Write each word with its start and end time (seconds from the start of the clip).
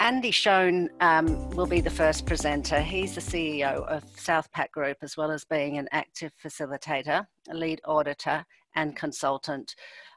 Andy 0.00 0.30
Shone 0.30 0.88
um, 1.00 1.50
will 1.50 1.66
be 1.66 1.82
the 1.82 1.90
first 1.90 2.24
presenter. 2.24 2.80
He's 2.80 3.14
the 3.14 3.20
CEO 3.20 3.86
of 3.86 4.02
Southpack 4.16 4.72
Group, 4.72 4.96
as 5.02 5.14
well 5.14 5.30
as 5.30 5.44
being 5.44 5.76
an 5.76 5.88
active 5.92 6.32
facilitator, 6.42 7.26
lead 7.52 7.82
auditor, 7.84 8.46
and 8.74 8.96
consultant. 8.96 9.74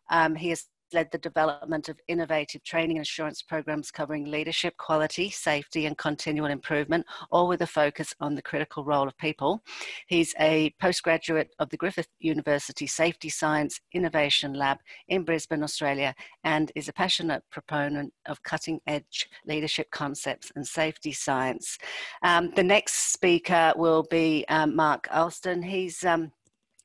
Um, 0.09 0.35
he 0.35 0.49
has 0.51 0.67
led 0.93 1.11
the 1.11 1.17
development 1.17 1.89
of 1.89 1.99
innovative 2.07 2.63
training 2.63 2.97
and 2.97 3.05
assurance 3.05 3.41
programs 3.41 3.91
covering 3.91 4.25
leadership, 4.25 4.75
quality, 4.77 5.29
safety, 5.29 5.85
and 5.85 5.97
continual 5.97 6.47
improvement, 6.47 7.05
all 7.31 7.47
with 7.47 7.61
a 7.61 7.67
focus 7.67 8.13
on 8.19 8.35
the 8.35 8.41
critical 8.41 8.83
role 8.83 9.07
of 9.07 9.17
people. 9.17 9.61
He's 10.07 10.33
a 10.39 10.73
postgraduate 10.79 11.53
of 11.59 11.69
the 11.69 11.77
Griffith 11.77 12.07
University 12.19 12.87
Safety 12.87 13.29
Science 13.29 13.79
Innovation 13.93 14.53
Lab 14.53 14.77
in 15.07 15.23
Brisbane, 15.23 15.63
Australia, 15.63 16.13
and 16.43 16.71
is 16.75 16.87
a 16.87 16.93
passionate 16.93 17.43
proponent 17.51 18.13
of 18.25 18.43
cutting 18.43 18.79
edge 18.87 19.29
leadership 19.45 19.89
concepts 19.91 20.51
and 20.55 20.65
safety 20.65 21.11
science. 21.11 21.77
Um, 22.21 22.51
the 22.55 22.63
next 22.63 23.13
speaker 23.13 23.73
will 23.75 24.03
be 24.03 24.45
um, 24.49 24.75
Mark 24.75 25.07
Alston. 25.11 25.61
He's 25.63 26.03
um, 26.03 26.31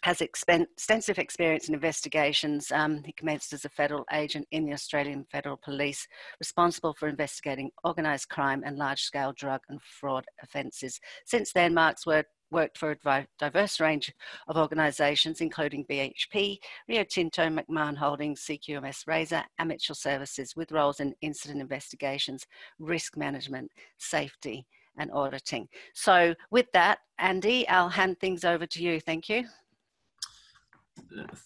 has 0.02 0.20
extensive 0.20 1.19
experience 1.19 1.69
in 1.69 1.75
investigations. 1.75 2.70
Um, 2.70 3.02
he 3.05 3.12
commenced 3.12 3.52
as 3.52 3.65
a 3.65 3.69
federal 3.69 4.05
agent 4.12 4.47
in 4.52 4.65
the 4.65 4.73
Australian 4.73 5.25
Federal 5.30 5.56
Police, 5.56 6.06
responsible 6.39 6.95
for 6.95 7.09
investigating 7.09 7.70
organised 7.84 8.29
crime 8.29 8.62
and 8.65 8.77
large 8.77 9.03
scale 9.03 9.33
drug 9.37 9.61
and 9.69 9.80
fraud 9.83 10.25
offences. 10.42 11.01
Since 11.25 11.53
then, 11.53 11.75
Mark's 11.75 12.06
worked 12.06 12.30
worked 12.51 12.79
for 12.79 12.97
a 13.05 13.27
diverse 13.39 13.79
range 13.79 14.11
of 14.48 14.56
organisations, 14.56 15.42
including 15.42 15.84
BHP, 15.84 16.56
Rio 16.89 17.05
Tinto, 17.05 17.42
McMahon 17.42 17.95
Holdings, 17.95 18.41
CQMS 18.41 19.05
Razer, 19.06 19.45
and 19.59 19.69
Mitchell 19.69 19.95
Services, 19.95 20.56
with 20.56 20.73
roles 20.73 21.01
in 21.01 21.15
incident 21.20 21.61
investigations, 21.61 22.47
risk 22.78 23.19
management, 23.19 23.70
safety, 23.98 24.67
and 24.97 25.11
auditing. 25.12 25.69
So, 25.92 26.34
with 26.50 26.72
that, 26.72 27.00
Andy, 27.19 27.69
I'll 27.69 27.91
hand 27.91 28.19
things 28.19 28.47
over 28.47 28.65
to 28.67 28.83
you. 28.83 28.98
Thank 28.98 29.28
you 29.28 29.44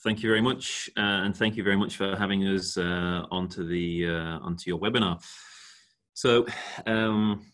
thank 0.05 0.23
you 0.23 0.29
very 0.29 0.41
much, 0.41 0.91
uh, 0.97 1.01
and 1.25 1.37
thank 1.37 1.57
you 1.57 1.63
very 1.63 1.77
much 1.77 1.97
for 1.97 2.17
having 2.17 2.43
us 2.43 2.77
uh, 2.77 3.27
onto 3.31 3.67
the 3.67 4.09
uh, 4.09 4.39
onto 4.41 4.69
your 4.69 4.79
webinar. 4.79 5.23
So, 6.15 6.47
um, 6.87 7.47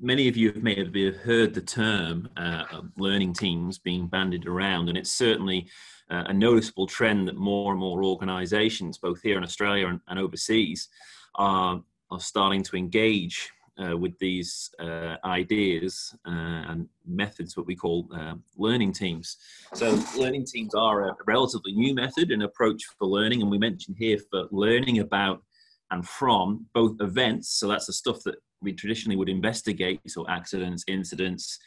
many 0.00 0.28
of 0.28 0.36
you 0.36 0.52
may 0.54 0.74
have 0.76 0.94
heard 1.16 1.54
the 1.54 1.60
term 1.60 2.28
uh, 2.36 2.82
learning 2.96 3.34
teams 3.34 3.78
being 3.78 4.06
bandied 4.06 4.46
around, 4.46 4.88
and 4.88 4.96
it's 4.96 5.12
certainly 5.12 5.68
uh, 6.10 6.24
a 6.26 6.32
noticeable 6.32 6.86
trend 6.86 7.28
that 7.28 7.36
more 7.36 7.72
and 7.72 7.80
more 7.80 8.04
organisations, 8.04 8.98
both 8.98 9.20
here 9.22 9.36
in 9.36 9.44
Australia 9.44 9.88
and, 9.88 10.00
and 10.08 10.18
overseas, 10.18 10.88
are 11.36 11.82
are 12.10 12.20
starting 12.20 12.62
to 12.64 12.76
engage 12.76 13.50
uh, 13.80 13.96
with 13.96 14.18
these 14.18 14.70
uh, 14.78 15.16
ideas 15.24 16.14
uh, 16.26 16.64
and 16.68 16.88
methods, 17.06 17.56
what 17.56 17.66
we 17.66 17.76
call 17.76 18.08
uh, 18.14 18.34
learning 18.56 18.92
teams. 18.92 19.36
So, 19.74 19.98
learning 20.16 20.46
teams 20.46 20.74
are 20.74 21.08
a 21.08 21.16
relatively 21.26 21.72
new 21.72 21.94
method 21.94 22.30
and 22.30 22.42
approach 22.42 22.84
for 22.98 23.06
learning, 23.06 23.42
and 23.42 23.50
we 23.50 23.58
mentioned 23.58 23.96
here 23.98 24.18
for 24.30 24.46
learning 24.50 24.98
about 24.98 25.42
and 25.90 26.06
from 26.06 26.66
both 26.74 27.00
events. 27.00 27.48
So, 27.58 27.68
that's 27.68 27.86
the 27.86 27.92
stuff 27.92 28.22
that 28.24 28.36
we 28.60 28.72
traditionally 28.72 29.16
would 29.16 29.28
investigate, 29.28 30.00
so 30.08 30.26
accidents, 30.28 30.84
incidents, 30.86 31.58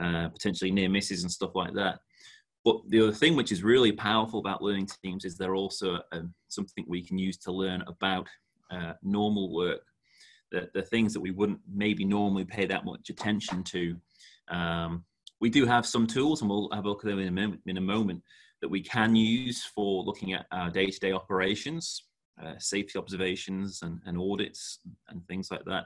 uh, 0.00 0.28
potentially 0.28 0.70
near 0.70 0.88
misses, 0.88 1.22
and 1.22 1.30
stuff 1.30 1.54
like 1.54 1.74
that. 1.74 2.00
But 2.64 2.76
the 2.88 3.00
other 3.00 3.12
thing 3.12 3.36
which 3.36 3.52
is 3.52 3.62
really 3.62 3.92
powerful 3.92 4.40
about 4.40 4.62
learning 4.62 4.88
teams 5.02 5.24
is 5.24 5.36
they're 5.36 5.54
also 5.54 6.00
um, 6.12 6.34
something 6.48 6.84
we 6.86 7.02
can 7.02 7.16
use 7.16 7.38
to 7.38 7.52
learn 7.52 7.82
about 7.86 8.28
uh, 8.70 8.92
normal 9.02 9.54
work 9.54 9.80
the, 10.50 10.68
the 10.74 10.82
things 10.82 11.12
that 11.12 11.20
we 11.20 11.30
wouldn't 11.30 11.60
maybe 11.72 12.04
normally 12.04 12.44
pay 12.44 12.66
that 12.66 12.84
much 12.84 13.10
attention 13.10 13.62
to. 13.64 13.96
Um, 14.48 15.04
we 15.40 15.48
do 15.50 15.64
have 15.64 15.86
some 15.86 16.06
tools, 16.06 16.40
and 16.40 16.50
we'll 16.50 16.70
have 16.72 16.84
a 16.84 16.88
look 16.88 17.04
at 17.04 17.08
them 17.08 17.18
in 17.18 17.28
a, 17.28 17.32
moment, 17.32 17.60
in 17.66 17.76
a 17.76 17.80
moment, 17.80 18.22
that 18.60 18.68
we 18.68 18.82
can 18.82 19.16
use 19.16 19.64
for 19.64 20.04
looking 20.04 20.34
at 20.34 20.46
our 20.52 20.70
day-to-day 20.70 21.12
operations, 21.12 22.04
uh, 22.42 22.54
safety 22.58 22.98
observations 22.98 23.80
and, 23.82 24.00
and, 24.04 24.18
audits 24.18 24.80
and 25.08 25.26
things 25.26 25.50
like 25.50 25.64
that. 25.64 25.84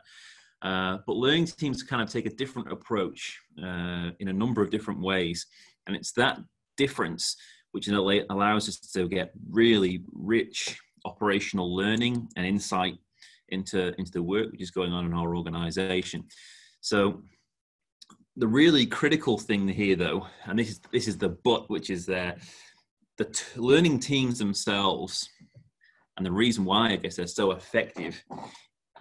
Uh, 0.63 0.99
but 1.07 1.17
learning 1.17 1.47
teams 1.47 1.83
kind 1.83 2.03
of 2.03 2.11
take 2.11 2.27
a 2.27 2.35
different 2.35 2.73
approach 2.73 3.39
uh, 3.63 4.11
in 4.19 4.29
a 4.29 4.33
number 4.33 4.63
of 4.63 4.71
different 4.71 5.01
ways. 5.01 5.47
And 5.87 5.95
it's 5.95 6.13
that 6.13 6.39
difference 6.77 7.37
which 7.73 7.89
allows 7.89 8.69
us 8.69 8.79
to 8.79 9.09
get 9.09 9.33
really 9.51 10.05
rich 10.13 10.79
operational 11.05 11.75
learning 11.75 12.29
and 12.37 12.47
insight 12.47 12.97
into 13.55 13.95
into 13.99 14.13
the 14.13 14.23
work 14.23 14.51
which 14.53 14.63
is 14.63 14.71
going 14.71 14.93
on 14.93 15.07
in 15.07 15.15
our 15.15 15.35
organization. 15.35 16.25
So 16.81 17.23
the 18.37 18.49
really 18.49 18.87
critical 18.87 19.39
thing 19.39 19.67
here 19.69 19.97
though 19.97 20.27
and 20.47 20.59
this 20.59 20.71
is 20.71 20.81
this 20.93 21.09
is 21.09 21.17
the 21.17 21.31
but 21.45 21.71
which 21.71 21.89
is 21.89 22.05
there 22.05 22.37
the 23.17 23.25
t- 23.27 23.45
learning 23.57 24.01
teams 24.01 24.39
themselves 24.41 25.29
and 26.17 26.27
the 26.27 26.33
reason 26.33 26.65
why 26.65 26.91
i 26.91 26.97
guess 26.97 27.15
they're 27.15 27.29
so 27.29 27.53
effective 27.53 28.21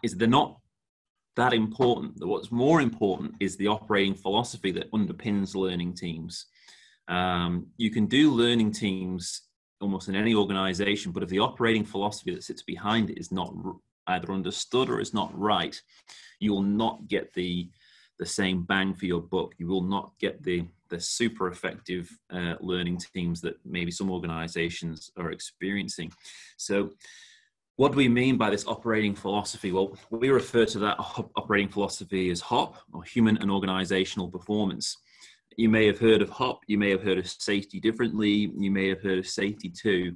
is 0.03 0.15
they're 0.15 0.27
not 0.27 0.55
that 1.35 1.53
important. 1.53 2.13
What's 2.19 2.51
more 2.51 2.81
important 2.81 3.33
is 3.39 3.57
the 3.57 3.67
operating 3.67 4.13
philosophy 4.15 4.71
that 4.73 4.91
underpins 4.91 5.55
learning 5.55 5.95
teams. 5.95 6.45
Um, 7.07 7.67
you 7.77 7.89
can 7.89 8.05
do 8.05 8.31
learning 8.31 8.71
teams 8.71 9.41
almost 9.81 10.07
in 10.07 10.15
any 10.15 10.33
organization 10.33 11.11
but 11.11 11.23
if 11.23 11.27
the 11.27 11.39
operating 11.39 11.83
philosophy 11.83 12.33
that 12.33 12.41
sits 12.41 12.63
behind 12.63 13.09
it 13.09 13.19
is 13.19 13.33
not 13.33 13.53
either 14.07 14.31
understood 14.31 14.89
or 14.89 14.99
is 14.99 15.13
not 15.13 15.37
right, 15.37 15.79
you 16.39 16.51
will 16.51 16.63
not 16.63 17.07
get 17.07 17.33
the 17.33 17.69
the 18.19 18.25
same 18.25 18.63
bang 18.63 18.93
for 18.93 19.05
your 19.05 19.21
buck. 19.21 19.53
You 19.57 19.67
will 19.67 19.83
not 19.83 20.11
get 20.19 20.43
the 20.43 20.65
the 20.89 20.99
super 20.99 21.47
effective 21.47 22.09
uh, 22.31 22.53
learning 22.61 22.99
teams 23.13 23.41
that 23.41 23.55
maybe 23.65 23.89
some 23.89 24.11
organizations 24.11 25.11
are 25.17 25.31
experiencing. 25.31 26.11
So, 26.57 26.91
what 27.77 27.91
do 27.91 27.97
we 27.97 28.07
mean 28.07 28.37
by 28.37 28.51
this 28.51 28.67
operating 28.67 29.15
philosophy? 29.15 29.71
Well, 29.71 29.97
we 30.11 30.29
refer 30.29 30.65
to 30.65 30.79
that 30.79 30.97
operating 31.35 31.69
philosophy 31.69 32.29
as 32.29 32.39
HOP, 32.39 32.77
or 32.93 33.03
Human 33.03 33.37
and 33.37 33.49
Organizational 33.49 34.29
Performance. 34.29 34.97
You 35.57 35.69
may 35.69 35.87
have 35.87 35.99
heard 35.99 36.21
of 36.21 36.29
HOP, 36.29 36.61
you 36.67 36.77
may 36.77 36.91
have 36.91 37.03
heard 37.03 37.17
of 37.17 37.27
safety 37.27 37.79
differently, 37.79 38.51
you 38.55 38.71
may 38.71 38.87
have 38.89 39.01
heard 39.01 39.19
of 39.19 39.27
safety 39.27 39.69
two 39.69 40.15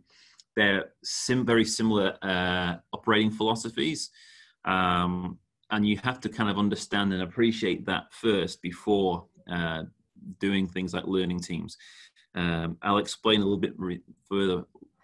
they're 0.58 0.92
sim- 1.04 1.46
very 1.46 1.64
similar 1.64 2.18
uh, 2.24 2.78
operating 2.92 3.30
philosophies. 3.30 4.10
Um, 4.66 5.38
and 5.70 5.88
you 5.88 5.98
have 6.04 6.20
to 6.22 6.30
kind 6.30 6.50
of 6.50 6.58
understand 6.58 7.14
and 7.14 7.22
appreciate 7.22 7.86
that 7.86 8.06
first 8.12 8.62
before 8.62 9.28
uh, 9.50 9.84
doing 10.40 10.68
things 10.68 10.94
like 10.94 11.06
learning 11.06 11.42
teams. 11.42 11.78
Um, 12.34 12.78
I'll 12.82 12.98
explain 12.98 13.42
a 13.42 13.44
little 13.44 13.60
bit 13.60 13.74
re- 13.78 14.02
further 14.28 14.64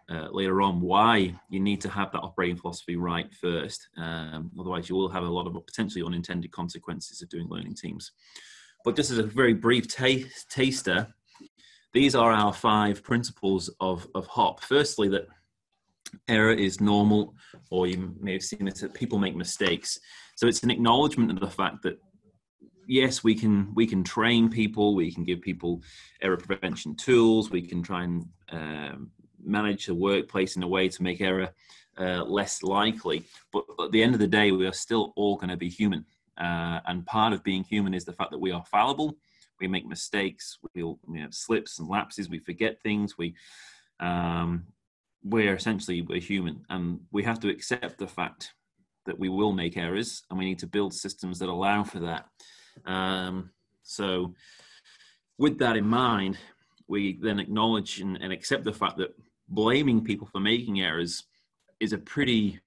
uh, 0.09 0.27
later 0.31 0.61
on 0.61 0.81
why 0.81 1.35
you 1.49 1.59
need 1.59 1.81
to 1.81 1.89
have 1.89 2.11
that 2.11 2.21
operating 2.21 2.57
philosophy 2.57 2.95
right 2.95 3.31
first. 3.33 3.87
Um, 3.95 4.49
otherwise, 4.59 4.89
you 4.89 4.95
will 4.95 5.09
have 5.09 5.23
a 5.23 5.29
lot 5.29 5.45
of 5.45 5.53
potentially 5.65 6.03
unintended 6.03 6.51
consequences 6.51 7.21
of 7.21 7.29
doing 7.29 7.47
learning 7.47 7.75
teams. 7.75 8.11
But 8.83 8.95
just 8.95 9.11
as 9.11 9.19
a 9.19 9.23
very 9.23 9.53
brief 9.53 9.87
t- 9.87 10.25
taster, 10.49 11.13
these 11.93 12.15
are 12.15 12.31
our 12.31 12.53
five 12.53 13.03
principles 13.03 13.69
of, 13.79 14.07
of 14.15 14.25
HOP. 14.25 14.61
Firstly, 14.63 15.07
that 15.09 15.27
error 16.27 16.51
is 16.51 16.81
normal, 16.81 17.35
or 17.69 17.87
you 17.87 18.15
may 18.19 18.33
have 18.33 18.43
seen 18.43 18.67
it 18.67 18.75
that 18.75 18.93
people 18.93 19.19
make 19.19 19.35
mistakes. 19.35 19.99
So 20.35 20.47
it's 20.47 20.63
an 20.63 20.71
acknowledgement 20.71 21.31
of 21.31 21.39
the 21.39 21.49
fact 21.49 21.83
that 21.83 21.99
yes, 22.87 23.23
we 23.23 23.35
can 23.35 23.73
we 23.75 23.85
can 23.85 24.03
train 24.03 24.49
people, 24.49 24.95
we 24.95 25.11
can 25.11 25.23
give 25.23 25.41
people 25.41 25.81
error 26.21 26.37
prevention 26.37 26.95
tools, 26.95 27.49
we 27.49 27.61
can 27.61 27.81
try 27.81 28.03
and 28.03 28.25
um, 28.51 29.11
manage 29.43 29.85
the 29.85 29.95
workplace 29.95 30.55
in 30.55 30.63
a 30.63 30.67
way 30.67 30.89
to 30.89 31.03
make 31.03 31.21
error 31.21 31.49
uh, 31.97 32.23
less 32.23 32.63
likely. 32.63 33.23
But 33.51 33.65
at 33.83 33.91
the 33.91 34.03
end 34.03 34.13
of 34.13 34.19
the 34.19 34.27
day, 34.27 34.51
we 34.51 34.67
are 34.67 34.73
still 34.73 35.13
all 35.15 35.35
going 35.35 35.49
to 35.49 35.57
be 35.57 35.69
human, 35.69 36.05
uh, 36.37 36.79
and 36.85 37.05
part 37.05 37.33
of 37.33 37.43
being 37.43 37.63
human 37.63 37.93
is 37.93 38.05
the 38.05 38.13
fact 38.13 38.31
that 38.31 38.39
we 38.39 38.51
are 38.51 38.65
fallible. 38.65 39.15
We 39.59 39.67
make 39.67 39.85
mistakes. 39.85 40.57
We 40.73 40.95
have 41.19 41.33
slips 41.33 41.79
and 41.79 41.87
lapses. 41.87 42.27
We 42.27 42.39
forget 42.39 42.81
things. 42.81 43.17
We 43.17 43.35
um, 43.99 44.65
we're 45.23 45.55
essentially 45.55 46.01
we're 46.01 46.19
human 46.19 46.65
and 46.69 46.99
we 47.11 47.23
have 47.23 47.39
to 47.39 47.49
accept 47.49 47.97
the 47.97 48.07
fact 48.07 48.53
that 49.05 49.17
we 49.17 49.29
will 49.29 49.53
make 49.53 49.77
errors 49.77 50.23
and 50.29 50.39
we 50.39 50.45
need 50.45 50.59
to 50.59 50.67
build 50.67 50.93
systems 50.93 51.39
that 51.39 51.49
allow 51.49 51.83
for 51.83 51.99
that. 51.99 52.25
Um, 52.85 53.51
so 53.83 54.33
with 55.37 55.57
that 55.59 55.77
in 55.77 55.87
mind 55.87 56.37
we 56.87 57.17
then 57.21 57.39
acknowledge 57.39 57.99
and, 58.01 58.17
and, 58.21 58.33
accept 58.33 58.63
the 58.63 58.73
fact 58.73 58.97
that 58.97 59.15
blaming 59.47 60.03
people 60.03 60.27
for 60.27 60.39
making 60.39 60.81
errors 60.81 61.23
is 61.79 61.93
a 61.93 61.97
pretty 61.97 62.59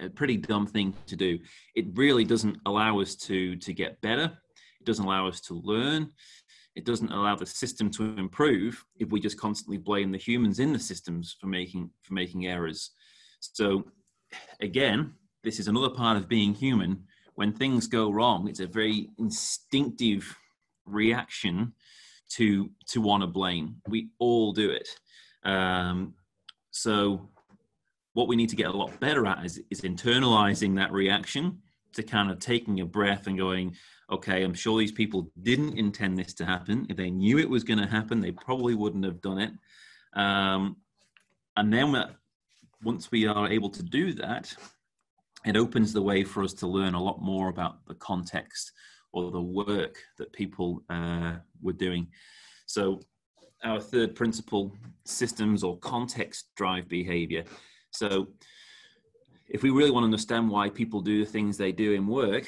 a 0.00 0.08
pretty 0.08 0.36
dumb 0.36 0.66
thing 0.66 0.94
to 1.06 1.16
do. 1.16 1.38
It 1.74 1.86
really 1.94 2.24
doesn't 2.24 2.58
allow 2.66 3.00
us 3.00 3.14
to 3.16 3.56
to 3.56 3.72
get 3.72 4.00
better. 4.00 4.32
It 4.80 4.84
doesn't 4.84 5.04
allow 5.04 5.28
us 5.28 5.40
to 5.42 5.54
learn 5.54 6.10
it 6.78 6.84
doesn't 6.84 7.12
allow 7.12 7.34
the 7.34 7.44
system 7.44 7.90
to 7.90 8.16
improve 8.16 8.84
if 8.98 9.10
we 9.10 9.20
just 9.20 9.38
constantly 9.38 9.76
blame 9.76 10.10
the 10.10 10.18
humans 10.18 10.58
in 10.60 10.72
the 10.72 10.78
systems 10.78 11.36
for 11.40 11.46
making 11.46 11.90
for 12.02 12.14
making 12.14 12.46
errors 12.46 12.90
so 13.40 13.84
again 14.60 15.12
this 15.44 15.58
is 15.58 15.68
another 15.68 15.90
part 15.90 16.16
of 16.16 16.28
being 16.28 16.54
human 16.54 17.04
when 17.38 17.52
things 17.52 17.86
go 17.86 18.10
wrong, 18.10 18.48
it's 18.48 18.58
a 18.58 18.66
very 18.66 19.10
instinctive 19.16 20.36
reaction 20.86 21.72
to 22.30 22.68
to 22.88 23.00
want 23.00 23.22
to 23.22 23.28
blame. 23.28 23.76
We 23.86 24.08
all 24.18 24.52
do 24.52 24.70
it. 24.70 24.88
Um, 25.44 26.14
so 26.72 27.28
what 28.14 28.26
we 28.26 28.34
need 28.34 28.48
to 28.48 28.56
get 28.56 28.66
a 28.66 28.76
lot 28.76 28.98
better 28.98 29.24
at 29.24 29.44
is, 29.44 29.62
is 29.70 29.82
internalizing 29.82 30.74
that 30.76 30.90
reaction 30.90 31.62
to 31.92 32.02
kind 32.02 32.28
of 32.28 32.40
taking 32.40 32.80
a 32.80 32.84
breath 32.84 33.28
and 33.28 33.38
going, 33.38 33.76
okay, 34.10 34.42
I'm 34.42 34.54
sure 34.54 34.78
these 34.78 34.92
people 34.92 35.30
didn't 35.42 35.78
intend 35.78 36.16
this 36.16 36.32
to 36.34 36.46
happen. 36.46 36.86
If 36.88 36.96
they 36.96 37.10
knew 37.10 37.38
it 37.38 37.48
was 37.48 37.64
going 37.64 37.78
to 37.78 37.86
happen, 37.86 38.20
they 38.20 38.32
probably 38.32 38.74
wouldn't 38.74 39.04
have 39.04 39.20
done 39.20 39.38
it. 39.38 39.52
Um, 40.14 40.76
and 41.56 41.72
then 41.72 41.94
once 42.82 43.10
we 43.10 43.26
are 43.26 43.48
able 43.48 43.70
to 43.70 43.82
do 43.82 44.12
that, 44.14 44.54
it 45.44 45.56
opens 45.56 45.92
the 45.92 46.02
way 46.02 46.24
for 46.24 46.42
us 46.42 46.52
to 46.54 46.66
learn 46.66 46.94
a 46.94 47.02
lot 47.02 47.20
more 47.20 47.48
about 47.48 47.84
the 47.86 47.94
context 47.94 48.72
or 49.12 49.30
the 49.30 49.40
work 49.40 49.96
that 50.18 50.32
people 50.32 50.82
uh, 50.90 51.36
were 51.62 51.72
doing. 51.72 52.08
So, 52.66 53.00
our 53.64 53.80
third 53.80 54.14
principle 54.14 54.72
systems 55.04 55.64
or 55.64 55.78
context 55.78 56.46
drive 56.54 56.88
behavior. 56.88 57.44
So, 57.90 58.28
if 59.48 59.62
we 59.62 59.70
really 59.70 59.90
want 59.90 60.02
to 60.02 60.06
understand 60.06 60.48
why 60.48 60.68
people 60.68 61.00
do 61.00 61.24
the 61.24 61.30
things 61.30 61.56
they 61.56 61.72
do 61.72 61.92
in 61.92 62.06
work, 62.06 62.46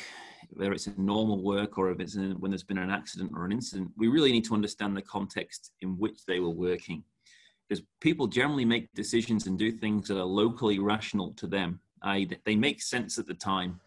whether 0.51 0.73
it's 0.73 0.87
in 0.87 0.95
normal 1.05 1.43
work 1.43 1.79
or 1.79 1.91
if 1.91 2.01
it's 2.01 2.17
in, 2.17 2.33
when 2.41 2.51
there's 2.51 2.63
been 2.63 2.79
an 2.79 2.91
accident 2.91 3.33
or 3.35 3.45
an 3.45 3.53
incident, 3.53 3.91
we 3.97 4.09
really 4.09 4.33
need 4.33 4.45
to 4.45 4.55
understand 4.55 4.97
the 4.97 5.03
context 5.03 5.73
in 5.81 5.99
which 5.99 6.25
they 6.27 6.41
were 6.41 6.51
working. 6.51 7.03
Because 7.69 7.85
people 8.01 8.27
generally 8.27 8.65
make 8.65 8.93
decisions 8.95 9.47
and 9.47 9.59
do 9.59 9.71
things 9.71 10.09
that 10.09 10.19
are 10.19 10.25
locally 10.25 10.79
rational 10.79 11.33
to 11.35 11.47
them, 11.47 11.81
i.e., 12.03 12.29
they 12.45 12.57
make 12.57 12.83
sense 12.83 13.19
at 13.19 13.27
the 13.27 13.35
time. 13.35 13.81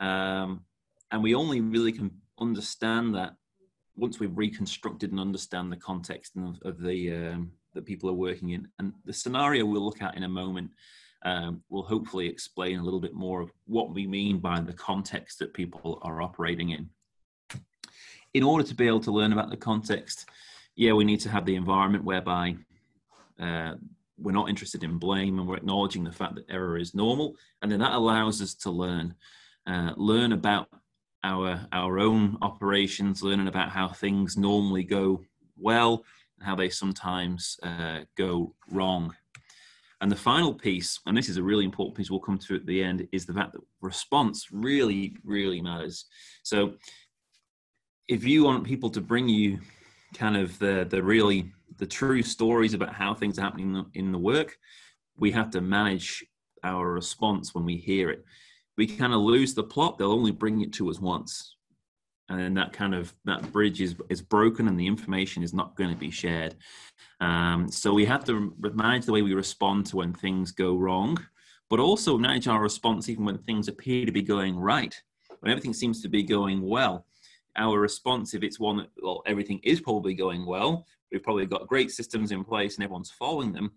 Um, 0.00 0.64
and 1.12 1.22
we 1.22 1.34
only 1.34 1.60
really 1.60 1.92
can 1.92 2.10
understand 2.40 3.14
that 3.14 3.34
once 3.94 4.18
we've 4.18 4.36
reconstructed 4.36 5.12
and 5.12 5.20
understand 5.20 5.70
the 5.70 5.76
context 5.76 6.32
of, 6.36 6.58
of 6.62 6.80
the 6.80 7.12
um, 7.14 7.52
that 7.74 7.86
people 7.86 8.10
are 8.10 8.14
working 8.14 8.50
in. 8.50 8.68
And 8.78 8.92
the 9.04 9.12
scenario 9.12 9.64
we'll 9.64 9.84
look 9.84 10.02
at 10.02 10.16
in 10.16 10.24
a 10.24 10.28
moment 10.28 10.70
um, 11.24 11.62
will 11.68 11.82
hopefully 11.82 12.26
explain 12.26 12.78
a 12.78 12.82
little 12.82 13.00
bit 13.00 13.14
more 13.14 13.40
of 13.40 13.52
what 13.66 13.94
we 13.94 14.06
mean 14.06 14.38
by 14.38 14.60
the 14.60 14.72
context 14.72 15.38
that 15.38 15.54
people 15.54 15.98
are 16.02 16.22
operating 16.22 16.70
in. 16.70 16.90
In 18.34 18.42
order 18.42 18.64
to 18.64 18.74
be 18.74 18.86
able 18.86 19.00
to 19.00 19.12
learn 19.12 19.32
about 19.32 19.50
the 19.50 19.56
context, 19.56 20.28
yeah, 20.74 20.92
we 20.92 21.04
need 21.04 21.20
to 21.20 21.28
have 21.28 21.44
the 21.44 21.56
environment 21.56 22.04
whereby 22.04 22.56
uh, 23.38 23.74
we're 24.18 24.32
not 24.32 24.48
interested 24.48 24.84
in 24.84 24.98
blame 24.98 25.38
and 25.38 25.46
we're 25.46 25.56
acknowledging 25.56 26.04
the 26.04 26.12
fact 26.12 26.34
that 26.36 26.50
error 26.50 26.78
is 26.78 26.94
normal. 26.94 27.36
And 27.60 27.70
then 27.70 27.80
that 27.80 27.92
allows 27.92 28.40
us 28.40 28.54
to 28.54 28.70
learn, 28.70 29.14
uh, 29.66 29.92
learn 29.96 30.32
about 30.32 30.68
our, 31.24 31.66
our 31.72 31.98
own 31.98 32.38
operations, 32.42 33.22
learning 33.22 33.48
about 33.48 33.70
how 33.70 33.88
things 33.88 34.36
normally 34.36 34.84
go 34.84 35.24
well, 35.58 36.04
and 36.38 36.46
how 36.46 36.56
they 36.56 36.68
sometimes 36.68 37.58
uh, 37.62 38.00
go 38.16 38.54
wrong. 38.70 39.14
And 40.02 40.10
the 40.10 40.16
final 40.16 40.52
piece, 40.52 40.98
and 41.06 41.16
this 41.16 41.28
is 41.28 41.36
a 41.36 41.42
really 41.42 41.64
important 41.64 41.96
piece 41.96 42.10
we'll 42.10 42.18
come 42.18 42.36
to 42.36 42.56
at 42.56 42.66
the 42.66 42.82
end, 42.82 43.06
is 43.12 43.24
the 43.24 43.32
fact 43.32 43.52
that 43.52 43.62
response 43.80 44.48
really, 44.50 45.14
really 45.22 45.62
matters. 45.62 46.06
So 46.42 46.74
if 48.08 48.24
you 48.24 48.42
want 48.42 48.64
people 48.64 48.90
to 48.90 49.00
bring 49.00 49.28
you 49.28 49.60
kind 50.12 50.36
of 50.36 50.58
the, 50.58 50.88
the 50.90 51.00
really, 51.00 51.52
the 51.78 51.86
true 51.86 52.20
stories 52.20 52.74
about 52.74 52.92
how 52.92 53.14
things 53.14 53.38
are 53.38 53.42
happening 53.42 53.86
in 53.94 54.10
the 54.10 54.18
work, 54.18 54.58
we 55.16 55.30
have 55.30 55.50
to 55.50 55.60
manage 55.60 56.24
our 56.64 56.90
response 56.90 57.54
when 57.54 57.64
we 57.64 57.76
hear 57.76 58.10
it. 58.10 58.24
We 58.76 58.88
kind 58.88 59.14
of 59.14 59.20
lose 59.20 59.54
the 59.54 59.62
plot, 59.62 59.98
they'll 59.98 60.10
only 60.10 60.32
bring 60.32 60.62
it 60.62 60.72
to 60.74 60.90
us 60.90 60.98
once 60.98 61.54
and 62.32 62.40
then 62.40 62.54
that 62.54 62.72
kind 62.72 62.94
of 62.94 63.14
that 63.24 63.52
bridge 63.52 63.80
is 63.80 63.94
is 64.08 64.20
broken 64.20 64.68
and 64.68 64.78
the 64.78 64.86
information 64.86 65.42
is 65.42 65.54
not 65.54 65.76
going 65.76 65.90
to 65.90 65.96
be 65.96 66.10
shared. 66.10 66.56
Um, 67.20 67.70
so 67.70 67.92
we 67.92 68.04
have 68.06 68.24
to 68.24 68.54
manage 68.58 69.06
the 69.06 69.12
way 69.12 69.22
we 69.22 69.34
respond 69.34 69.86
to 69.86 69.96
when 69.96 70.12
things 70.12 70.50
go 70.52 70.76
wrong 70.76 71.18
but 71.70 71.80
also 71.80 72.18
manage 72.18 72.48
our 72.48 72.60
response 72.60 73.08
even 73.08 73.24
when 73.24 73.38
things 73.38 73.66
appear 73.66 74.04
to 74.04 74.12
be 74.12 74.22
going 74.22 74.58
right. 74.58 74.94
When 75.40 75.50
everything 75.50 75.72
seems 75.72 76.02
to 76.02 76.08
be 76.08 76.22
going 76.22 76.60
well 76.62 77.06
our 77.56 77.78
response 77.78 78.34
if 78.34 78.42
it's 78.42 78.58
one 78.58 78.78
that 78.78 78.88
well 79.02 79.22
everything 79.26 79.60
is 79.62 79.80
probably 79.80 80.14
going 80.14 80.46
well 80.46 80.86
we've 81.10 81.22
probably 81.22 81.46
got 81.46 81.68
great 81.68 81.90
systems 81.90 82.32
in 82.32 82.42
place 82.44 82.76
and 82.76 82.84
everyone's 82.84 83.10
following 83.10 83.52
them 83.52 83.72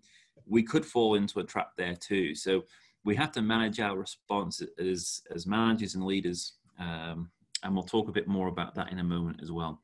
we 0.46 0.62
could 0.62 0.84
fall 0.84 1.14
into 1.14 1.40
a 1.40 1.44
trap 1.44 1.72
there 1.76 1.94
too. 1.94 2.34
So 2.34 2.64
we 3.04 3.16
have 3.16 3.32
to 3.32 3.42
manage 3.42 3.80
our 3.80 3.96
response 3.96 4.62
as 4.78 5.22
as 5.34 5.46
managers 5.46 5.94
and 5.94 6.04
leaders 6.04 6.54
um, 6.78 7.30
and 7.62 7.74
we'll 7.74 7.84
talk 7.84 8.08
a 8.08 8.12
bit 8.12 8.28
more 8.28 8.48
about 8.48 8.74
that 8.74 8.92
in 8.92 8.98
a 8.98 9.04
moment 9.04 9.40
as 9.42 9.50
well. 9.50 9.82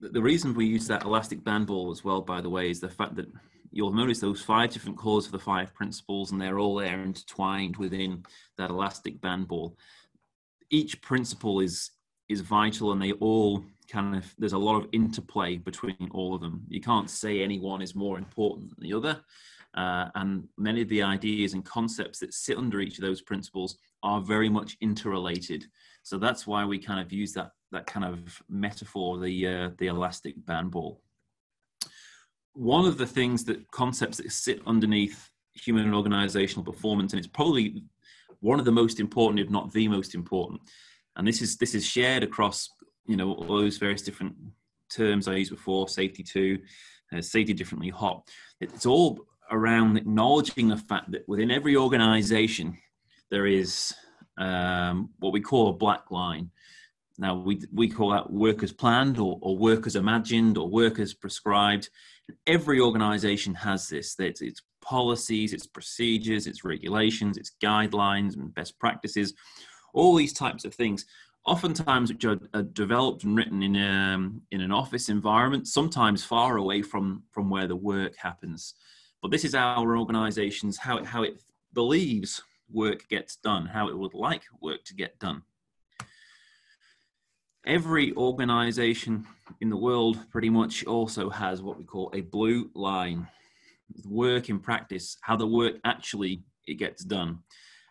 The 0.00 0.22
reason 0.22 0.54
we 0.54 0.66
use 0.66 0.86
that 0.86 1.04
elastic 1.04 1.42
band 1.42 1.66
ball 1.66 1.90
as 1.90 2.04
well, 2.04 2.20
by 2.20 2.40
the 2.40 2.50
way, 2.50 2.70
is 2.70 2.78
the 2.78 2.88
fact 2.88 3.16
that 3.16 3.26
you'll 3.72 3.92
notice 3.92 4.20
those 4.20 4.40
five 4.42 4.70
different 4.70 4.96
cores 4.96 5.26
of 5.26 5.32
the 5.32 5.38
five 5.38 5.74
principles, 5.74 6.30
and 6.30 6.40
they're 6.40 6.60
all 6.60 6.76
there 6.76 7.02
intertwined 7.02 7.76
within 7.76 8.24
that 8.56 8.70
elastic 8.70 9.20
band 9.20 9.48
ball. 9.48 9.76
Each 10.70 11.00
principle 11.00 11.60
is 11.60 11.90
is 12.28 12.42
vital, 12.42 12.92
and 12.92 13.02
they 13.02 13.12
all 13.12 13.64
kind 13.90 14.14
of 14.14 14.32
there's 14.38 14.52
a 14.52 14.58
lot 14.58 14.76
of 14.76 14.88
interplay 14.92 15.56
between 15.56 16.08
all 16.12 16.34
of 16.34 16.40
them. 16.40 16.62
You 16.68 16.80
can't 16.80 17.10
say 17.10 17.42
any 17.42 17.58
one 17.58 17.82
is 17.82 17.94
more 17.94 18.18
important 18.18 18.70
than 18.70 18.88
the 18.88 18.96
other. 18.96 19.20
Uh, 19.76 20.08
and 20.14 20.48
many 20.56 20.82
of 20.82 20.88
the 20.88 21.02
ideas 21.02 21.52
and 21.52 21.64
concepts 21.64 22.18
that 22.18 22.34
sit 22.34 22.56
under 22.56 22.80
each 22.80 22.98
of 22.98 23.04
those 23.04 23.20
principles 23.20 23.78
are 24.02 24.20
very 24.20 24.48
much 24.48 24.76
interrelated. 24.80 25.66
So 26.02 26.18
that's 26.18 26.46
why 26.46 26.64
we 26.64 26.78
kind 26.78 27.00
of 27.00 27.12
use 27.12 27.32
that 27.34 27.52
that 27.70 27.86
kind 27.86 28.06
of 28.06 28.42
metaphor, 28.48 29.18
the 29.18 29.46
uh, 29.46 29.70
the 29.78 29.88
elastic 29.88 30.34
band 30.46 30.70
ball. 30.70 31.02
One 32.54 32.86
of 32.86 32.98
the 32.98 33.06
things 33.06 33.44
that 33.44 33.70
concepts 33.70 34.16
that 34.16 34.32
sit 34.32 34.60
underneath 34.66 35.30
human 35.52 35.84
and 35.84 35.94
organizational 35.94 36.64
performance, 36.64 37.12
and 37.12 37.18
it's 37.18 37.28
probably 37.28 37.84
one 38.40 38.58
of 38.58 38.64
the 38.64 38.72
most 38.72 39.00
important, 39.00 39.40
if 39.40 39.50
not 39.50 39.72
the 39.72 39.88
most 39.88 40.14
important. 40.14 40.60
And 41.16 41.26
this 41.26 41.42
is 41.42 41.56
this 41.56 41.74
is 41.74 41.84
shared 41.84 42.22
across 42.22 42.70
you 43.06 43.16
know 43.16 43.32
all 43.32 43.58
those 43.58 43.76
various 43.76 44.02
different 44.02 44.34
terms 44.90 45.28
I 45.28 45.34
used 45.34 45.50
before, 45.50 45.88
safety 45.88 46.22
two, 46.22 46.58
uh, 47.12 47.20
safety 47.20 47.52
differently 47.52 47.90
HOP. 47.90 48.28
It's 48.60 48.86
all 48.86 49.26
around 49.50 49.96
acknowledging 49.96 50.68
the 50.68 50.76
fact 50.76 51.10
that 51.12 51.28
within 51.28 51.50
every 51.50 51.76
organization 51.76 52.76
there 53.30 53.46
is 53.46 53.94
um, 54.38 55.10
what 55.18 55.32
we 55.32 55.40
call 55.40 55.68
a 55.68 55.72
black 55.72 56.10
line. 56.10 56.50
Now 57.18 57.34
we 57.34 57.60
we 57.72 57.88
call 57.88 58.10
that 58.10 58.30
work 58.30 58.62
as 58.62 58.72
planned 58.72 59.18
or, 59.18 59.38
or 59.42 59.56
work 59.56 59.86
as 59.86 59.96
imagined 59.96 60.56
or 60.56 60.68
work 60.68 60.98
as 60.98 61.14
prescribed. 61.14 61.90
Every 62.46 62.78
organization 62.80 63.54
has 63.54 63.88
this. 63.88 64.14
It's, 64.18 64.40
it's 64.40 64.62
policies, 64.80 65.52
its 65.52 65.66
procedures, 65.66 66.46
its 66.46 66.64
regulations, 66.64 67.36
its 67.36 67.52
guidelines 67.62 68.36
and 68.36 68.54
best 68.54 68.78
practices, 68.78 69.34
all 69.92 70.14
these 70.14 70.32
types 70.32 70.64
of 70.64 70.74
things. 70.74 71.04
Oftentimes, 71.44 72.12
which 72.12 72.24
are, 72.24 72.38
are 72.54 72.62
developed 72.62 73.24
and 73.24 73.36
written 73.36 73.62
in 73.62 73.76
um, 73.76 74.42
in 74.50 74.60
an 74.60 74.70
office 74.70 75.08
environment, 75.08 75.66
sometimes 75.66 76.24
far 76.24 76.56
away 76.56 76.82
from 76.82 77.24
from 77.32 77.50
where 77.50 77.66
the 77.66 77.76
work 77.76 78.14
happens. 78.16 78.74
But 79.22 79.30
this 79.30 79.44
is 79.44 79.54
our 79.54 79.96
organization's 79.96 80.78
how 80.78 80.98
it, 80.98 81.06
how 81.06 81.22
it 81.22 81.42
believes 81.72 82.42
work 82.70 83.08
gets 83.08 83.36
done, 83.36 83.66
how 83.66 83.88
it 83.88 83.98
would 83.98 84.14
like 84.14 84.42
work 84.60 84.84
to 84.84 84.94
get 84.94 85.18
done. 85.18 85.42
Every 87.66 88.14
organization 88.14 89.26
in 89.60 89.68
the 89.68 89.76
world 89.76 90.18
pretty 90.30 90.50
much 90.50 90.84
also 90.86 91.28
has 91.28 91.60
what 91.60 91.78
we 91.78 91.84
call 91.84 92.10
a 92.14 92.22
blue 92.22 92.70
line. 92.74 93.26
Work 94.04 94.48
in 94.48 94.60
practice, 94.60 95.16
how 95.22 95.36
the 95.36 95.46
work 95.46 95.76
actually 95.84 96.42
it 96.66 96.74
gets 96.74 97.04
done. 97.04 97.40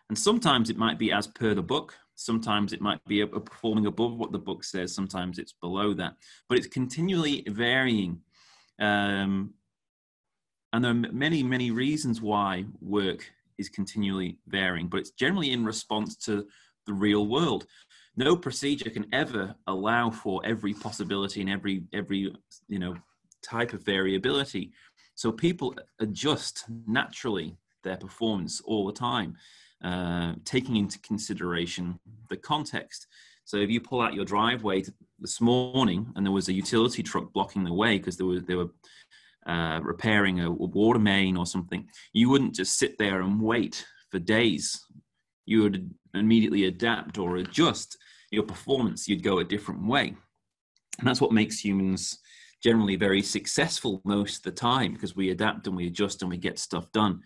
And 0.08 0.18
sometimes 0.18 0.70
it 0.70 0.78
might 0.78 0.98
be 0.98 1.12
as 1.12 1.26
per 1.26 1.54
the 1.54 1.62
book, 1.62 1.94
sometimes 2.14 2.72
it 2.72 2.80
might 2.80 3.04
be 3.06 3.20
a, 3.20 3.26
a 3.26 3.40
performing 3.40 3.86
above 3.86 4.16
what 4.16 4.32
the 4.32 4.38
book 4.38 4.64
says, 4.64 4.94
sometimes 4.94 5.38
it's 5.38 5.52
below 5.52 5.92
that. 5.94 6.14
But 6.48 6.58
it's 6.58 6.66
continually 6.66 7.44
varying 7.48 8.20
um, 8.80 9.54
and 10.72 10.84
there 10.84 10.90
are 10.90 11.12
many, 11.12 11.42
many 11.42 11.70
reasons 11.70 12.20
why 12.20 12.64
work 12.80 13.30
is 13.58 13.68
continually 13.68 14.38
varying, 14.46 14.88
but 14.88 15.00
it's 15.00 15.10
generally 15.10 15.52
in 15.52 15.64
response 15.64 16.16
to 16.16 16.46
the 16.86 16.92
real 16.92 17.26
world. 17.26 17.66
No 18.16 18.36
procedure 18.36 18.90
can 18.90 19.06
ever 19.12 19.54
allow 19.66 20.10
for 20.10 20.40
every 20.44 20.74
possibility 20.74 21.40
and 21.40 21.50
every 21.50 21.84
every 21.92 22.34
you 22.68 22.78
know 22.78 22.96
type 23.42 23.72
of 23.72 23.84
variability. 23.84 24.72
So 25.14 25.32
people 25.32 25.74
adjust 26.00 26.64
naturally 26.86 27.56
their 27.84 27.96
performance 27.96 28.60
all 28.60 28.86
the 28.86 28.92
time, 28.92 29.36
uh, 29.84 30.34
taking 30.44 30.76
into 30.76 30.98
consideration 31.00 31.98
the 32.28 32.36
context. 32.36 33.06
So 33.44 33.56
if 33.56 33.70
you 33.70 33.80
pull 33.80 34.02
out 34.02 34.14
your 34.14 34.24
driveway 34.24 34.84
this 35.18 35.40
morning 35.40 36.12
and 36.14 36.26
there 36.26 36.32
was 36.32 36.48
a 36.48 36.52
utility 36.52 37.02
truck 37.02 37.32
blocking 37.32 37.64
the 37.64 37.72
way 37.72 37.98
because 37.98 38.16
there 38.16 38.26
were 38.26 38.40
there 38.40 38.58
were 38.58 38.70
uh, 39.48 39.80
repairing 39.82 40.40
a, 40.40 40.50
water 40.50 40.98
main 40.98 41.36
or 41.36 41.46
something, 41.46 41.88
you 42.12 42.28
wouldn't 42.28 42.54
just 42.54 42.78
sit 42.78 42.98
there 42.98 43.22
and 43.22 43.40
wait 43.40 43.84
for 44.10 44.18
days. 44.18 44.80
you 45.46 45.62
would 45.62 45.90
immediately 46.14 46.66
adapt 46.66 47.18
or 47.18 47.36
adjust 47.36 47.96
your 48.30 48.42
performance. 48.42 49.08
You'd 49.08 49.22
go 49.22 49.38
a 49.38 49.44
different 49.44 49.86
way. 49.86 50.14
And 50.98 51.06
that's 51.06 51.20
what 51.20 51.32
makes 51.32 51.64
humans 51.64 52.18
generally 52.62 52.96
very 52.96 53.22
successful 53.22 54.02
most 54.04 54.38
of 54.38 54.42
the 54.42 54.60
time 54.60 54.92
because 54.92 55.16
we 55.16 55.30
adapt 55.30 55.66
and 55.66 55.76
we 55.76 55.86
adjust 55.86 56.22
and 56.22 56.30
we 56.30 56.36
get 56.36 56.58
stuff 56.58 56.90
done. 56.92 57.20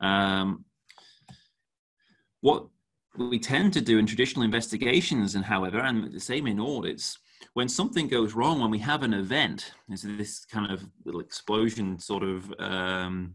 Um, 0.00 0.64
what 2.40 2.68
we 3.16 3.38
tend 3.38 3.72
to 3.72 3.80
do 3.80 3.98
in 3.98 4.06
traditional 4.06 4.44
investigations, 4.44 5.34
and 5.34 5.44
however, 5.44 5.80
and 5.80 6.12
the 6.12 6.20
same 6.20 6.46
in 6.46 6.60
audits, 6.60 7.18
when 7.54 7.68
something 7.68 8.08
goes 8.08 8.34
wrong, 8.34 8.60
when 8.60 8.70
we 8.70 8.78
have 8.78 9.02
an 9.02 9.14
event, 9.14 9.72
there's 9.88 10.02
this 10.02 10.44
kind 10.44 10.70
of 10.70 10.84
little 11.04 11.20
explosion 11.20 11.98
sort 11.98 12.22
of 12.22 12.52
um, 12.58 13.34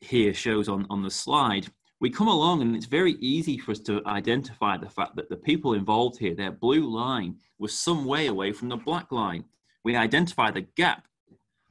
here 0.00 0.32
shows 0.34 0.68
on, 0.68 0.86
on 0.90 1.02
the 1.02 1.10
slide, 1.10 1.68
we 2.00 2.10
come 2.10 2.28
along 2.28 2.62
and 2.62 2.76
it's 2.76 2.86
very 2.86 3.12
easy 3.14 3.58
for 3.58 3.72
us 3.72 3.80
to 3.80 4.02
identify 4.06 4.76
the 4.76 4.88
fact 4.88 5.16
that 5.16 5.28
the 5.28 5.36
people 5.36 5.74
involved 5.74 6.18
here, 6.18 6.34
their 6.34 6.52
blue 6.52 6.88
line 6.88 7.36
was 7.58 7.76
some 7.76 8.04
way 8.04 8.26
away 8.28 8.52
from 8.52 8.68
the 8.68 8.76
black 8.76 9.10
line. 9.10 9.44
We 9.84 9.96
identify 9.96 10.50
the 10.50 10.66
gap. 10.76 11.04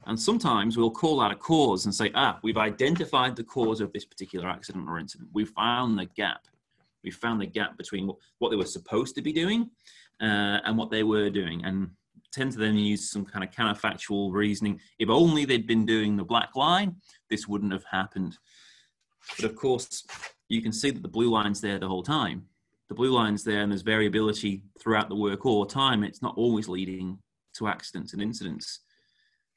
And 0.06 0.18
sometimes 0.18 0.76
we'll 0.76 0.90
call 0.90 1.20
out 1.20 1.32
a 1.32 1.36
cause 1.36 1.84
and 1.84 1.94
say, 1.94 2.10
ah, 2.14 2.38
we've 2.42 2.56
identified 2.56 3.36
the 3.36 3.44
cause 3.44 3.80
of 3.80 3.92
this 3.92 4.04
particular 4.04 4.48
accident 4.48 4.88
or 4.88 4.98
incident. 4.98 5.30
We 5.32 5.44
found 5.44 5.98
the 5.98 6.06
gap. 6.06 6.46
We 7.04 7.10
found 7.10 7.40
the 7.40 7.46
gap 7.46 7.76
between 7.76 8.10
what 8.38 8.50
they 8.50 8.56
were 8.56 8.64
supposed 8.64 9.14
to 9.16 9.22
be 9.22 9.32
doing 9.32 9.70
uh, 10.20 10.60
and 10.64 10.76
what 10.76 10.90
they 10.90 11.02
were 11.02 11.30
doing. 11.30 11.64
And 11.64 11.90
tend 12.32 12.52
to 12.52 12.58
then 12.58 12.76
use 12.76 13.10
some 13.10 13.24
kind 13.24 13.44
of 13.44 13.50
counterfactual 13.50 14.32
reasoning. 14.32 14.80
If 14.98 15.08
only 15.08 15.44
they'd 15.44 15.66
been 15.66 15.86
doing 15.86 16.16
the 16.16 16.24
black 16.24 16.54
line, 16.54 16.96
this 17.30 17.48
wouldn't 17.48 17.72
have 17.72 17.84
happened. 17.90 18.36
But 19.36 19.46
of 19.46 19.56
course, 19.56 20.04
you 20.48 20.62
can 20.62 20.72
see 20.72 20.90
that 20.90 21.02
the 21.02 21.08
blue 21.08 21.30
line's 21.30 21.60
there 21.60 21.78
the 21.78 21.88
whole 21.88 22.02
time. 22.02 22.46
The 22.88 22.94
blue 22.94 23.10
line's 23.10 23.44
there 23.44 23.62
and 23.62 23.70
there's 23.70 23.82
variability 23.82 24.62
throughout 24.78 25.08
the 25.08 25.16
work 25.16 25.44
all 25.44 25.64
the 25.64 25.72
time. 25.72 26.04
It's 26.04 26.22
not 26.22 26.36
always 26.36 26.68
leading 26.68 27.18
to 27.54 27.68
accidents 27.68 28.12
and 28.12 28.22
incidents. 28.22 28.80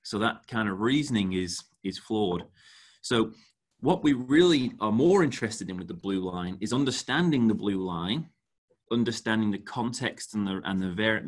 So 0.04 0.20
that 0.20 0.48
kind 0.48 0.68
of 0.68 0.82
reasoning 0.82 1.34
is 1.34 1.64
is 1.84 1.98
flawed. 1.98 2.44
So 3.02 3.32
what 3.80 4.04
we 4.04 4.14
really 4.14 4.74
are 4.80 4.92
more 4.92 5.24
interested 5.24 5.70
in 5.70 5.78
with 5.78 5.88
the 5.88 5.94
blue 5.94 6.20
line 6.20 6.58
is 6.62 6.74
understanding 6.74 7.48
the 7.48 7.56
blue 7.56 7.84
line, 7.84 8.28
understanding 8.92 9.52
the 9.52 9.58
context 9.58 10.34
and 10.34 10.46
the 10.46 10.62
and 10.66 10.82
the 10.82 10.92
vari- 10.92 11.24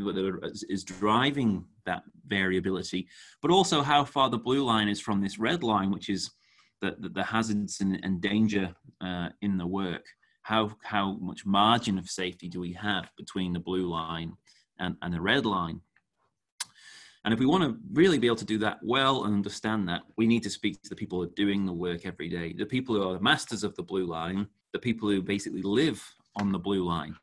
is 0.70 0.84
driving 0.84 1.65
that 1.86 2.03
variability, 2.27 3.08
but 3.41 3.51
also 3.51 3.82
how 3.82 4.03
far 4.03 4.29
the 4.29 4.38
blue 4.38 4.63
line 4.63 4.89
is 4.89 5.00
from 5.00 5.22
this 5.22 5.39
red 5.39 5.63
line, 5.63 5.91
which 5.91 6.10
is 6.10 6.32
the, 6.82 6.96
the, 7.00 7.10
the 7.10 7.24
hazards 7.24 7.82
and, 7.82 8.00
and 8.03 8.22
danger 8.22 8.74
uh, 9.01 9.29
in 9.41 9.58
the 9.58 9.67
work. 9.67 10.05
How, 10.41 10.72
how 10.84 11.13
much 11.13 11.46
margin 11.46 11.98
of 11.98 12.10
safety 12.10 12.50
do 12.50 12.60
we 12.60 12.74
have 12.74 13.10
between 13.17 13.53
the 13.53 13.60
blue 13.60 13.88
line 13.88 14.34
and, 14.79 14.98
and 15.01 15.13
the 15.13 15.22
red 15.22 15.46
line? 15.46 15.79
And 17.24 17.34
if 17.34 17.39
we 17.39 17.46
want 17.46 17.63
to 17.63 17.77
really 17.93 18.20
be 18.20 18.27
able 18.27 18.36
to 18.38 18.46
do 18.46 18.58
that 18.60 18.79
well 18.84 19.24
and 19.24 19.34
understand 19.34 19.88
that, 19.88 20.01
we 20.17 20.27
need 20.27 20.43
to 20.43 20.50
speak 20.50 20.82
to 20.84 20.89
the 20.89 20.96
people 20.96 21.17
who 21.17 21.24
are 21.24 21.36
doing 21.36 21.65
the 21.65 21.72
work 21.72 22.05
every 22.05 22.27
day, 22.27 22.51
the 22.51 22.65
people 22.65 22.96
who 22.96 23.08
are 23.08 23.13
the 23.13 23.22
masters 23.22 23.63
of 23.63 23.74
the 23.75 23.84
blue 23.84 24.05
line, 24.05 24.46
the 24.74 24.79
people 24.79 25.10
who 25.10 25.22
basically 25.22 25.62
live 25.62 26.03
on 26.36 26.51
the 26.51 26.60
blue 26.60 26.84
line. 26.84 27.15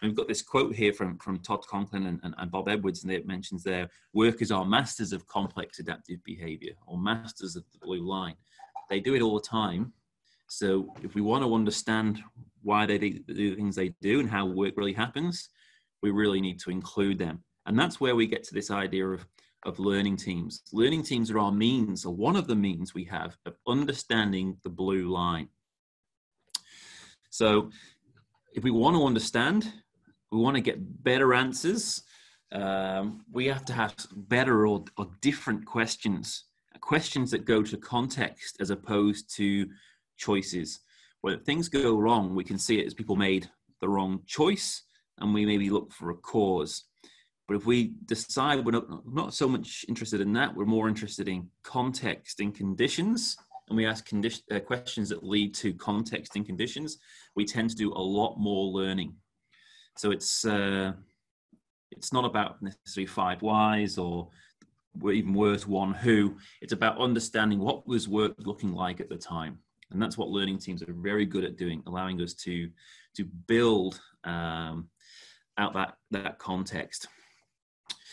And 0.00 0.10
we've 0.10 0.16
got 0.16 0.28
this 0.28 0.42
quote 0.42 0.74
here 0.74 0.92
from, 0.92 1.18
from 1.18 1.40
Todd 1.40 1.66
Conklin 1.66 2.06
and, 2.06 2.20
and, 2.22 2.34
and 2.38 2.50
Bob 2.50 2.68
Edwards, 2.68 3.02
and 3.02 3.12
it 3.12 3.26
mentions 3.26 3.62
there 3.62 3.88
workers 4.12 4.52
are 4.52 4.64
masters 4.64 5.12
of 5.12 5.26
complex 5.26 5.78
adaptive 5.80 6.22
behavior 6.24 6.72
or 6.86 6.98
masters 6.98 7.56
of 7.56 7.64
the 7.72 7.78
blue 7.78 8.06
line. 8.06 8.36
They 8.88 9.00
do 9.00 9.14
it 9.14 9.22
all 9.22 9.34
the 9.34 9.46
time. 9.46 9.92
So 10.48 10.94
if 11.02 11.14
we 11.14 11.20
want 11.20 11.44
to 11.44 11.54
understand 11.54 12.22
why 12.62 12.86
they 12.86 12.98
do 12.98 13.20
the 13.26 13.54
things 13.54 13.76
they 13.76 13.90
do 14.00 14.20
and 14.20 14.30
how 14.30 14.46
work 14.46 14.74
really 14.76 14.92
happens, 14.92 15.50
we 16.02 16.10
really 16.10 16.40
need 16.40 16.60
to 16.60 16.70
include 16.70 17.18
them. 17.18 17.42
And 17.66 17.78
that's 17.78 18.00
where 18.00 18.16
we 18.16 18.26
get 18.26 18.44
to 18.44 18.54
this 18.54 18.70
idea 18.70 19.06
of, 19.06 19.26
of 19.66 19.78
learning 19.78 20.16
teams. 20.16 20.62
Learning 20.72 21.02
teams 21.02 21.30
are 21.30 21.38
our 21.38 21.52
means, 21.52 22.06
or 22.06 22.14
one 22.14 22.36
of 22.36 22.46
the 22.46 22.56
means 22.56 22.94
we 22.94 23.04
have 23.04 23.36
of 23.46 23.56
understanding 23.66 24.56
the 24.62 24.70
blue 24.70 25.08
line. 25.08 25.48
So 27.30 27.70
if 28.54 28.64
we 28.64 28.70
want 28.70 28.96
to 28.96 29.04
understand, 29.04 29.70
we 30.30 30.38
want 30.38 30.56
to 30.56 30.62
get 30.62 31.02
better 31.02 31.34
answers, 31.34 32.02
um, 32.52 33.24
we 33.30 33.46
have 33.46 33.64
to 33.66 33.72
have 33.72 33.94
better 34.12 34.66
or, 34.66 34.84
or 34.96 35.08
different 35.20 35.66
questions 35.66 36.44
questions 36.80 37.30
that 37.30 37.44
go 37.44 37.62
to 37.62 37.76
context 37.76 38.56
as 38.60 38.70
opposed 38.70 39.34
to 39.36 39.68
choices. 40.16 40.80
When 41.20 41.38
things 41.40 41.68
go 41.68 41.98
wrong, 41.98 42.34
we 42.34 42.44
can 42.44 42.58
see 42.58 42.78
it 42.78 42.86
as 42.86 42.94
people 42.94 43.16
made 43.16 43.50
the 43.80 43.88
wrong 43.88 44.20
choice 44.26 44.82
and 45.18 45.34
we 45.34 45.44
maybe 45.44 45.70
look 45.70 45.92
for 45.92 46.10
a 46.10 46.14
cause. 46.14 46.84
But 47.46 47.56
if 47.56 47.66
we 47.66 47.94
decide 48.04 48.64
we're 48.64 48.72
not, 48.72 49.06
not 49.06 49.34
so 49.34 49.48
much 49.48 49.84
interested 49.88 50.20
in 50.20 50.32
that, 50.34 50.54
we're 50.54 50.66
more 50.66 50.88
interested 50.88 51.28
in 51.28 51.48
context 51.62 52.40
and 52.40 52.54
conditions, 52.54 53.36
and 53.68 53.76
we 53.76 53.86
ask 53.86 54.06
condition, 54.06 54.42
uh, 54.50 54.60
questions 54.60 55.08
that 55.08 55.24
lead 55.24 55.54
to 55.54 55.72
context 55.74 56.36
and 56.36 56.44
conditions, 56.46 56.98
we 57.34 57.44
tend 57.44 57.70
to 57.70 57.76
do 57.76 57.92
a 57.92 58.00
lot 58.00 58.36
more 58.38 58.66
learning. 58.66 59.14
So 59.98 60.12
it's 60.12 60.44
uh, 60.44 60.92
it's 61.90 62.12
not 62.12 62.24
about 62.24 62.62
necessarily 62.62 63.06
five 63.06 63.42
whys 63.42 63.98
or 63.98 64.28
even 65.12 65.34
worse, 65.34 65.66
one 65.66 65.92
who. 65.92 66.36
It's 66.60 66.72
about 66.72 66.98
understanding 66.98 67.58
what 67.58 67.86
was 67.86 68.08
work 68.08 68.34
looking 68.38 68.72
like 68.72 69.00
at 69.00 69.08
the 69.08 69.16
time, 69.16 69.58
and 69.90 70.00
that's 70.00 70.16
what 70.16 70.28
learning 70.28 70.58
teams 70.58 70.82
are 70.82 70.92
very 70.92 71.26
good 71.26 71.44
at 71.44 71.56
doing, 71.56 71.82
allowing 71.86 72.20
us 72.22 72.34
to 72.34 72.70
to 73.16 73.24
build 73.24 74.00
um, 74.22 74.88
out 75.58 75.74
that 75.74 75.94
that 76.12 76.38
context. 76.38 77.08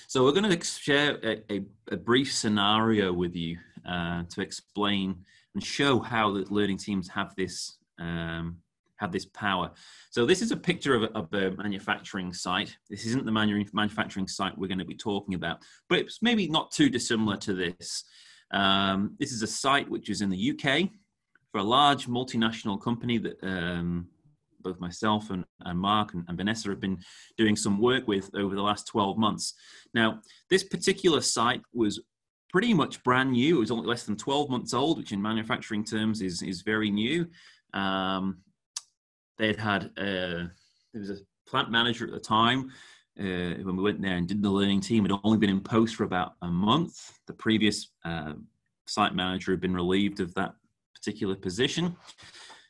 So 0.08 0.24
we're 0.24 0.32
going 0.32 0.58
to 0.58 0.65
share 0.65 1.20
a, 1.24 1.42
a, 1.51 1.65
a 1.92 1.98
brief 1.98 2.34
scenario 2.34 3.12
with 3.12 3.36
you 3.36 3.58
uh, 3.88 4.24
to 4.30 4.42
explain 4.42 5.24
and 5.54 5.63
show 5.63 6.00
how 6.00 6.32
the 6.32 6.46
learning 6.50 6.77
teams 6.77 7.08
have 7.10 7.36
this 7.36 7.77
um, 8.00 8.58
have 8.98 9.12
this 9.12 9.25
power. 9.25 9.72
So 10.10 10.25
this 10.25 10.42
is 10.42 10.52
a 10.52 10.58
picture 10.58 10.96
of 10.96 11.04
a, 11.04 11.12
of 11.18 11.34
a, 11.34 11.56
manufacturing 11.56 12.34
site. 12.34 12.75
This 12.90 13.06
isn't 13.06 13.25
the 13.25 13.32
manu- 13.32 13.66
manufacturing 13.74 14.28
site 14.28 14.58
we're 14.58 14.68
going 14.68 14.80
to 14.80 14.86
be 14.86 14.96
talking 14.96 15.34
about, 15.34 15.60
but 15.90 16.00
it's 16.00 16.22
maybe 16.22 16.48
not 16.48 16.72
too 16.72 16.90
dissimilar 16.90 17.38
to 17.38 17.54
this. 17.54 18.06
Um, 18.52 19.16
this 19.20 19.32
is 19.32 19.42
a 19.42 19.48
site 19.48 19.90
which 19.90 20.10
is 20.10 20.22
in 20.22 20.30
the 20.30 20.52
UK 20.52 20.90
for 21.52 21.60
a 21.60 21.64
large 21.64 22.08
multinational 22.08 22.82
company 22.82 23.18
that 23.18 23.38
um, 23.44 24.08
both 24.62 24.80
myself 24.80 25.30
and, 25.30 25.46
and 25.62 25.80
Mark 25.80 26.14
and, 26.14 26.25
and, 26.28 26.38
Vanessa 26.38 26.70
have 26.70 26.80
been 26.80 27.00
doing 27.38 27.56
some 27.56 27.80
work 27.80 28.08
with 28.08 28.30
over 28.36 28.56
the 28.56 28.62
last 28.62 28.88
12 28.88 29.18
months. 29.18 29.54
Now, 29.94 30.22
this 30.50 30.64
particular 30.64 31.22
site 31.22 31.62
was 31.74 32.02
pretty 32.50 32.74
much 32.74 33.04
brand 33.04 33.32
new. 33.32 33.58
It 33.58 33.60
was 33.60 33.72
only 33.72 33.88
less 33.88 34.04
than 34.04 34.18
12 34.18 34.50
months 34.50 34.74
old, 34.74 34.98
which 34.98 35.12
in 35.12 35.22
manufacturing 35.22 35.84
terms 35.84 36.22
is, 36.22 36.42
is 36.42 36.62
very 36.62 36.90
new. 36.90 37.28
Um, 37.74 38.40
they'd 39.38 39.58
had 39.58 39.86
uh, 39.98 40.48
there 40.94 41.01
was 41.01 41.10
a 41.10 41.18
plant 41.48 41.70
manager 41.72 42.06
at 42.06 42.12
the 42.12 42.20
time 42.20 42.72
uh, 43.20 43.56
when 43.63 43.75
we 43.75 43.84
went 43.84 44.01
there 44.01 44.18
and 44.18 44.27
did 44.27 44.42
the 44.42 44.50
learning 44.50 44.82
team 44.82 45.04
had 45.04 45.18
only 45.24 45.38
been 45.38 45.50
in 45.50 45.62
post 45.62 45.96
for 45.96 46.04
about 46.04 46.34
a 46.42 46.48
month. 46.48 47.20
The 47.27 47.34
previous 47.34 47.92
uh, 48.04 48.34
site 48.88 49.15
manager 49.15 49.51
had 49.51 49.62
been 49.62 49.74
relieved 49.74 50.20
of 50.20 50.34
that 50.36 50.54
particular 50.94 51.36
position. 51.36 51.96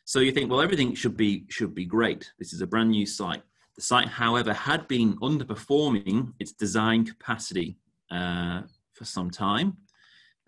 So 0.06 0.20
you 0.20 0.32
think, 0.32 0.52
well, 0.52 0.62
everything 0.62 0.94
should 0.94 1.18
be 1.18 1.46
should 1.50 1.74
be 1.74 1.86
great. 1.86 2.32
This 2.38 2.54
is 2.54 2.62
a 2.62 2.68
brand 2.68 2.92
new 2.92 3.06
site. 3.06 3.42
The 3.76 3.82
site, 3.82 4.08
however, 4.08 4.54
had 4.54 4.88
been 4.88 5.18
underperforming 5.18 6.34
its 6.40 6.52
design 6.52 7.06
capacity 7.06 7.78
uh, 8.12 8.62
for 8.94 9.04
some 9.04 9.30
time, 9.30 9.78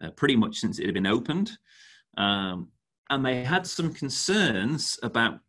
uh, 0.02 0.12
pretty 0.12 0.36
much 0.36 0.58
since 0.58 0.80
it 0.80 0.86
had 0.86 0.94
been 0.94 1.08
opened. 1.08 1.58
Um, 2.18 2.70
and 3.10 3.26
they 3.26 3.44
had 3.44 3.66
some 3.66 3.94
concerns 3.94 5.00
about 5.02 5.40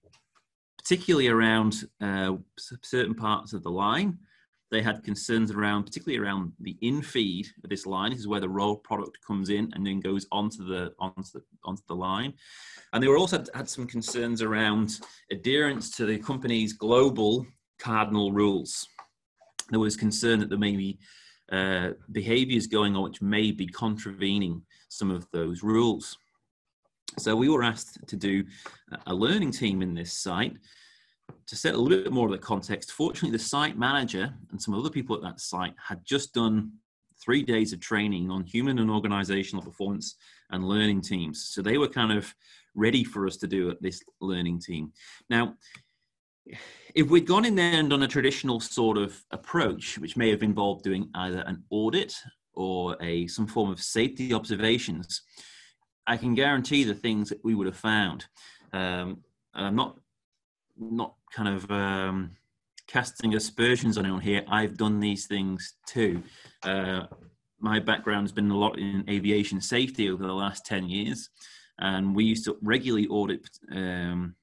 particularly 0.88 1.28
around 1.28 1.84
uh, 2.00 2.32
certain 2.82 3.14
parts 3.14 3.52
of 3.52 3.62
the 3.62 3.70
line. 3.70 4.16
They 4.70 4.80
had 4.80 5.04
concerns 5.04 5.50
around, 5.50 5.84
particularly 5.84 6.18
around 6.18 6.52
the 6.60 6.78
infeed 6.82 7.46
of 7.62 7.68
this 7.68 7.84
line. 7.84 8.10
This 8.10 8.20
is 8.20 8.28
where 8.28 8.40
the 8.40 8.48
raw 8.48 8.74
product 8.74 9.18
comes 9.26 9.50
in 9.50 9.70
and 9.74 9.86
then 9.86 10.00
goes 10.00 10.26
onto 10.32 10.66
the 10.66 10.94
onto 10.98 11.28
the 11.34 11.42
onto 11.62 11.82
the 11.88 11.94
line. 11.94 12.32
And 12.92 13.02
they 13.02 13.08
were 13.08 13.18
also 13.18 13.44
had 13.54 13.68
some 13.68 13.86
concerns 13.86 14.40
around 14.40 15.00
adherence 15.30 15.90
to 15.96 16.06
the 16.06 16.18
company's 16.18 16.72
global 16.72 17.46
cardinal 17.78 18.32
rules. 18.32 18.88
There 19.68 19.80
was 19.80 19.94
concern 19.94 20.40
that 20.40 20.48
there 20.48 20.58
may 20.58 20.74
be 20.74 20.98
uh, 21.52 21.90
behaviors 22.12 22.66
going 22.66 22.96
on 22.96 23.02
which 23.02 23.20
may 23.20 23.52
be 23.52 23.66
contravening 23.66 24.62
some 24.88 25.10
of 25.10 25.26
those 25.32 25.62
rules. 25.62 26.16
So 27.18 27.36
we 27.36 27.50
were 27.50 27.62
asked 27.62 27.98
to 28.06 28.16
do 28.16 28.44
a 29.06 29.14
learning 29.14 29.50
team 29.50 29.82
in 29.82 29.94
this 29.94 30.14
site 30.14 30.56
to 31.46 31.56
set 31.56 31.74
a 31.74 31.78
little 31.78 32.04
bit 32.04 32.12
more 32.12 32.26
of 32.26 32.32
the 32.32 32.38
context. 32.38 32.92
Fortunately, 32.92 33.30
the 33.30 33.42
site 33.42 33.78
manager 33.78 34.32
and 34.50 34.60
some 34.60 34.74
other 34.74 34.90
people 34.90 35.16
at 35.16 35.22
that 35.22 35.40
site 35.40 35.74
had 35.82 36.04
just 36.04 36.34
done 36.34 36.72
three 37.22 37.42
days 37.42 37.72
of 37.72 37.80
training 37.80 38.30
on 38.30 38.44
human 38.44 38.78
and 38.78 38.90
organizational 38.90 39.62
performance 39.62 40.16
and 40.50 40.68
learning 40.68 41.00
teams. 41.00 41.44
So 41.44 41.62
they 41.62 41.78
were 41.78 41.88
kind 41.88 42.12
of 42.12 42.32
ready 42.74 43.02
for 43.02 43.26
us 43.26 43.36
to 43.38 43.46
do 43.46 43.70
at 43.70 43.82
this 43.82 44.02
learning 44.20 44.60
team. 44.60 44.92
Now, 45.28 45.54
if 46.94 47.10
we'd 47.10 47.26
gone 47.26 47.44
in 47.44 47.54
there 47.54 47.74
and 47.74 47.90
done 47.90 48.02
a 48.02 48.08
traditional 48.08 48.60
sort 48.60 48.96
of 48.96 49.20
approach, 49.30 49.98
which 49.98 50.16
may 50.16 50.30
have 50.30 50.42
involved 50.42 50.84
doing 50.84 51.10
either 51.14 51.40
an 51.46 51.62
audit 51.70 52.14
or 52.54 52.96
a 53.00 53.26
some 53.26 53.46
form 53.46 53.70
of 53.70 53.80
safety 53.80 54.32
observations, 54.32 55.22
I 56.06 56.16
can 56.16 56.34
guarantee 56.34 56.84
the 56.84 56.94
things 56.94 57.28
that 57.28 57.44
we 57.44 57.54
would 57.54 57.66
have 57.66 57.76
found. 57.76 58.26
Um, 58.72 59.18
I'm 59.54 59.76
not 59.76 59.98
not 60.78 61.14
kind 61.32 61.48
of 61.48 61.70
um, 61.70 62.30
casting 62.86 63.34
aspersions 63.34 63.98
on 63.98 64.04
anyone 64.04 64.22
here. 64.22 64.44
I've 64.48 64.76
done 64.76 64.98
these 64.98 65.26
things 65.26 65.74
too. 65.86 66.22
Uh, 66.62 67.02
my 67.60 67.78
background 67.78 68.24
has 68.24 68.32
been 68.32 68.50
a 68.50 68.56
lot 68.56 68.78
in 68.78 69.04
aviation 69.08 69.60
safety 69.60 70.10
over 70.10 70.26
the 70.26 70.32
last 70.32 70.64
10 70.66 70.88
years. 70.88 71.28
And 71.78 72.14
we 72.14 72.24
used 72.24 72.44
to 72.46 72.56
regularly 72.62 73.06
audit 73.08 73.48
um, 73.72 74.34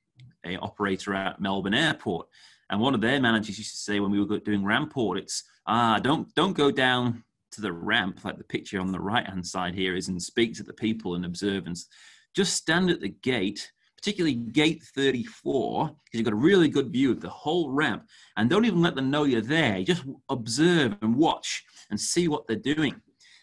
a 0.46 0.58
operator 0.58 1.14
at 1.14 1.42
Melbourne 1.42 1.74
Airport. 1.74 2.28
And 2.70 2.80
one 2.80 2.94
of 2.94 3.02
their 3.02 3.20
managers 3.20 3.58
used 3.58 3.72
to 3.72 3.78
say 3.78 4.00
when 4.00 4.12
we 4.12 4.24
were 4.24 4.40
doing 4.40 4.64
ramp 4.64 4.96
audits, 4.96 5.44
ah, 5.68 6.00
don't, 6.00 6.34
don't 6.36 6.56
go 6.56 6.72
down 6.72 7.24
to 7.52 7.62
the 7.62 7.72
ramp 7.72 8.24
like 8.24 8.38
the 8.38 8.44
picture 8.44 8.80
on 8.80 8.92
the 8.92 9.00
right 9.00 9.26
hand 9.26 9.46
side 9.46 9.74
here 9.74 9.96
is 9.96 10.08
and 10.08 10.22
speak 10.22 10.56
to 10.56 10.64
the 10.64 10.74
people 10.74 11.16
and 11.16 11.26
observance. 11.26 11.88
Just 12.36 12.54
stand 12.54 12.90
at 12.90 13.02
the 13.02 13.16
gate 13.24 13.72
particularly 13.98 14.36
gate 14.36 14.84
34, 14.84 15.88
because 15.88 15.98
you've 16.14 16.26
got 16.26 16.34
a 16.34 16.38
really 16.38 16.68
good 16.68 16.92
view 16.92 17.12
of 17.12 17.22
the 17.22 17.30
whole 17.30 17.72
ramp. 17.72 18.08
And 18.38 18.50
don't 18.50 18.66
even 18.66 18.82
let 18.82 18.96
them 18.96 19.10
know 19.10 19.24
you're 19.24 19.42
there. 19.42 19.84
Just 19.84 20.04
observe 20.30 20.96
and 21.02 21.16
watch 21.16 21.64
and 21.90 22.00
see 22.00 22.28
what 22.28 22.48
they're 22.48 22.56
doing. 22.56 22.96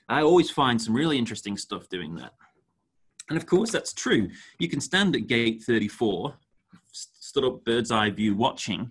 I 0.09 0.23
always 0.23 0.51
find 0.51 0.81
some 0.81 0.95
really 0.95 1.19
interesting 1.19 1.57
stuff 1.57 1.89
doing 1.89 2.15
that. 2.17 2.33
And 3.29 3.37
of 3.37 3.47
course, 3.47 3.71
that's 3.71 3.95
true. 3.95 4.29
You 4.59 4.69
can 4.69 4.81
stand 4.81 5.17
at 5.17 5.27
gate 5.27 5.63
34, 5.63 6.35
stood 6.93 7.45
up 7.45 7.65
bird's 7.65 7.91
eye 7.91 8.11
view 8.11 8.37
watching, 8.37 8.91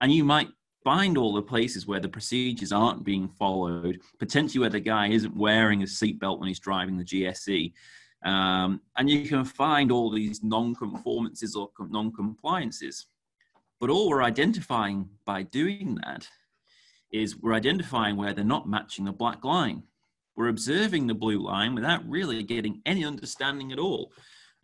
and 0.00 0.12
you 0.12 0.24
might 0.24 0.48
find 0.84 1.18
all 1.18 1.32
the 1.32 1.42
places 1.42 1.86
where 1.86 2.00
the 2.00 2.08
procedures 2.08 2.72
aren't 2.72 3.04
being 3.04 3.28
followed, 3.28 4.00
potentially 4.18 4.60
where 4.60 4.70
the 4.70 4.80
guy 4.80 5.08
isn't 5.08 5.36
wearing 5.36 5.82
a 5.82 5.86
seatbelt 5.86 6.38
when 6.38 6.48
he's 6.48 6.60
driving 6.60 6.96
the 6.96 7.04
GSE, 7.04 7.72
um, 8.24 8.80
and 8.96 9.08
you 9.08 9.28
can 9.28 9.44
find 9.44 9.92
all 9.92 10.10
these 10.10 10.42
non-conformances 10.42 11.54
or 11.54 11.70
non-compliances. 11.78 13.06
But 13.80 13.90
all 13.90 14.08
we're 14.08 14.22
identifying 14.22 15.08
by 15.24 15.44
doing 15.44 15.98
that 16.04 16.28
is 17.12 17.36
we're 17.36 17.54
identifying 17.54 18.16
where 18.16 18.32
they're 18.32 18.44
not 18.44 18.68
matching 18.68 19.04
the 19.04 19.12
black 19.12 19.44
line. 19.44 19.82
We're 20.36 20.48
observing 20.48 21.06
the 21.06 21.14
blue 21.14 21.38
line 21.38 21.74
without 21.74 22.08
really 22.08 22.42
getting 22.42 22.82
any 22.86 23.04
understanding 23.04 23.72
at 23.72 23.78
all 23.78 24.12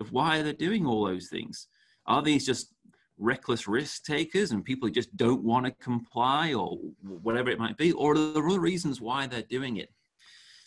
of 0.01 0.13
why 0.13 0.43
they're 0.43 0.53
doing 0.53 0.87
all 0.87 1.05
those 1.05 1.29
things. 1.29 1.69
Are 2.07 2.23
these 2.23 2.45
just 2.45 2.75
reckless 3.17 3.69
risk 3.69 4.05
takers 4.05 4.51
and 4.51 4.65
people 4.65 4.89
who 4.89 4.95
just 4.95 5.17
don't 5.17 5.45
want 5.45 5.67
to 5.67 5.73
comply 5.73 6.53
or 6.53 6.79
whatever 7.03 7.51
it 7.51 7.59
might 7.59 7.77
be? 7.77 7.93
Or 7.93 8.13
are 8.13 8.33
there 8.33 8.47
other 8.47 8.61
reasons 8.61 9.01
why 9.01 9.27
they're 9.27 9.43
doing 9.43 9.77
it? 9.77 9.91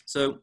So 0.06 0.38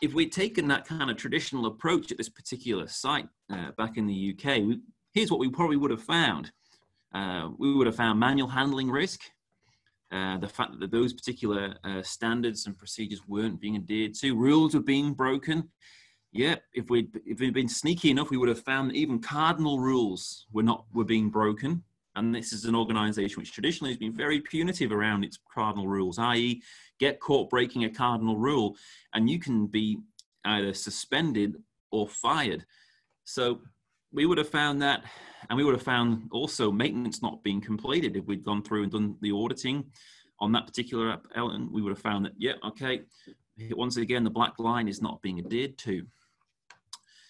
if 0.00 0.14
we'd 0.14 0.32
taken 0.32 0.68
that 0.68 0.86
kind 0.86 1.10
of 1.10 1.16
traditional 1.16 1.66
approach 1.66 2.10
at 2.10 2.18
this 2.18 2.28
particular 2.28 2.86
site 2.86 3.28
uh, 3.52 3.70
back 3.76 3.96
in 3.96 4.06
the 4.06 4.34
UK, 4.34 4.58
we, 4.58 4.80
here's 5.12 5.30
what 5.30 5.40
we 5.40 5.48
probably 5.48 5.76
would 5.76 5.90
have 5.90 6.02
found. 6.02 6.52
Uh, 7.12 7.50
we 7.58 7.74
would 7.74 7.86
have 7.86 7.96
found 7.96 8.18
manual 8.18 8.48
handling 8.48 8.90
risk, 8.90 9.20
uh, 10.12 10.38
the 10.38 10.48
fact 10.48 10.78
that 10.78 10.90
those 10.90 11.12
particular 11.12 11.74
uh, 11.84 12.02
standards 12.02 12.66
and 12.66 12.78
procedures 12.78 13.20
weren't 13.28 13.60
being 13.60 13.76
adhered 13.76 14.14
to, 14.14 14.34
rules 14.34 14.74
were 14.74 14.80
being 14.80 15.12
broken. 15.12 15.68
Yeah, 16.32 16.56
if 16.72 16.88
we'd 16.90 17.20
if 17.26 17.40
we'd 17.40 17.54
been 17.54 17.68
sneaky 17.68 18.10
enough, 18.10 18.30
we 18.30 18.36
would 18.36 18.48
have 18.48 18.60
found 18.60 18.90
that 18.90 18.96
even 18.96 19.18
cardinal 19.18 19.80
rules 19.80 20.46
were 20.52 20.62
not 20.62 20.84
were 20.92 21.04
being 21.04 21.28
broken. 21.28 21.82
And 22.16 22.34
this 22.34 22.52
is 22.52 22.64
an 22.64 22.74
organisation 22.74 23.40
which 23.40 23.52
traditionally 23.52 23.92
has 23.92 23.98
been 23.98 24.16
very 24.16 24.40
punitive 24.40 24.90
around 24.90 25.24
its 25.24 25.38
cardinal 25.52 25.86
rules, 25.86 26.18
i.e., 26.18 26.60
get 26.98 27.20
caught 27.20 27.48
breaking 27.48 27.84
a 27.84 27.90
cardinal 27.90 28.36
rule, 28.36 28.76
and 29.14 29.30
you 29.30 29.38
can 29.38 29.66
be 29.66 29.98
either 30.44 30.74
suspended 30.74 31.56
or 31.92 32.08
fired. 32.08 32.64
So 33.24 33.60
we 34.12 34.26
would 34.26 34.38
have 34.38 34.48
found 34.48 34.82
that, 34.82 35.04
and 35.48 35.56
we 35.56 35.64
would 35.64 35.74
have 35.74 35.82
found 35.82 36.28
also 36.32 36.72
maintenance 36.72 37.22
not 37.22 37.44
being 37.44 37.60
completed 37.60 38.16
if 38.16 38.26
we'd 38.26 38.44
gone 38.44 38.62
through 38.62 38.82
and 38.82 38.92
done 38.92 39.16
the 39.20 39.32
auditing 39.32 39.84
on 40.40 40.52
that 40.52 40.66
particular 40.66 41.18
element. 41.36 41.70
We 41.72 41.80
would 41.80 41.90
have 41.90 42.02
found 42.02 42.24
that, 42.24 42.32
yeah, 42.36 42.54
okay, 42.64 43.02
once 43.70 43.96
again, 43.98 44.24
the 44.24 44.30
black 44.30 44.58
line 44.58 44.88
is 44.88 45.00
not 45.00 45.22
being 45.22 45.38
adhered 45.38 45.78
to. 45.78 46.06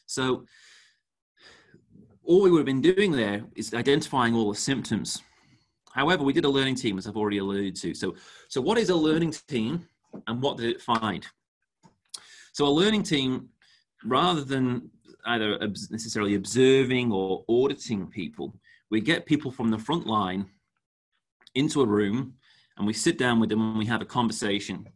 So 0.06 0.46
all 2.30 2.42
we 2.42 2.50
would 2.50 2.60
have 2.60 2.72
been 2.74 2.80
doing 2.80 3.10
there 3.12 3.42
is 3.56 3.74
identifying 3.74 4.34
all 4.34 4.50
the 4.50 4.58
symptoms 4.58 5.22
However, 5.92 6.22
we 6.22 6.32
did 6.32 6.44
a 6.44 6.48
learning 6.48 6.76
team, 6.76 6.98
as 6.98 7.06
I've 7.06 7.16
already 7.16 7.38
alluded 7.38 7.76
to. 7.76 7.94
So, 7.94 8.14
so 8.48 8.60
what 8.60 8.78
is 8.78 8.90
a 8.90 8.94
learning 8.94 9.34
team 9.48 9.86
and 10.26 10.40
what 10.40 10.56
did 10.56 10.70
it 10.70 10.80
find? 10.80 11.26
So 12.52 12.66
a 12.66 12.68
learning 12.68 13.02
team, 13.02 13.48
rather 14.04 14.42
than 14.42 14.90
either 15.26 15.58
necessarily 15.90 16.36
observing 16.36 17.12
or 17.12 17.44
auditing 17.48 18.06
people, 18.06 18.54
we 18.90 19.00
get 19.00 19.26
people 19.26 19.50
from 19.50 19.70
the 19.70 19.78
front 19.78 20.06
line 20.06 20.46
into 21.54 21.82
a 21.82 21.86
room 21.86 22.34
and 22.76 22.86
we 22.86 22.92
sit 22.92 23.18
down 23.18 23.40
with 23.40 23.50
them 23.50 23.60
and 23.60 23.78
we 23.78 23.86
have 23.86 24.00
a 24.00 24.06
conversation. 24.06 24.88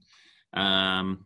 Um, 0.52 1.24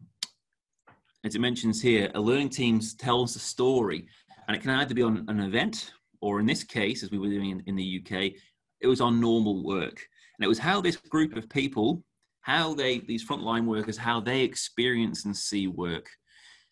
as 1.24 1.34
it 1.34 1.40
mentions 1.40 1.82
here, 1.82 2.10
a 2.14 2.20
learning 2.20 2.48
team 2.48 2.80
tells 2.98 3.36
a 3.36 3.38
story 3.38 4.06
and 4.46 4.56
it 4.56 4.62
can 4.62 4.70
either 4.70 4.94
be 4.94 5.02
on 5.02 5.26
an 5.28 5.40
event 5.40 5.92
or 6.20 6.40
in 6.40 6.46
this 6.46 6.64
case, 6.64 7.02
as 7.02 7.10
we 7.10 7.18
were 7.18 7.28
doing 7.28 7.50
in, 7.50 7.62
in 7.66 7.76
the 7.76 8.02
UK, 8.02 8.32
it 8.80 8.86
was 8.86 9.00
on 9.00 9.20
normal 9.20 9.64
work. 9.64 10.06
And 10.38 10.44
it 10.44 10.48
was 10.48 10.58
how 10.58 10.80
this 10.80 10.96
group 10.96 11.36
of 11.36 11.48
people, 11.48 12.04
how 12.42 12.74
they, 12.74 13.00
these 13.00 13.26
frontline 13.26 13.66
workers, 13.66 13.96
how 13.96 14.20
they 14.20 14.40
experience 14.40 15.24
and 15.24 15.36
see 15.36 15.66
work. 15.66 16.08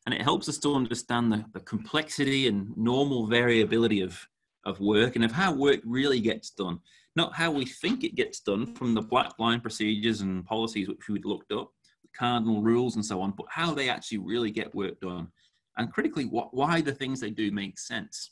And 0.07 0.15
it 0.15 0.23
helps 0.23 0.49
us 0.49 0.59
to 0.59 0.75
understand 0.75 1.33
the, 1.33 1.45
the 1.53 1.61
complexity 1.61 2.47
and 2.47 2.77
normal 2.77 3.27
variability 3.27 4.03
of, 4.03 4.19
of 4.65 4.79
work 4.79 5.17
and 5.17 5.25
of 5.25 5.33
how 5.33 5.53
work 5.53 5.81
really 5.85 6.21
gets 6.21 6.51
done. 6.51 6.79
Not 7.17 7.35
how 7.35 7.51
we 7.51 7.65
think 7.65 8.05
it 8.05 8.15
gets 8.15 8.41
done 8.41 8.75
from 8.75 8.95
the 8.95 9.03
black 9.03 9.33
line 9.39 9.61
procedures 9.61 10.21
and 10.21 10.45
policies 10.45 10.89
which 10.89 11.09
we'd 11.09 11.25
looked 11.25 11.51
up, 11.51 11.71
the 12.03 12.09
cardinal 12.17 12.63
rules 12.63 12.95
and 12.95 13.05
so 13.05 13.21
on, 13.21 13.33
but 13.33 13.47
how 13.51 13.75
they 13.75 13.89
actually 13.89 14.19
really 14.19 14.51
get 14.51 14.75
work 14.75 15.01
done. 15.01 15.29
And 15.77 15.93
critically, 15.93 16.25
what, 16.25 16.55
why 16.55 16.81
the 16.81 16.93
things 16.93 17.21
they 17.21 17.31
do 17.31 17.51
make 17.51 17.79
sense. 17.79 18.31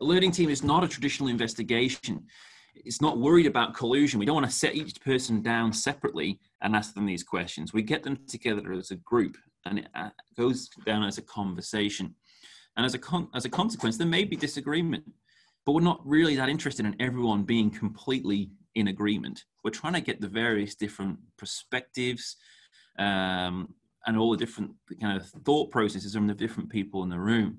A 0.00 0.04
learning 0.04 0.32
team 0.32 0.50
is 0.50 0.62
not 0.62 0.84
a 0.84 0.88
traditional 0.88 1.28
investigation. 1.28 2.24
It's 2.74 3.00
not 3.00 3.18
worried 3.18 3.46
about 3.46 3.74
collusion. 3.74 4.18
We 4.18 4.26
don't 4.26 4.34
want 4.34 4.46
to 4.46 4.56
set 4.56 4.74
each 4.74 5.00
person 5.00 5.42
down 5.42 5.72
separately 5.72 6.40
and 6.62 6.74
ask 6.74 6.94
them 6.94 7.06
these 7.06 7.22
questions. 7.22 7.72
We 7.72 7.82
get 7.82 8.02
them 8.02 8.18
together 8.26 8.72
as 8.72 8.90
a 8.90 8.96
group 8.96 9.36
and 9.64 9.80
it 9.80 9.88
uh, 9.94 10.10
goes 10.36 10.68
down 10.86 11.04
as 11.04 11.18
a 11.18 11.22
conversation. 11.22 12.14
And 12.76 12.86
as 12.86 12.94
a, 12.94 12.98
con- 12.98 13.28
as 13.34 13.44
a 13.44 13.50
consequence, 13.50 13.98
there 13.98 14.06
may 14.06 14.24
be 14.24 14.36
disagreement, 14.36 15.04
but 15.66 15.72
we're 15.72 15.82
not 15.82 16.00
really 16.04 16.34
that 16.36 16.48
interested 16.48 16.86
in 16.86 16.96
everyone 17.00 17.44
being 17.44 17.70
completely 17.70 18.50
in 18.74 18.88
agreement. 18.88 19.44
We're 19.62 19.70
trying 19.70 19.92
to 19.92 20.00
get 20.00 20.20
the 20.20 20.28
various 20.28 20.74
different 20.74 21.18
perspectives 21.36 22.36
um, 22.98 23.74
and 24.06 24.16
all 24.16 24.30
the 24.30 24.38
different 24.38 24.72
kind 25.00 25.20
of 25.20 25.26
thought 25.44 25.70
processes 25.70 26.14
from 26.14 26.26
the 26.26 26.34
different 26.34 26.70
people 26.70 27.02
in 27.02 27.10
the 27.10 27.18
room 27.18 27.58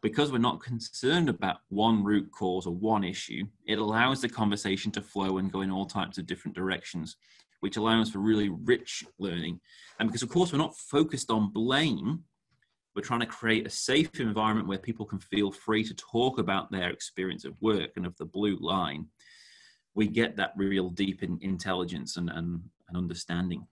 because 0.00 0.30
we're 0.30 0.38
not 0.38 0.62
concerned 0.62 1.28
about 1.28 1.58
one 1.68 2.04
root 2.04 2.30
cause 2.30 2.66
or 2.66 2.74
one 2.74 3.04
issue, 3.04 3.44
it 3.66 3.78
allows 3.78 4.20
the 4.20 4.28
conversation 4.28 4.92
to 4.92 5.02
flow 5.02 5.38
and 5.38 5.52
go 5.52 5.62
in 5.62 5.70
all 5.70 5.86
types 5.86 6.18
of 6.18 6.26
different 6.26 6.56
directions, 6.56 7.16
which 7.60 7.76
allows 7.76 8.10
for 8.10 8.18
really 8.18 8.48
rich 8.48 9.04
learning. 9.18 9.60
And 9.98 10.08
because, 10.08 10.22
of 10.22 10.28
course, 10.28 10.52
we're 10.52 10.58
not 10.58 10.76
focused 10.76 11.30
on 11.30 11.52
blame, 11.52 12.22
we're 12.94 13.02
trying 13.02 13.20
to 13.20 13.26
create 13.26 13.66
a 13.66 13.70
safe 13.70 14.18
environment 14.20 14.68
where 14.68 14.78
people 14.78 15.06
can 15.06 15.18
feel 15.18 15.50
free 15.52 15.84
to 15.84 15.94
talk 15.94 16.38
about 16.38 16.70
their 16.70 16.90
experience 16.90 17.44
of 17.44 17.54
work 17.60 17.90
and 17.96 18.06
of 18.06 18.16
the 18.16 18.24
blue 18.24 18.56
line. 18.60 19.06
We 19.94 20.06
get 20.06 20.36
that 20.36 20.52
real 20.56 20.90
deep 20.90 21.22
in 21.22 21.38
intelligence 21.40 22.16
and, 22.16 22.30
and, 22.30 22.60
and 22.88 22.96
understanding. 22.96 23.66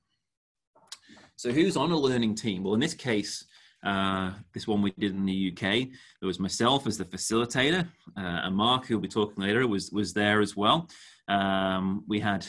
So, 1.37 1.53
who's 1.53 1.77
on 1.77 1.91
a 1.91 1.99
learning 1.99 2.37
team? 2.37 2.62
Well, 2.62 2.75
in 2.75 2.81
this 2.81 2.95
case, 2.95 3.45
uh, 3.85 4.33
this 4.53 4.67
one 4.67 4.83
we 4.83 4.93
did 4.99 5.12
in 5.12 5.27
the 5.27 5.53
UK. 5.53 5.89
It 6.23 6.27
was 6.27 6.41
myself 6.41 6.87
as 6.87 6.99
the 6.99 7.05
facilitator, 7.05 7.87
uh, 8.17 8.41
and 8.45 8.57
Mark, 8.57 8.87
who 8.87 8.95
will 8.95 9.03
be 9.03 9.09
talking 9.09 9.43
later, 9.43 9.67
was 9.67 9.91
was 9.93 10.12
there 10.12 10.41
as 10.41 10.57
well. 10.57 10.89
Um, 11.29 12.05
we 12.09 12.21
had, 12.21 12.47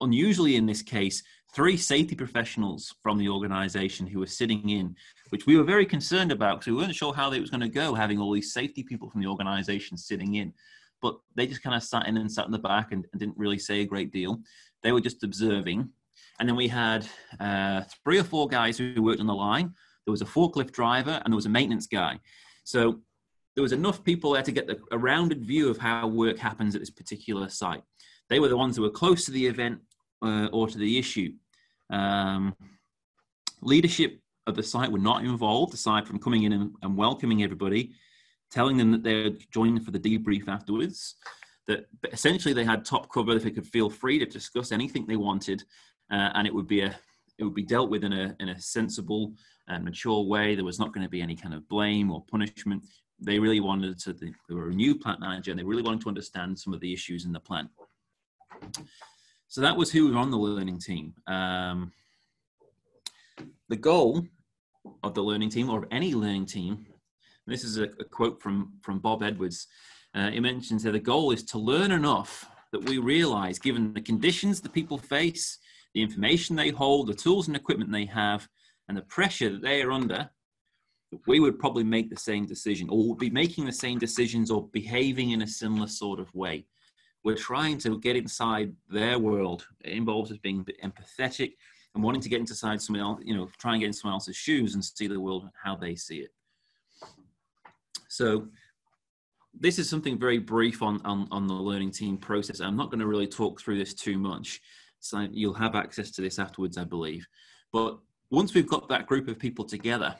unusually 0.00 0.56
in 0.56 0.66
this 0.66 0.82
case, 0.82 1.22
three 1.54 1.76
safety 1.76 2.14
professionals 2.14 2.94
from 3.02 3.18
the 3.18 3.28
organisation 3.28 4.06
who 4.06 4.20
were 4.20 4.26
sitting 4.26 4.68
in, 4.70 4.96
which 5.28 5.46
we 5.46 5.56
were 5.56 5.64
very 5.64 5.84
concerned 5.84 6.32
about 6.32 6.60
because 6.60 6.72
we 6.72 6.78
weren't 6.78 6.94
sure 6.94 7.12
how 7.12 7.30
it 7.30 7.40
was 7.40 7.50
going 7.50 7.60
to 7.60 7.68
go, 7.68 7.94
having 7.94 8.18
all 8.18 8.32
these 8.32 8.52
safety 8.52 8.82
people 8.82 9.10
from 9.10 9.20
the 9.20 9.28
organisation 9.28 9.96
sitting 9.96 10.36
in. 10.36 10.52
But 11.02 11.16
they 11.34 11.46
just 11.46 11.62
kind 11.62 11.76
of 11.76 11.82
sat 11.82 12.06
in 12.06 12.16
and 12.16 12.30
sat 12.30 12.46
in 12.46 12.52
the 12.52 12.58
back 12.58 12.92
and, 12.92 13.04
and 13.12 13.20
didn't 13.20 13.36
really 13.36 13.58
say 13.58 13.80
a 13.80 13.86
great 13.86 14.12
deal. 14.12 14.40
They 14.82 14.92
were 14.92 15.00
just 15.00 15.24
observing. 15.24 15.90
And 16.40 16.48
then 16.48 16.56
we 16.56 16.68
had 16.68 17.06
uh, 17.38 17.82
three 18.02 18.18
or 18.18 18.24
four 18.24 18.48
guys 18.48 18.78
who 18.78 19.02
worked 19.02 19.20
on 19.20 19.26
the 19.26 19.34
line 19.34 19.74
there 20.06 20.12
was 20.12 20.22
a 20.22 20.26
forklift 20.26 20.72
driver, 20.72 21.20
and 21.24 21.32
there 21.32 21.36
was 21.36 21.46
a 21.46 21.50
maintenance 21.50 21.86
guy. 21.86 22.18
So 22.64 23.00
there 23.54 23.62
was 23.62 23.72
enough 23.72 24.02
people 24.02 24.32
there 24.32 24.42
to 24.42 24.52
get 24.52 24.70
a 24.90 24.98
rounded 24.98 25.44
view 25.44 25.68
of 25.68 25.78
how 25.78 26.06
work 26.06 26.38
happens 26.38 26.74
at 26.74 26.80
this 26.80 26.90
particular 26.90 27.48
site. 27.48 27.82
They 28.28 28.40
were 28.40 28.48
the 28.48 28.56
ones 28.56 28.76
who 28.76 28.82
were 28.82 28.90
close 28.90 29.24
to 29.26 29.30
the 29.30 29.46
event 29.46 29.80
uh, 30.22 30.48
or 30.52 30.68
to 30.68 30.78
the 30.78 30.98
issue. 30.98 31.34
Um, 31.90 32.54
leadership 33.60 34.20
of 34.46 34.56
the 34.56 34.62
site 34.62 34.90
were 34.90 34.98
not 34.98 35.22
involved, 35.22 35.74
aside 35.74 36.06
from 36.06 36.18
coming 36.18 36.44
in 36.44 36.52
and, 36.52 36.74
and 36.82 36.96
welcoming 36.96 37.42
everybody, 37.42 37.92
telling 38.50 38.76
them 38.76 38.90
that 38.92 39.02
they're 39.02 39.30
joining 39.52 39.80
for 39.80 39.90
the 39.90 40.00
debrief 40.00 40.48
afterwards. 40.48 41.16
That 41.68 41.86
essentially 42.10 42.54
they 42.54 42.64
had 42.64 42.84
top 42.84 43.12
cover; 43.12 43.36
if 43.36 43.44
they 43.44 43.50
could 43.50 43.66
feel 43.66 43.90
free 43.90 44.18
to 44.18 44.26
discuss 44.26 44.72
anything 44.72 45.06
they 45.06 45.16
wanted, 45.16 45.62
uh, 46.10 46.30
and 46.34 46.46
it 46.46 46.54
would 46.54 46.66
be 46.66 46.80
a 46.80 46.96
it 47.42 47.44
would 47.44 47.54
be 47.54 47.62
dealt 47.62 47.90
with 47.90 48.04
in 48.04 48.12
a 48.12 48.34
in 48.40 48.50
a 48.50 48.60
sensible 48.60 49.34
and 49.68 49.84
mature 49.84 50.22
way. 50.24 50.54
There 50.54 50.64
was 50.64 50.78
not 50.78 50.92
going 50.92 51.04
to 51.04 51.10
be 51.10 51.20
any 51.20 51.36
kind 51.36 51.54
of 51.54 51.68
blame 51.68 52.10
or 52.10 52.24
punishment. 52.30 52.84
They 53.20 53.38
really 53.38 53.60
wanted 53.60 53.98
to. 54.00 54.12
They 54.12 54.54
were 54.54 54.70
a 54.70 54.74
new 54.74 54.98
plant 54.98 55.20
manager, 55.20 55.50
and 55.50 55.58
they 55.60 55.64
really 55.64 55.82
wanted 55.82 56.02
to 56.02 56.08
understand 56.08 56.58
some 56.58 56.72
of 56.72 56.80
the 56.80 56.92
issues 56.92 57.24
in 57.24 57.32
the 57.32 57.40
plant. 57.40 57.68
So 59.48 59.60
that 59.60 59.76
was 59.76 59.92
who 59.92 60.06
was 60.06 60.16
on 60.16 60.30
the 60.30 60.38
learning 60.38 60.78
team. 60.78 61.14
Um, 61.26 61.92
the 63.68 63.76
goal 63.76 64.24
of 65.02 65.14
the 65.14 65.22
learning 65.22 65.50
team 65.50 65.68
or 65.68 65.78
of 65.78 65.88
any 65.90 66.14
learning 66.14 66.46
team, 66.46 66.86
this 67.46 67.64
is 67.64 67.78
a, 67.78 67.84
a 67.84 68.04
quote 68.04 68.40
from, 68.40 68.72
from 68.82 68.98
Bob 68.98 69.22
Edwards. 69.22 69.66
Uh, 70.14 70.30
he 70.30 70.40
mentions 70.40 70.82
that 70.82 70.92
the 70.92 70.98
goal 70.98 71.32
is 71.32 71.42
to 71.44 71.58
learn 71.58 71.92
enough 71.92 72.46
that 72.72 72.84
we 72.84 72.98
realize, 72.98 73.58
given 73.58 73.92
the 73.92 74.00
conditions 74.00 74.60
the 74.60 74.68
people 74.68 74.98
face, 74.98 75.58
the 75.94 76.02
information 76.02 76.56
they 76.56 76.70
hold, 76.70 77.08
the 77.08 77.14
tools 77.14 77.46
and 77.46 77.56
equipment 77.56 77.92
they 77.92 78.06
have, 78.06 78.48
and 78.88 78.96
the 78.96 79.02
pressure 79.02 79.50
that 79.50 79.62
they 79.62 79.82
are 79.82 79.92
under, 79.92 80.30
we 81.26 81.40
would 81.40 81.58
probably 81.58 81.84
make 81.84 82.08
the 82.08 82.16
same 82.16 82.46
decision 82.46 82.88
or 82.88 83.08
would 83.08 83.18
be 83.18 83.30
making 83.30 83.66
the 83.66 83.72
same 83.72 83.98
decisions 83.98 84.50
or 84.50 84.68
behaving 84.68 85.30
in 85.30 85.42
a 85.42 85.46
similar 85.46 85.86
sort 85.86 86.18
of 86.18 86.34
way. 86.34 86.66
We're 87.22 87.36
trying 87.36 87.78
to 87.78 88.00
get 88.00 88.16
inside 88.16 88.74
their 88.88 89.18
world. 89.18 89.66
It 89.84 89.92
involves 89.92 90.32
us 90.32 90.38
being 90.38 90.64
empathetic, 90.82 91.52
and 91.94 92.02
wanting 92.02 92.22
to 92.22 92.28
get 92.28 92.40
inside 92.40 92.80
someone 92.80 93.02
else, 93.02 93.20
you 93.22 93.36
know, 93.36 93.50
try 93.58 93.72
and 93.72 93.80
get 93.80 93.88
in 93.88 93.92
someone 93.92 94.14
else's 94.14 94.36
shoes 94.36 94.74
and 94.74 94.84
see 94.84 95.06
the 95.06 95.20
world 95.20 95.48
how 95.62 95.76
they 95.76 95.94
see 95.94 96.18
it. 96.18 96.30
So 98.08 98.48
this 99.58 99.78
is 99.78 99.88
something 99.88 100.18
very 100.18 100.38
brief 100.38 100.82
on, 100.82 101.00
on, 101.04 101.28
on 101.30 101.46
the 101.46 101.54
learning 101.54 101.90
team 101.90 102.16
process. 102.16 102.60
I'm 102.60 102.76
not 102.76 102.90
going 102.90 103.00
to 103.00 103.06
really 103.06 103.26
talk 103.26 103.60
through 103.60 103.78
this 103.78 103.94
too 103.94 104.18
much. 104.18 104.60
So 105.02 105.28
you'll 105.30 105.54
have 105.54 105.74
access 105.74 106.10
to 106.12 106.22
this 106.22 106.38
afterwards, 106.38 106.78
I 106.78 106.84
believe. 106.84 107.26
But 107.72 107.98
once 108.30 108.54
we've 108.54 108.68
got 108.68 108.88
that 108.88 109.06
group 109.06 109.28
of 109.28 109.38
people 109.38 109.64
together, 109.64 110.14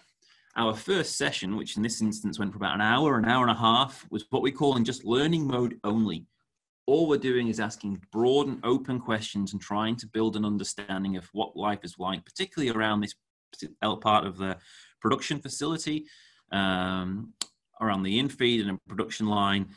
our 0.57 0.75
first 0.75 1.17
session, 1.17 1.57
which 1.57 1.77
in 1.77 1.83
this 1.83 2.03
instance 2.03 2.39
went 2.39 2.53
for 2.53 2.59
about 2.59 2.75
an 2.75 2.83
hour, 2.83 3.19
an 3.19 3.25
hour 3.25 3.43
and 3.43 3.51
a 3.51 3.61
half, 3.61 4.07
was 4.11 4.27
what 4.31 4.43
we 4.43 4.53
call 4.53 4.77
in 4.77 4.85
just 4.85 5.05
learning 5.05 5.47
mode 5.47 5.79
only 5.85 6.27
all 6.87 7.09
we're 7.09 7.19
doing 7.19 7.49
is 7.49 7.61
asking 7.61 8.03
broad 8.11 8.49
and 8.49 8.59
open 8.65 8.99
questions 8.99 9.53
and 9.53 9.63
trying 9.63 9.97
to 9.97 10.07
build 10.07 10.37
an 10.37 10.45
understanding 10.45 11.17
of 11.17 11.29
what 11.33 11.57
life 11.57 11.81
is 11.85 11.99
like, 11.99 12.25
particularly 12.25 12.71
around 12.71 13.01
this 13.01 13.15
part 14.01 14.27
of 14.27 14.37
the 14.39 14.57
production 15.01 15.39
facility, 15.39 16.07
um, 16.51 17.33
around 17.81 18.03
the 18.03 18.19
infeed 18.21 18.69
and 18.69 18.79
production 18.89 19.27
line, 19.27 19.69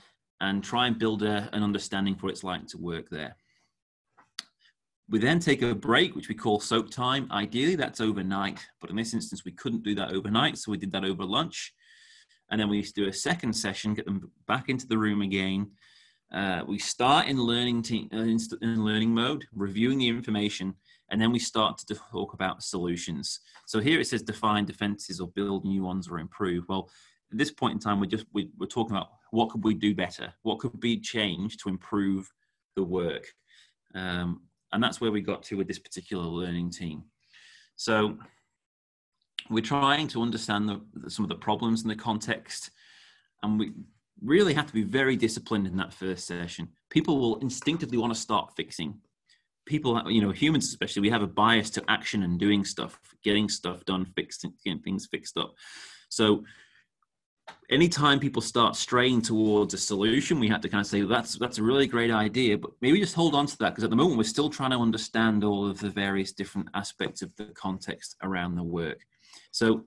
and 0.42 0.64
try 0.64 0.88
and 0.88 1.00
build 1.00 1.24
a, 1.24 1.50
an 1.54 1.64
understanding 1.64 2.16
for 2.16 2.26
what 2.28 2.32
it's 2.32 2.44
like 2.44 2.68
to 2.68 2.78
work 2.78 3.10
there. 3.10 3.36
We 5.10 5.20
then 5.20 5.40
take 5.40 5.62
a 5.62 5.76
break, 5.76 6.16
which 6.16 6.30
we 6.30 6.36
call 6.36 6.60
soak 6.60 6.90
time. 6.90 7.28
Ideally, 7.32 7.76
that's 7.76 8.02
overnight, 8.02 8.60
but 8.82 8.90
in 8.90 8.96
this 8.96 9.14
instance, 9.14 9.46
we 9.46 9.52
couldn't 9.52 9.84
do 9.84 9.94
that 9.96 10.12
overnight, 10.12 10.58
so 10.58 10.72
we 10.72 10.78
did 10.78 10.92
that 10.94 11.06
over 11.06 11.24
lunch. 11.24 11.74
And 12.50 12.60
then 12.60 12.70
we 12.70 12.78
used 12.78 12.96
to 12.96 13.04
do 13.04 13.10
a 13.10 13.14
second 13.14 13.54
session, 13.54 13.94
get 13.94 14.06
them 14.06 14.32
back 14.48 14.70
into 14.70 14.88
the 14.88 14.98
room 14.98 15.22
again, 15.22 15.72
uh, 16.34 16.64
we 16.68 16.80
start 16.80 17.28
in 17.28 17.38
learning 17.38 17.82
te- 17.82 18.10
uh, 18.14 18.18
in 18.18 18.84
learning 18.84 19.14
mode, 19.14 19.46
reviewing 19.54 20.00
the 20.00 20.08
information, 20.08 20.74
and 21.10 21.22
then 21.22 21.32
we 21.32 21.40
start 21.40 21.78
to 21.78 21.96
talk 22.12 22.34
about 22.34 22.64
solutions. 22.64 23.40
So 23.68 23.80
here 23.80 24.00
it 24.00 24.08
says 24.08 24.24
define 24.24 24.66
defenses 24.66 25.20
or 25.20 25.30
build 25.30 25.66
new 25.66 25.84
ones 25.84 26.10
or 26.10 26.20
improve. 26.20 26.66
Well, 26.68 26.90
at 27.32 27.38
this 27.38 27.52
point 27.52 27.74
in 27.74 27.80
time, 27.80 28.00
we're 28.00 28.08
just 28.08 28.26
we, 28.34 28.50
are 28.62 28.68
talking 28.68 28.96
about 28.96 29.12
what 29.32 29.50
could 29.50 29.64
we 29.64 29.76
do 29.76 29.94
better, 29.94 30.34
what 30.42 30.60
could 30.60 30.80
be 30.80 31.00
changed 31.00 31.62
to 31.62 31.70
improve 31.70 32.32
the 32.76 32.84
work, 32.84 33.28
um, 33.94 34.42
and 34.72 34.84
that's 34.84 35.00
where 35.00 35.12
we 35.12 35.22
got 35.22 35.44
to 35.44 35.58
with 35.58 35.68
this 35.68 35.80
particular 35.80 36.24
learning 36.24 36.72
team. 36.72 37.04
So 37.76 38.18
we're 39.50 39.62
trying 39.62 40.08
to 40.10 40.22
understand 40.22 40.70
the, 40.70 41.10
some 41.10 41.24
of 41.26 41.30
the 41.30 41.36
problems 41.36 41.84
in 41.84 41.90
the 41.90 41.96
context, 41.96 42.72
and 43.44 43.60
we 43.60 43.72
really 44.24 44.54
have 44.54 44.68
to 44.68 44.74
be 44.74 44.84
very 44.84 45.16
disciplined 45.16 45.68
in 45.68 45.78
that 45.78 45.94
first 45.94 46.26
session. 46.26 46.70
People 46.90 47.20
will 47.20 47.38
instinctively 47.40 47.98
want 47.98 48.14
to 48.14 48.20
start 48.20 48.54
fixing. 48.56 48.96
People, 49.66 50.02
you 50.12 50.22
know, 50.22 50.32
humans 50.32 50.68
especially, 50.68 51.02
we 51.02 51.10
have 51.10 51.24
a 51.24 51.28
bias 51.28 51.70
to 51.72 51.84
action 51.88 52.24
and 52.24 52.40
doing 52.40 52.64
stuff, 52.64 53.00
getting 53.24 53.50
stuff 53.50 53.84
done, 53.86 54.06
fixing, 54.16 54.54
getting 54.64 54.80
things 54.80 55.08
fixed 55.08 55.38
up. 55.38 55.54
So 56.10 56.44
anytime 57.70 58.20
people 58.20 58.42
start 58.42 58.76
straying 58.76 59.22
towards 59.22 59.74
a 59.74 59.78
solution, 59.78 60.40
we 60.40 60.48
have 60.48 60.62
to 60.62 60.70
kind 60.70 60.82
of 60.82 60.88
say 60.88 61.02
well, 61.02 61.10
that's 61.10 61.38
that's 61.38 61.58
a 61.58 61.64
really 61.64 61.88
great 61.88 62.12
idea, 62.12 62.58
but 62.58 62.72
maybe 62.82 63.00
just 63.00 63.16
hold 63.16 63.36
on 63.36 63.46
to 63.48 63.58
that 63.60 63.72
because 63.72 63.84
at 63.84 63.90
the 63.90 63.96
moment 63.96 64.18
we're 64.18 64.24
still 64.24 64.50
trying 64.50 64.72
to 64.72 64.78
understand 64.78 65.44
all 65.44 65.68
of 65.68 65.80
the 65.80 65.90
various 65.90 66.32
different 66.32 66.70
aspects 66.74 67.22
of 67.22 67.36
the 67.36 67.46
context 67.56 68.16
around 68.24 68.56
the 68.56 68.64
work. 68.64 69.00
So 69.52 69.86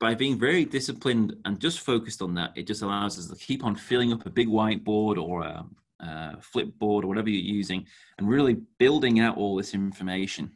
by 0.00 0.14
being 0.14 0.38
very 0.38 0.64
disciplined 0.64 1.36
and 1.44 1.60
just 1.60 1.80
focused 1.80 2.20
on 2.20 2.34
that, 2.34 2.52
it 2.56 2.66
just 2.66 2.82
allows 2.82 3.18
us 3.18 3.28
to 3.28 3.36
keep 3.36 3.64
on 3.64 3.76
filling 3.76 4.12
up 4.12 4.26
a 4.26 4.30
big 4.30 4.48
whiteboard 4.48 5.16
or 5.16 5.42
a, 5.42 5.64
a 6.00 6.36
flipboard 6.40 7.04
or 7.04 7.06
whatever 7.06 7.30
you're 7.30 7.54
using 7.56 7.86
and 8.18 8.28
really 8.28 8.58
building 8.78 9.20
out 9.20 9.36
all 9.36 9.56
this 9.56 9.74
information. 9.74 10.50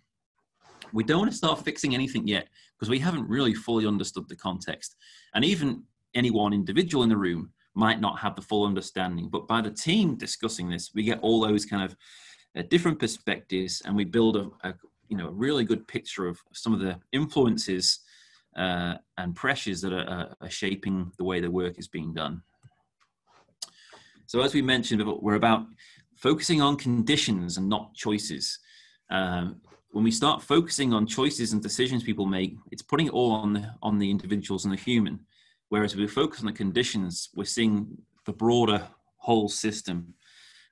We 0.93 1.05
don't 1.05 1.19
want 1.19 1.31
to 1.31 1.37
start 1.37 1.65
fixing 1.65 1.95
anything 1.95 2.27
yet 2.27 2.49
because 2.79 2.91
we 2.91 2.99
haven't 2.99 3.29
really 3.29 3.55
fully 3.55 3.87
understood 3.87 4.29
the 4.29 4.37
context. 4.37 4.97
And 5.35 5.45
even 5.45 5.83
any 6.15 6.31
one 6.31 6.53
individual 6.53 7.03
in 7.03 7.09
the 7.09 7.17
room 7.17 7.51
might 7.75 8.01
not 8.01 8.19
have 8.19 8.37
the 8.37 8.43
full 8.43 8.67
understanding. 8.67 9.29
But 9.29 9.49
by 9.49 9.61
the 9.61 9.71
team 9.71 10.17
discussing 10.17 10.69
this, 10.69 10.93
we 10.95 11.03
get 11.03 11.21
all 11.21 11.41
those 11.41 11.65
kind 11.65 11.83
of 11.83 11.97
uh, 12.57 12.63
different 12.71 12.99
perspectives 12.99 13.83
and 13.85 13.95
we 13.95 14.05
build 14.05 14.37
a, 14.37 14.51
a, 14.65 14.75
you 15.09 15.17
know 15.17 15.29
a 15.29 15.33
really 15.33 15.65
good 15.65 15.87
picture 15.87 16.27
of 16.27 16.41
some 16.53 16.73
of 16.73 16.81
the 16.81 16.99
influences 17.13 18.01
uh, 18.57 18.95
and 19.17 19.37
pressures 19.37 19.81
that 19.81 19.93
are, 19.93 20.35
are, 20.41 20.51
shaping 20.51 21.13
the 21.19 21.25
way 21.25 21.41
the 21.41 21.51
work 21.51 21.79
is 21.79 21.87
being 21.87 22.13
done. 22.13 22.43
So, 24.27 24.41
as 24.41 24.55
we 24.55 24.63
mentioned, 24.63 25.03
we're 25.23 25.35
about 25.35 25.67
focusing 26.17 26.61
on 26.61 26.77
conditions 26.77 27.59
and 27.59 27.69
not 27.69 27.95
choices. 27.95 28.59
Um, 29.11 29.61
when 29.91 30.05
we 30.05 30.11
start 30.11 30.43
focusing 30.43 30.93
on 30.93 31.07
choices 31.07 31.53
and 31.53 31.63
decisions 31.63 32.03
people 32.03 32.27
make, 32.27 32.57
it's 32.71 32.83
putting 32.83 33.07
it 33.07 33.13
all 33.13 33.33
on 33.33 33.55
the, 33.55 33.75
on 33.83 33.99
the 33.99 34.11
individuals 34.11 34.65
and 34.65 34.73
the 34.73 34.79
human. 34.79 35.21
Whereas 35.71 35.93
if 35.93 35.99
we 35.99 36.07
focus 36.07 36.41
on 36.41 36.47
the 36.47 36.53
conditions, 36.53 37.31
we're 37.35 37.45
seeing 37.45 37.87
the 38.27 38.33
broader 38.33 38.87
whole 39.17 39.49
system 39.49 40.15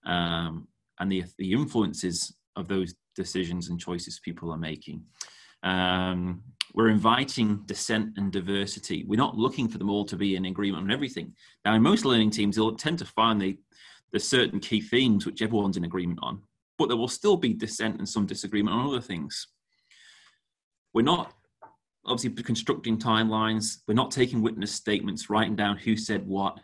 um, 0.04 0.68
and 0.98 1.10
the, 1.10 1.24
the 1.38 1.52
influences 1.52 2.34
of 2.56 2.68
those 2.68 2.94
decisions 3.14 3.68
and 3.68 3.80
choices 3.80 4.20
people 4.20 4.52
are 4.52 4.58
making. 4.58 5.02
Um, 5.62 6.42
we're 6.74 6.90
inviting 6.90 7.62
dissent 7.64 8.12
and 8.16 8.30
diversity. 8.30 9.04
We're 9.06 9.16
not 9.16 9.36
looking 9.36 9.68
for 9.68 9.78
them 9.78 9.90
all 9.90 10.04
to 10.04 10.16
be 10.16 10.36
in 10.36 10.44
agreement 10.44 10.84
on 10.84 10.90
everything. 10.90 11.34
Now, 11.64 11.74
in 11.74 11.82
most 11.82 12.04
learning 12.04 12.30
teams, 12.30 12.56
they'll 12.56 12.76
tend 12.76 12.98
to 12.98 13.06
find 13.06 13.40
the, 13.40 13.58
the 14.12 14.20
certain 14.20 14.60
key 14.60 14.80
themes 14.80 15.24
which 15.24 15.42
everyone's 15.42 15.78
in 15.78 15.84
agreement 15.84 16.18
on, 16.22 16.42
but 16.78 16.88
there 16.88 16.96
will 16.96 17.08
still 17.08 17.36
be 17.36 17.52
dissent 17.52 17.98
and 17.98 18.08
some 18.08 18.26
disagreement 18.26 18.76
on 18.76 18.86
other 18.86 19.00
things. 19.00 19.48
We're 20.92 21.02
not 21.02 21.32
obviously 22.04 22.42
constructing 22.42 22.98
timelines. 22.98 23.78
We're 23.86 23.94
not 23.94 24.10
taking 24.10 24.42
witness 24.42 24.72
statements, 24.72 25.28
writing 25.28 25.56
down 25.56 25.76
who 25.76 25.96
said 25.96 26.26
what. 26.26 26.60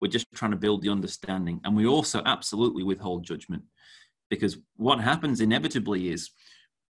We're 0.00 0.08
just 0.08 0.26
trying 0.34 0.50
to 0.50 0.56
build 0.56 0.82
the 0.82 0.90
understanding. 0.90 1.60
And 1.64 1.76
we 1.76 1.86
also 1.86 2.22
absolutely 2.26 2.82
withhold 2.82 3.24
judgment 3.24 3.62
because 4.30 4.58
what 4.76 5.00
happens 5.00 5.40
inevitably 5.40 6.08
is 6.10 6.30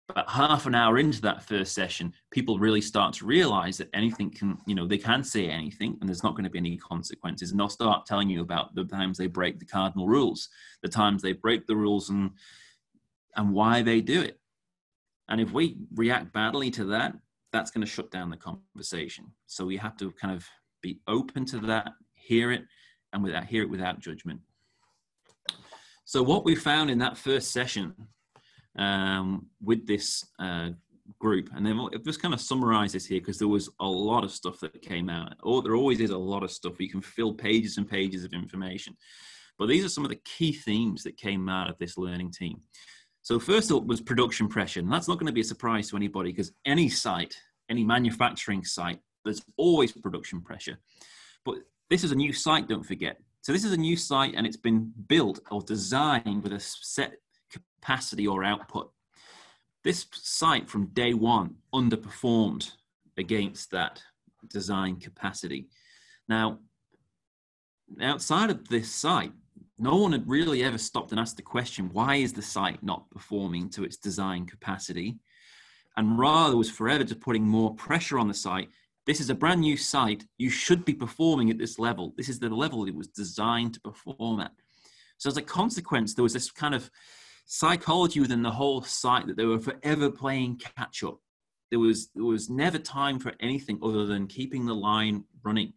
about 0.08 0.30
half 0.30 0.66
an 0.66 0.74
hour 0.74 0.98
into 0.98 1.20
that 1.22 1.42
first 1.42 1.74
session, 1.74 2.12
people 2.30 2.58
really 2.58 2.80
start 2.80 3.14
to 3.14 3.24
realize 3.24 3.78
that 3.78 3.88
anything 3.94 4.30
can, 4.30 4.58
you 4.66 4.74
know, 4.74 4.86
they 4.86 4.98
can 4.98 5.24
say 5.24 5.48
anything 5.48 5.96
and 6.00 6.08
there's 6.08 6.22
not 6.22 6.32
going 6.32 6.44
to 6.44 6.50
be 6.50 6.58
any 6.58 6.76
consequences. 6.76 7.50
And 7.50 7.58
they'll 7.58 7.68
start 7.68 8.06
telling 8.06 8.28
you 8.28 8.42
about 8.42 8.74
the 8.74 8.84
times 8.84 9.16
they 9.16 9.26
break 9.26 9.58
the 9.58 9.64
cardinal 9.64 10.06
rules, 10.06 10.48
the 10.82 10.88
times 10.88 11.22
they 11.22 11.32
break 11.32 11.66
the 11.66 11.76
rules 11.76 12.10
and 12.10 12.32
and 13.36 13.52
why 13.52 13.82
they 13.82 14.00
do 14.00 14.22
it. 14.22 14.38
And 15.28 15.40
if 15.40 15.52
we 15.52 15.76
react 15.94 16.32
badly 16.32 16.70
to 16.72 16.84
that, 16.86 17.14
that's 17.52 17.70
going 17.70 17.84
to 17.84 17.90
shut 17.90 18.10
down 18.10 18.30
the 18.30 18.36
conversation. 18.36 19.26
So 19.46 19.64
we 19.64 19.76
have 19.76 19.96
to 19.98 20.10
kind 20.12 20.34
of 20.34 20.46
be 20.82 21.00
open 21.06 21.44
to 21.46 21.58
that, 21.60 21.92
hear 22.14 22.50
it, 22.50 22.64
and 23.12 23.22
without 23.22 23.44
hear 23.44 23.62
it 23.62 23.70
without 23.70 24.00
judgment. 24.00 24.40
So 26.04 26.22
what 26.22 26.44
we 26.44 26.54
found 26.54 26.90
in 26.90 26.98
that 26.98 27.16
first 27.16 27.52
session 27.52 27.94
um, 28.78 29.46
with 29.62 29.86
this 29.86 30.26
uh, 30.38 30.70
group, 31.18 31.50
and 31.54 31.64
then 31.64 31.80
I've 31.94 32.04
just 32.04 32.20
kind 32.20 32.34
of 32.34 32.40
summarized 32.40 32.94
this 32.94 33.06
here 33.06 33.20
because 33.20 33.38
there 33.38 33.48
was 33.48 33.70
a 33.80 33.86
lot 33.86 34.24
of 34.24 34.32
stuff 34.32 34.60
that 34.60 34.82
came 34.82 35.08
out. 35.08 35.34
Oh, 35.42 35.60
there 35.60 35.76
always 35.76 36.00
is 36.00 36.10
a 36.10 36.18
lot 36.18 36.42
of 36.42 36.50
stuff. 36.50 36.80
You 36.80 36.90
can 36.90 37.00
fill 37.00 37.32
pages 37.32 37.76
and 37.78 37.88
pages 37.88 38.24
of 38.24 38.32
information. 38.32 38.96
But 39.58 39.68
these 39.68 39.84
are 39.84 39.88
some 39.88 40.04
of 40.04 40.10
the 40.10 40.20
key 40.24 40.52
themes 40.52 41.02
that 41.04 41.16
came 41.16 41.48
out 41.48 41.70
of 41.70 41.78
this 41.78 41.96
learning 41.96 42.32
team. 42.32 42.60
So 43.22 43.38
first 43.38 43.70
up 43.70 43.86
was 43.86 44.00
production 44.00 44.48
pressure, 44.48 44.80
and 44.80 44.92
that's 44.92 45.08
not 45.08 45.18
going 45.18 45.28
to 45.28 45.32
be 45.32 45.40
a 45.40 45.44
surprise 45.44 45.88
to 45.90 45.96
anybody 45.96 46.32
because 46.32 46.52
any 46.64 46.88
site, 46.88 47.36
any 47.70 47.84
manufacturing 47.84 48.64
site, 48.64 48.98
there's 49.24 49.42
always 49.56 49.92
production 49.92 50.40
pressure. 50.40 50.78
But 51.44 51.56
this 51.88 52.02
is 52.02 52.10
a 52.10 52.16
new 52.16 52.32
site, 52.32 52.68
don't 52.68 52.82
forget. 52.82 53.18
So 53.42 53.52
this 53.52 53.64
is 53.64 53.72
a 53.72 53.76
new 53.76 53.96
site 53.96 54.34
and 54.36 54.46
it's 54.46 54.56
been 54.56 54.92
built 55.08 55.40
or 55.50 55.62
designed 55.62 56.42
with 56.42 56.52
a 56.52 56.60
set 56.60 57.14
capacity 57.50 58.26
or 58.26 58.44
output. 58.44 58.90
This 59.84 60.06
site 60.12 60.68
from 60.68 60.86
day 60.86 61.14
one 61.14 61.56
underperformed 61.74 62.70
against 63.18 63.70
that 63.72 64.02
design 64.48 64.96
capacity. 64.96 65.68
Now, 66.28 66.58
outside 68.00 68.50
of 68.50 68.68
this 68.68 68.90
site, 68.90 69.32
no 69.82 69.96
one 69.96 70.12
had 70.12 70.28
really 70.28 70.62
ever 70.62 70.78
stopped 70.78 71.10
and 71.10 71.20
asked 71.20 71.36
the 71.36 71.42
question 71.42 71.90
why 71.92 72.16
is 72.16 72.32
the 72.32 72.40
site 72.40 72.82
not 72.82 73.10
performing 73.10 73.68
to 73.70 73.82
its 73.82 73.96
design 73.96 74.46
capacity? 74.46 75.18
And 75.96 76.18
rather 76.18 76.56
was 76.56 76.70
forever 76.70 77.04
just 77.04 77.20
putting 77.20 77.46
more 77.46 77.74
pressure 77.74 78.18
on 78.18 78.28
the 78.28 78.34
site. 78.34 78.68
This 79.06 79.20
is 79.20 79.28
a 79.28 79.34
brand 79.34 79.60
new 79.60 79.76
site. 79.76 80.24
You 80.38 80.48
should 80.48 80.84
be 80.84 80.94
performing 80.94 81.50
at 81.50 81.58
this 81.58 81.78
level. 81.78 82.14
This 82.16 82.28
is 82.28 82.38
the 82.38 82.48
level 82.48 82.86
it 82.86 82.94
was 82.94 83.08
designed 83.08 83.74
to 83.74 83.80
perform 83.80 84.40
at. 84.40 84.52
So, 85.18 85.28
as 85.28 85.36
a 85.36 85.42
consequence, 85.42 86.14
there 86.14 86.22
was 86.22 86.32
this 86.32 86.50
kind 86.50 86.74
of 86.74 86.88
psychology 87.44 88.20
within 88.20 88.42
the 88.42 88.50
whole 88.50 88.82
site 88.82 89.26
that 89.26 89.36
they 89.36 89.44
were 89.44 89.58
forever 89.58 90.10
playing 90.10 90.60
catch 90.76 91.02
up. 91.02 91.18
There 91.70 91.80
was 91.80 92.08
there 92.14 92.24
was 92.24 92.48
never 92.48 92.78
time 92.78 93.18
for 93.18 93.32
anything 93.40 93.80
other 93.82 94.06
than 94.06 94.28
keeping 94.28 94.64
the 94.64 94.74
line 94.74 95.24
running. 95.42 95.72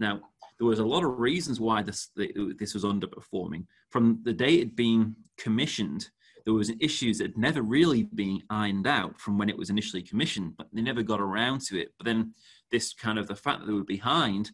Now 0.00 0.20
there 0.58 0.66
was 0.66 0.78
a 0.78 0.84
lot 0.84 1.04
of 1.04 1.18
reasons 1.18 1.60
why 1.60 1.82
this 1.82 2.10
this 2.14 2.74
was 2.74 2.84
underperforming. 2.84 3.66
From 3.90 4.20
the 4.22 4.32
day 4.32 4.54
it 4.56 4.76
been 4.76 5.14
commissioned, 5.36 6.08
there 6.44 6.54
was 6.54 6.72
issues 6.80 7.18
that 7.18 7.28
had 7.28 7.38
never 7.38 7.62
really 7.62 8.04
been 8.04 8.42
ironed 8.48 8.86
out 8.86 9.20
from 9.20 9.36
when 9.36 9.48
it 9.48 9.58
was 9.58 9.70
initially 9.70 10.02
commissioned, 10.02 10.54
but 10.56 10.68
they 10.72 10.80
never 10.80 11.02
got 11.02 11.20
around 11.20 11.60
to 11.62 11.78
it. 11.78 11.92
But 11.98 12.06
then 12.06 12.32
this 12.70 12.94
kind 12.94 13.18
of 13.18 13.26
the 13.26 13.36
fact 13.36 13.60
that 13.60 13.66
they 13.66 13.72
were 13.72 13.84
behind 13.84 14.50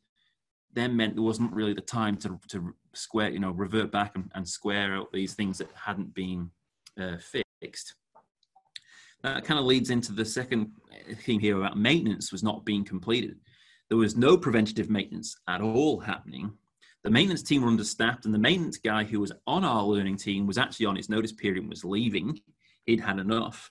then 0.75 0.97
meant 0.97 1.15
there 1.15 1.23
wasn't 1.23 1.53
really 1.53 1.75
the 1.75 1.83
time 1.83 2.17
to, 2.17 2.41
to 2.49 2.75
square, 2.95 3.31
you 3.31 3.39
know, 3.39 3.51
revert 3.51 3.93
back 3.93 4.13
and, 4.15 4.31
and 4.35 4.49
square 4.49 4.95
out 4.95 5.13
these 5.13 5.35
things 5.35 5.59
that 5.59 5.69
hadn't 5.75 6.15
been 6.15 6.51
uh, 6.99 7.17
fixed. 7.61 7.95
That 9.23 9.45
kind 9.45 9.61
of 9.61 9.67
leads 9.67 9.91
into 9.91 10.13
the 10.13 10.25
second 10.25 10.73
theme 11.25 11.41
here 11.41 11.59
about 11.59 11.77
maintenance 11.77 12.33
was 12.33 12.43
not 12.43 12.65
being 12.65 12.85
completed. 12.85 13.37
There 13.93 13.99
was 13.99 14.17
no 14.17 14.39
preventative 14.39 14.89
maintenance 14.89 15.37
at 15.49 15.61
all 15.61 16.01
happening. 16.01 16.51
The 17.05 17.11
maintenance 17.11 17.43
team 17.43 17.61
were 17.61 17.69
understaffed, 17.69 18.25
and 18.25 18.33
the 18.33 18.39
maintenance 18.39 18.79
guy 18.79 19.05
who 19.05 19.21
was 19.21 19.33
on 19.47 19.65
our 19.65 19.85
learning 19.85 20.17
team 20.17 20.47
was 20.47 20.57
actually 20.57 20.87
on 20.87 20.97
his 20.97 21.11
notice 21.11 21.31
period 21.31 21.61
and 21.61 21.69
was 21.69 21.85
leaving. 21.85 22.41
He'd 22.87 23.01
had 23.01 23.19
enough. 23.19 23.71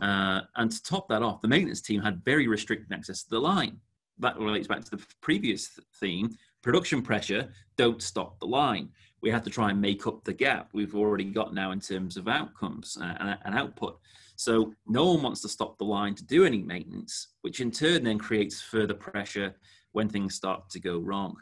Uh, 0.00 0.42
and 0.54 0.70
to 0.70 0.82
top 0.84 1.08
that 1.08 1.24
off, 1.24 1.40
the 1.40 1.48
maintenance 1.48 1.80
team 1.80 2.00
had 2.00 2.24
very 2.24 2.46
restricted 2.46 2.92
access 2.92 3.24
to 3.24 3.30
the 3.30 3.40
line 3.40 3.80
that 4.18 4.38
relates 4.38 4.68
back 4.68 4.84
to 4.84 4.90
the 4.90 5.04
previous 5.20 5.68
theme 5.96 6.30
production 6.62 7.02
pressure 7.02 7.48
don't 7.76 8.00
stop 8.02 8.38
the 8.38 8.46
line 8.46 8.88
we 9.20 9.30
have 9.30 9.42
to 9.42 9.50
try 9.50 9.70
and 9.70 9.80
make 9.80 10.06
up 10.06 10.22
the 10.22 10.32
gap 10.32 10.68
we've 10.72 10.94
already 10.94 11.24
got 11.24 11.54
now 11.54 11.72
in 11.72 11.80
terms 11.80 12.16
of 12.16 12.28
outcomes 12.28 12.96
uh, 13.00 13.14
and, 13.18 13.38
and, 13.44 13.54
output 13.54 13.98
so 14.42 14.72
no 14.86 15.12
one 15.12 15.22
wants 15.22 15.40
to 15.42 15.48
stop 15.48 15.78
the 15.78 15.84
line 15.84 16.14
to 16.14 16.24
do 16.24 16.44
any 16.44 16.62
maintenance 16.62 17.28
which 17.42 17.60
in 17.60 17.70
turn 17.70 18.02
then 18.04 18.18
creates 18.18 18.60
further 18.60 18.94
pressure 18.94 19.54
when 19.92 20.08
things 20.08 20.34
start 20.34 20.68
to 20.70 20.80
go 20.80 20.98
wrong 20.98 21.34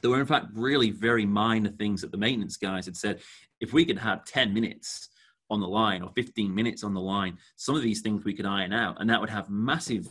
there 0.00 0.10
were 0.10 0.20
in 0.20 0.26
fact 0.26 0.46
really 0.54 0.90
very 0.90 1.26
minor 1.26 1.70
things 1.70 2.00
that 2.00 2.10
the 2.10 2.18
maintenance 2.18 2.56
guys 2.56 2.86
had 2.86 2.96
said 2.96 3.20
if 3.60 3.72
we 3.72 3.84
could 3.84 3.98
have 3.98 4.24
10 4.24 4.52
minutes 4.52 5.08
on 5.50 5.60
the 5.60 5.68
line 5.68 6.02
or 6.02 6.10
15 6.14 6.54
minutes 6.54 6.82
on 6.82 6.94
the 6.94 7.00
line 7.00 7.36
some 7.56 7.76
of 7.76 7.82
these 7.82 8.00
things 8.00 8.24
we 8.24 8.34
could 8.34 8.46
iron 8.46 8.72
out 8.72 8.96
and 9.00 9.08
that 9.08 9.20
would 9.20 9.30
have 9.30 9.50
massive 9.50 10.10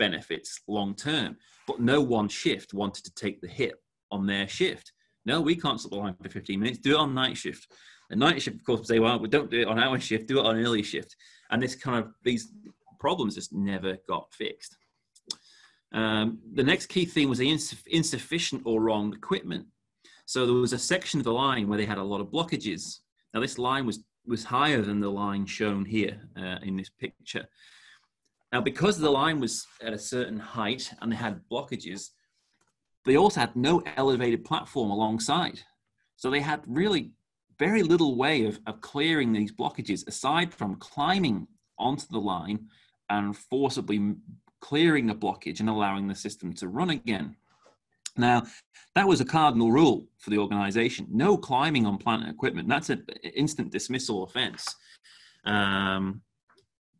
benefits 0.00 0.60
long 0.66 0.94
term. 0.94 1.36
But 1.68 1.78
no 1.78 2.00
one 2.00 2.28
shift 2.28 2.74
wanted 2.74 3.04
to 3.04 3.14
take 3.14 3.40
the 3.40 3.46
hit 3.46 3.74
on 4.10 4.26
their 4.26 4.48
shift. 4.48 4.92
No, 5.26 5.40
we 5.40 5.54
can't 5.54 5.78
stop 5.78 5.92
the 5.92 5.98
line 5.98 6.16
for 6.20 6.28
15 6.28 6.58
minutes. 6.58 6.78
Do 6.78 6.92
it 6.92 6.98
on 6.98 7.14
night 7.14 7.36
shift. 7.36 7.70
The 8.08 8.16
night 8.16 8.42
shift, 8.42 8.56
of 8.56 8.64
course, 8.64 8.80
would 8.80 8.88
say, 8.88 8.98
well, 8.98 9.20
we 9.20 9.28
don't 9.28 9.50
do 9.50 9.60
it 9.60 9.68
on 9.68 9.78
our 9.78 10.00
shift, 10.08 10.26
do 10.26 10.40
it 10.40 10.46
on 10.46 10.56
early 10.56 10.82
shift. 10.82 11.14
And 11.50 11.62
this 11.62 11.74
kind 11.74 12.04
of, 12.04 12.12
these 12.24 12.52
problems 12.98 13.34
just 13.34 13.52
never 13.52 13.96
got 14.08 14.32
fixed. 14.32 14.76
Um, 15.92 16.38
the 16.54 16.62
next 16.62 16.86
key 16.86 17.04
thing 17.04 17.28
was 17.28 17.38
the 17.38 17.50
insuff- 17.50 17.86
insufficient 17.88 18.62
or 18.64 18.80
wrong 18.80 19.12
equipment. 19.12 19.66
So 20.26 20.46
there 20.46 20.54
was 20.54 20.72
a 20.72 20.78
section 20.78 21.18
of 21.18 21.24
the 21.24 21.32
line 21.32 21.66
where 21.66 21.78
they 21.78 21.86
had 21.86 21.98
a 21.98 22.04
lot 22.04 22.20
of 22.20 22.28
blockages. 22.28 23.00
Now 23.34 23.40
this 23.40 23.58
line 23.58 23.86
was 23.86 24.04
was 24.26 24.44
higher 24.44 24.82
than 24.82 25.00
the 25.00 25.10
line 25.10 25.46
shown 25.46 25.84
here 25.84 26.20
uh, 26.36 26.58
in 26.62 26.76
this 26.76 26.90
picture. 26.90 27.46
Now, 28.52 28.60
because 28.60 28.98
the 28.98 29.10
line 29.10 29.40
was 29.40 29.66
at 29.82 29.92
a 29.92 29.98
certain 29.98 30.38
height 30.38 30.92
and 31.00 31.10
they 31.10 31.16
had 31.16 31.40
blockages, 31.50 32.10
they 33.04 33.16
also 33.16 33.40
had 33.40 33.56
no 33.56 33.82
elevated 33.96 34.44
platform 34.44 34.90
alongside. 34.90 35.60
So 36.16 36.30
they 36.30 36.40
had 36.40 36.62
really 36.66 37.12
very 37.60 37.82
little 37.82 38.16
way 38.16 38.46
of, 38.46 38.58
of 38.66 38.80
clearing 38.80 39.32
these 39.32 39.52
blockages 39.52 40.08
aside 40.08 40.52
from 40.52 40.76
climbing 40.76 41.46
onto 41.78 42.06
the 42.10 42.18
line 42.18 42.66
and 43.10 43.36
forcibly 43.36 44.14
clearing 44.62 45.06
the 45.06 45.14
blockage 45.14 45.60
and 45.60 45.68
allowing 45.68 46.08
the 46.08 46.14
system 46.14 46.54
to 46.54 46.68
run 46.68 46.90
again. 46.90 47.36
Now, 48.16 48.44
that 48.94 49.06
was 49.06 49.20
a 49.20 49.26
cardinal 49.26 49.70
rule 49.70 50.06
for 50.18 50.30
the 50.30 50.38
organization. 50.38 51.06
No 51.10 51.36
climbing 51.36 51.86
on 51.86 51.98
plant 51.98 52.28
equipment. 52.28 52.66
That's 52.66 52.90
an 52.90 53.04
instant 53.34 53.70
dismissal 53.70 54.24
offense. 54.24 54.74
Um, 55.44 56.22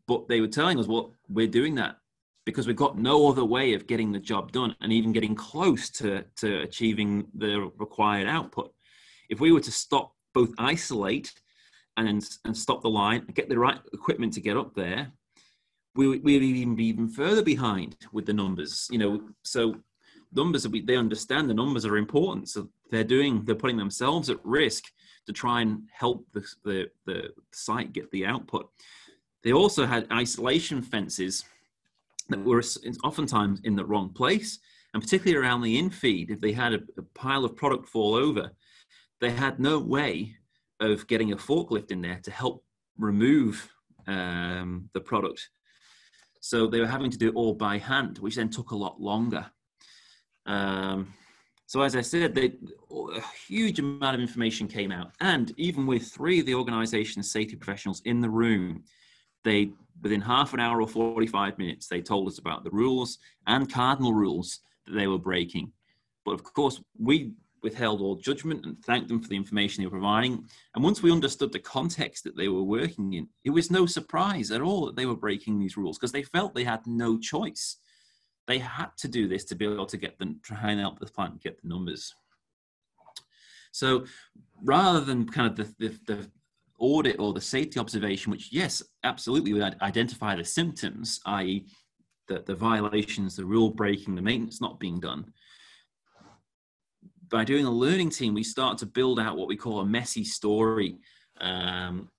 but 0.06 0.28
they 0.28 0.40
were 0.40 0.46
telling 0.46 0.78
us, 0.78 0.86
well, 0.86 1.14
we're 1.28 1.46
doing 1.46 1.74
that 1.76 1.96
because 2.44 2.66
we've 2.66 2.76
got 2.76 2.98
no 2.98 3.28
other 3.28 3.44
way 3.44 3.72
of 3.74 3.86
getting 3.86 4.12
the 4.12 4.18
job 4.18 4.52
done 4.52 4.76
and 4.82 4.92
even 4.92 5.12
getting 5.12 5.34
close 5.34 5.88
to, 5.90 6.24
to 6.36 6.60
achieving 6.60 7.26
the 7.34 7.70
required 7.78 8.28
output. 8.28 8.72
If 9.30 9.40
we 9.40 9.52
were 9.52 9.60
to 9.60 9.72
stop, 9.72 10.12
both 10.34 10.50
isolate 10.58 11.32
and, 11.96 12.24
and 12.44 12.56
stop 12.56 12.82
the 12.82 12.88
line 12.88 13.24
and 13.26 13.34
get 13.34 13.48
the 13.48 13.58
right 13.58 13.80
equipment 13.92 14.32
to 14.34 14.40
get 14.40 14.56
up 14.56 14.74
there, 14.74 15.12
we 15.94 16.06
would 16.06 16.24
we'd 16.24 16.42
even 16.42 16.76
be 16.76 16.86
even 16.86 17.08
further 17.08 17.42
behind 17.42 17.96
with 18.12 18.26
the 18.26 18.32
numbers. 18.32 18.88
You 18.90 18.98
know, 18.98 19.28
so 19.42 19.76
numbers 20.32 20.62
they 20.62 20.96
understand 20.96 21.50
the 21.50 21.54
numbers 21.54 21.84
are 21.84 21.96
important, 21.96 22.48
so 22.48 22.68
they're 22.90 23.04
doing 23.04 23.44
they're 23.44 23.54
putting 23.54 23.76
themselves 23.76 24.30
at 24.30 24.44
risk 24.44 24.84
to 25.26 25.32
try 25.32 25.62
and 25.62 25.82
help 25.92 26.26
the 26.32 26.46
the, 26.64 26.90
the 27.06 27.30
site 27.52 27.92
get 27.92 28.10
the 28.10 28.26
output. 28.26 28.70
They 29.42 29.52
also 29.52 29.86
had 29.86 30.06
isolation 30.12 30.82
fences 30.82 31.44
that 32.28 32.44
were 32.44 32.62
oftentimes 33.02 33.60
in 33.64 33.74
the 33.74 33.84
wrong 33.84 34.10
place, 34.10 34.58
and 34.94 35.02
particularly 35.02 35.36
around 35.36 35.62
the 35.62 35.80
infeed. 35.80 36.30
If 36.30 36.40
they 36.40 36.52
had 36.52 36.74
a, 36.74 36.80
a 36.98 37.02
pile 37.14 37.44
of 37.44 37.56
product 37.56 37.88
fall 37.88 38.14
over, 38.14 38.50
they 39.20 39.30
had 39.30 39.60
no 39.60 39.78
way 39.78 40.36
of 40.80 41.06
getting 41.06 41.32
a 41.32 41.36
forklift 41.36 41.90
in 41.90 42.00
there 42.00 42.20
to 42.22 42.30
help 42.30 42.64
remove 42.96 43.70
um, 44.06 44.88
the 44.94 45.00
product. 45.00 45.50
So 46.40 46.66
they 46.66 46.80
were 46.80 46.86
having 46.86 47.10
to 47.10 47.18
do 47.18 47.28
it 47.28 47.34
all 47.34 47.54
by 47.54 47.78
hand, 47.78 48.18
which 48.18 48.36
then 48.36 48.48
took 48.48 48.70
a 48.70 48.76
lot 48.76 49.00
longer. 49.00 49.46
Um, 50.46 51.12
so 51.66 51.82
as 51.82 51.94
I 51.94 52.00
said, 52.00 52.34
they, 52.34 52.54
a 52.90 53.20
huge 53.46 53.78
amount 53.78 54.14
of 54.14 54.20
information 54.20 54.66
came 54.66 54.90
out, 54.90 55.12
and 55.20 55.52
even 55.56 55.86
with 55.86 56.08
three 56.08 56.40
of 56.40 56.46
the 56.46 56.54
organization's 56.54 57.30
safety 57.30 57.56
professionals 57.56 58.00
in 58.06 58.20
the 58.20 58.30
room, 58.30 58.82
they 59.44 59.72
within 60.02 60.20
half 60.20 60.54
an 60.54 60.60
hour 60.60 60.80
or 60.80 60.88
45 60.88 61.58
minutes 61.58 61.86
they 61.86 62.00
told 62.00 62.28
us 62.28 62.38
about 62.38 62.64
the 62.64 62.70
rules 62.70 63.18
and 63.46 63.72
cardinal 63.72 64.14
rules 64.14 64.60
that 64.86 64.94
they 64.94 65.06
were 65.06 65.18
breaking 65.18 65.72
but 66.24 66.32
of 66.32 66.42
course 66.42 66.80
we 66.98 67.32
withheld 67.62 68.00
all 68.00 68.16
judgment 68.16 68.64
and 68.64 68.82
thanked 68.84 69.08
them 69.08 69.20
for 69.20 69.28
the 69.28 69.36
information 69.36 69.82
they 69.82 69.86
were 69.86 69.90
providing 69.90 70.44
and 70.74 70.84
once 70.84 71.02
we 71.02 71.12
understood 71.12 71.52
the 71.52 71.58
context 71.58 72.24
that 72.24 72.36
they 72.36 72.48
were 72.48 72.62
working 72.62 73.12
in 73.14 73.28
it 73.44 73.50
was 73.50 73.70
no 73.70 73.86
surprise 73.86 74.50
at 74.50 74.60
all 74.60 74.86
that 74.86 74.96
they 74.96 75.06
were 75.06 75.16
breaking 75.16 75.58
these 75.58 75.76
rules 75.76 75.98
because 75.98 76.12
they 76.12 76.22
felt 76.22 76.54
they 76.54 76.64
had 76.64 76.86
no 76.86 77.18
choice 77.18 77.76
they 78.46 78.58
had 78.58 78.88
to 78.96 79.08
do 79.08 79.28
this 79.28 79.44
to 79.44 79.54
be 79.54 79.64
able 79.64 79.86
to 79.86 79.96
get 79.96 80.18
them 80.18 80.40
try 80.42 80.70
and 80.70 80.80
help 80.80 80.98
the 80.98 81.06
plant 81.06 81.42
get 81.42 81.60
the 81.62 81.68
numbers 81.68 82.14
so 83.72 84.04
rather 84.62 85.00
than 85.00 85.28
kind 85.28 85.58
of 85.58 85.76
the, 85.78 85.88
the, 85.88 85.98
the 86.06 86.30
audit 86.80 87.20
or 87.20 87.32
the 87.32 87.40
safety 87.40 87.78
observation, 87.78 88.32
which, 88.32 88.48
yes, 88.50 88.82
absolutely 89.04 89.52
would 89.52 89.76
identify 89.82 90.34
the 90.34 90.44
symptoms, 90.44 91.20
i.e., 91.26 91.66
the, 92.26 92.42
the 92.46 92.54
violations, 92.54 93.36
the 93.36 93.44
rule 93.44 93.70
breaking, 93.70 94.14
the 94.14 94.22
maintenance 94.22 94.60
not 94.60 94.80
being 94.80 94.98
done. 94.98 95.32
By 97.30 97.44
doing 97.44 97.64
a 97.64 97.70
learning 97.70 98.10
team, 98.10 98.34
we 98.34 98.42
start 98.42 98.78
to 98.78 98.86
build 98.86 99.20
out 99.20 99.36
what 99.36 99.46
we 99.46 99.56
call 99.56 99.80
a 99.80 99.86
messy 99.86 100.24
story. 100.24 100.98
Um, 101.40 102.10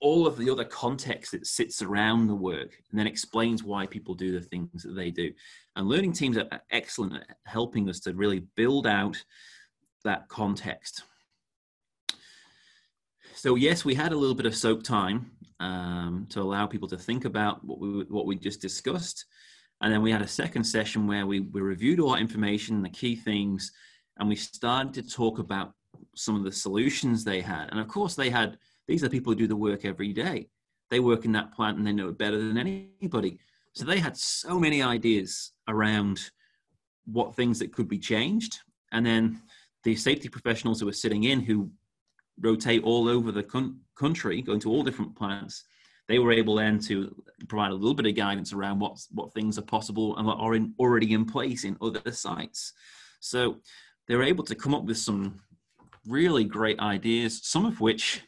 all 0.00 0.26
of 0.26 0.36
the 0.36 0.50
other 0.50 0.64
context 0.64 1.32
that 1.32 1.46
sits 1.46 1.82
around 1.82 2.26
the 2.26 2.34
work 2.34 2.78
and 2.90 2.98
then 2.98 3.06
explains 3.06 3.62
why 3.62 3.86
people 3.86 4.14
do 4.14 4.32
the 4.32 4.40
things 4.40 4.82
that 4.82 4.94
they 4.94 5.10
do. 5.10 5.32
And 5.76 5.86
learning 5.86 6.12
teams 6.12 6.36
are 6.36 6.48
excellent 6.70 7.14
at 7.14 7.36
helping 7.44 7.88
us 7.88 8.00
to 8.00 8.14
really 8.14 8.40
build 8.56 8.86
out 8.86 9.22
that 10.04 10.28
context. 10.28 11.02
So 13.34 13.54
yes, 13.54 13.84
we 13.84 13.94
had 13.94 14.12
a 14.12 14.16
little 14.16 14.34
bit 14.34 14.46
of 14.46 14.56
soak 14.56 14.82
time 14.82 15.30
um, 15.60 16.26
to 16.30 16.40
allow 16.40 16.66
people 16.66 16.88
to 16.88 16.98
think 16.98 17.24
about 17.24 17.64
what 17.64 17.80
we 17.80 17.88
what 18.08 18.26
we 18.26 18.36
just 18.36 18.60
discussed, 18.60 19.26
and 19.80 19.92
then 19.92 20.02
we 20.02 20.12
had 20.12 20.22
a 20.22 20.28
second 20.28 20.64
session 20.64 21.06
where 21.06 21.26
we, 21.26 21.40
we 21.40 21.60
reviewed 21.60 22.00
all 22.00 22.12
that 22.12 22.20
information, 22.20 22.82
the 22.82 22.88
key 22.88 23.16
things, 23.16 23.72
and 24.18 24.28
we 24.28 24.36
started 24.36 24.94
to 24.94 25.02
talk 25.02 25.38
about 25.38 25.72
some 26.14 26.36
of 26.36 26.44
the 26.44 26.52
solutions 26.52 27.24
they 27.24 27.40
had. 27.40 27.70
And 27.70 27.80
of 27.80 27.88
course, 27.88 28.14
they 28.14 28.30
had 28.30 28.58
these 28.86 29.02
are 29.02 29.08
people 29.08 29.32
who 29.32 29.38
do 29.38 29.46
the 29.46 29.56
work 29.56 29.84
every 29.84 30.12
day. 30.12 30.48
They 30.90 31.00
work 31.00 31.24
in 31.24 31.32
that 31.32 31.52
plant 31.52 31.78
and 31.78 31.86
they 31.86 31.92
know 31.92 32.08
it 32.08 32.18
better 32.18 32.38
than 32.38 32.58
anybody. 32.58 33.38
So 33.72 33.84
they 33.84 33.98
had 33.98 34.16
so 34.16 34.58
many 34.58 34.82
ideas 34.82 35.52
around 35.68 36.20
what 37.06 37.34
things 37.34 37.58
that 37.58 37.72
could 37.72 37.88
be 37.88 37.98
changed. 37.98 38.58
And 38.92 39.04
then 39.04 39.42
the 39.82 39.96
safety 39.96 40.28
professionals 40.28 40.80
who 40.80 40.86
were 40.86 40.92
sitting 40.92 41.24
in, 41.24 41.40
who 41.40 41.70
rotate 42.40 42.82
all 42.84 43.08
over 43.08 43.32
the 43.32 43.42
con- 43.42 43.80
country, 43.96 44.42
going 44.42 44.60
to 44.60 44.70
all 44.70 44.82
different 44.82 45.16
plants, 45.16 45.64
they 46.06 46.18
were 46.18 46.32
able 46.32 46.56
then 46.56 46.78
to 46.80 47.14
provide 47.48 47.70
a 47.70 47.74
little 47.74 47.94
bit 47.94 48.06
of 48.06 48.14
guidance 48.14 48.52
around 48.52 48.78
what 48.78 48.98
what 49.10 49.32
things 49.32 49.58
are 49.58 49.62
possible 49.62 50.16
and 50.16 50.26
what 50.26 50.38
are 50.38 50.54
in, 50.54 50.74
already 50.78 51.12
in 51.12 51.24
place 51.24 51.64
in 51.64 51.76
other 51.80 52.12
sites. 52.12 52.72
So 53.20 53.60
they 54.06 54.16
were 54.16 54.22
able 54.22 54.44
to 54.44 54.54
come 54.54 54.74
up 54.74 54.84
with 54.84 54.98
some 54.98 55.40
really 56.06 56.44
great 56.44 56.78
ideas, 56.80 57.40
some 57.42 57.64
of 57.64 57.80
which 57.80 58.22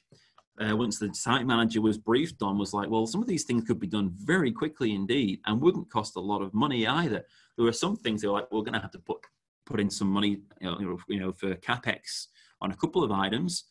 uh, 0.60 0.74
once 0.74 0.98
the 0.98 1.12
site 1.14 1.46
manager 1.46 1.82
was 1.82 1.98
briefed 1.98 2.42
on 2.42 2.58
was 2.58 2.72
like, 2.72 2.88
well, 2.88 3.06
some 3.06 3.20
of 3.20 3.28
these 3.28 3.44
things 3.44 3.64
could 3.64 3.78
be 3.78 3.86
done 3.86 4.10
very 4.16 4.50
quickly 4.50 4.94
indeed 4.94 5.40
and 5.46 5.60
wouldn't 5.60 5.90
cost 5.90 6.16
a 6.16 6.20
lot 6.20 6.40
of 6.40 6.54
money 6.54 6.86
either. 6.86 7.22
There 7.56 7.64
were 7.64 7.72
some 7.72 7.96
things 7.96 8.22
they 8.22 8.28
were 8.28 8.34
like, 8.34 8.50
we're 8.50 8.62
going 8.62 8.74
to 8.74 8.80
have 8.80 8.92
to 8.92 8.98
put 8.98 9.18
put 9.66 9.80
in 9.80 9.90
some 9.90 10.08
money, 10.08 10.38
you 10.60 10.70
know, 10.70 10.98
you 11.08 11.18
know, 11.18 11.32
for 11.32 11.56
capex 11.56 12.28
on 12.60 12.70
a 12.70 12.76
couple 12.76 13.02
of 13.02 13.10
items, 13.10 13.64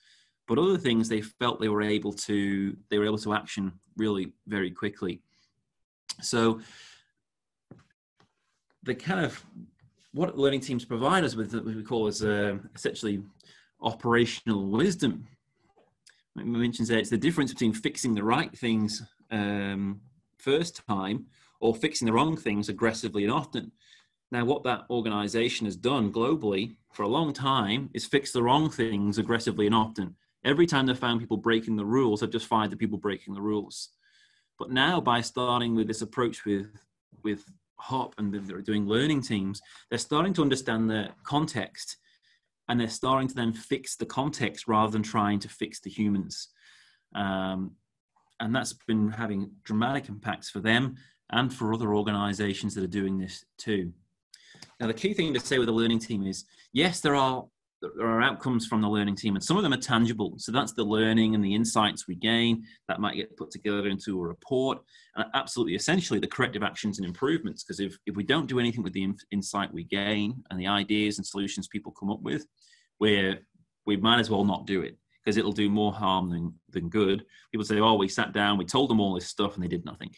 but 0.45 0.59
other 0.59 0.77
things 0.77 1.07
they 1.07 1.21
felt 1.21 1.61
they 1.61 1.69
were 1.69 1.81
able 1.81 2.11
to 2.11 2.75
they 2.89 2.99
were 2.99 3.05
able 3.05 3.17
to 3.17 3.33
action 3.33 3.71
really 3.97 4.33
very 4.45 4.69
quickly. 4.69 5.21
So 6.21 6.59
the 8.83 8.93
kind 8.93 9.25
of 9.25 9.43
what 10.15 10.37
learning 10.37 10.61
teams 10.61 10.85
provide 10.85 11.23
us 11.23 11.35
with, 11.35 11.53
what 11.53 11.65
we 11.65 11.83
call 11.83 12.07
as 12.07 12.23
uh, 12.23 12.57
essentially 12.73 13.21
operational 13.81 14.65
wisdom 14.65 15.27
mentions 16.43 16.89
there, 16.89 16.99
it's 16.99 17.09
the 17.09 17.17
difference 17.17 17.53
between 17.53 17.73
fixing 17.73 18.13
the 18.13 18.23
right 18.23 18.55
things 18.57 19.01
um, 19.31 20.01
first 20.37 20.85
time 20.87 21.25
or 21.59 21.73
fixing 21.73 22.05
the 22.05 22.13
wrong 22.13 22.35
things 22.35 22.69
aggressively 22.69 23.23
and 23.23 23.31
often. 23.31 23.71
Now, 24.31 24.43
what 24.43 24.63
that 24.63 24.85
organization 24.89 25.65
has 25.65 25.75
done 25.75 26.11
globally 26.11 26.75
for 26.91 27.03
a 27.03 27.07
long 27.07 27.31
time 27.31 27.89
is 27.93 28.05
fix 28.05 28.31
the 28.31 28.43
wrong 28.43 28.69
things 28.69 29.17
aggressively 29.17 29.65
and 29.65 29.75
often. 29.75 30.15
Every 30.43 30.65
time 30.65 30.85
they've 30.85 30.97
found 30.97 31.19
people 31.21 31.37
breaking 31.37 31.75
the 31.75 31.85
rules, 31.85 32.19
they've 32.19 32.29
just 32.29 32.47
fired 32.47 32.71
the 32.71 32.77
people 32.77 32.97
breaking 32.97 33.33
the 33.33 33.41
rules. 33.41 33.89
But 34.59 34.71
now, 34.71 34.99
by 34.99 35.21
starting 35.21 35.75
with 35.75 35.87
this 35.87 36.01
approach 36.01 36.45
with 36.45 36.67
with 37.23 37.45
HOP 37.77 38.15
and 38.17 38.33
they're 38.33 38.61
doing 38.61 38.87
learning 38.87 39.21
teams, 39.21 39.61
they're 39.89 39.99
starting 39.99 40.33
to 40.33 40.41
understand 40.41 40.89
the 40.89 41.09
context 41.23 41.97
and 42.67 42.79
they're 42.79 42.87
starting 42.87 43.27
to 43.27 43.35
then 43.35 43.53
fix 43.53 43.95
the 43.95 44.05
context 44.05 44.67
rather 44.67 44.91
than 44.91 45.03
trying 45.03 45.39
to 45.39 45.49
fix 45.49 45.79
the 45.79 45.89
humans. 45.89 46.49
Um, 47.13 47.75
and 48.39 48.53
that's 48.53 48.73
been 48.73 49.11
having 49.11 49.51
dramatic 49.63 50.09
impacts 50.09 50.49
for 50.49 50.59
them 50.59 50.95
and 51.31 51.53
for 51.53 51.73
other 51.73 51.93
organizations 51.93 52.75
that 52.75 52.83
are 52.83 52.87
doing 52.87 53.17
this 53.17 53.45
too. 53.57 53.93
Now, 54.79 54.87
the 54.87 54.93
key 54.93 55.13
thing 55.13 55.33
to 55.33 55.39
say 55.39 55.57
with 55.57 55.67
the 55.67 55.73
learning 55.73 55.99
team 55.99 56.25
is 56.25 56.45
yes, 56.73 56.99
there 56.99 57.15
are 57.15 57.45
there 57.97 58.07
are 58.07 58.21
outcomes 58.21 58.67
from 58.67 58.81
the 58.81 58.89
learning 58.89 59.15
team, 59.15 59.35
and 59.35 59.43
some 59.43 59.57
of 59.57 59.63
them 59.63 59.73
are 59.73 59.77
tangible. 59.77 60.35
So 60.37 60.51
that's 60.51 60.73
the 60.73 60.83
learning 60.83 61.35
and 61.35 61.43
the 61.43 61.53
insights 61.53 62.07
we 62.07 62.15
gain 62.15 62.63
that 62.87 62.99
might 62.99 63.15
get 63.15 63.35
put 63.37 63.51
together 63.51 63.87
into 63.87 64.19
a 64.19 64.27
report. 64.27 64.79
And 65.15 65.25
absolutely, 65.33 65.75
essentially, 65.75 66.19
the 66.19 66.27
corrective 66.27 66.63
actions 66.63 66.97
and 66.97 67.07
improvements. 67.07 67.63
Because 67.63 67.79
if, 67.79 67.97
if 68.05 68.15
we 68.15 68.23
don't 68.23 68.47
do 68.47 68.59
anything 68.59 68.83
with 68.83 68.93
the 68.93 69.13
insight 69.31 69.73
we 69.73 69.83
gain 69.83 70.43
and 70.49 70.59
the 70.59 70.67
ideas 70.67 71.17
and 71.17 71.25
solutions 71.25 71.67
people 71.67 71.91
come 71.91 72.11
up 72.11 72.21
with, 72.21 72.45
we 72.99 73.37
we 73.85 73.97
might 73.97 74.19
as 74.19 74.29
well 74.29 74.43
not 74.43 74.65
do 74.65 74.81
it 74.81 74.97
because 75.23 75.37
it'll 75.37 75.51
do 75.51 75.69
more 75.69 75.93
harm 75.93 76.29
than, 76.29 76.53
than 76.69 76.89
good. 76.89 77.25
People 77.51 77.65
say, 77.65 77.79
oh, 77.79 77.95
we 77.95 78.07
sat 78.07 78.33
down, 78.33 78.57
we 78.57 78.65
told 78.65 78.89
them 78.89 78.99
all 78.99 79.15
this 79.15 79.27
stuff, 79.27 79.55
and 79.55 79.63
they 79.63 79.67
did 79.67 79.85
nothing. 79.85 80.11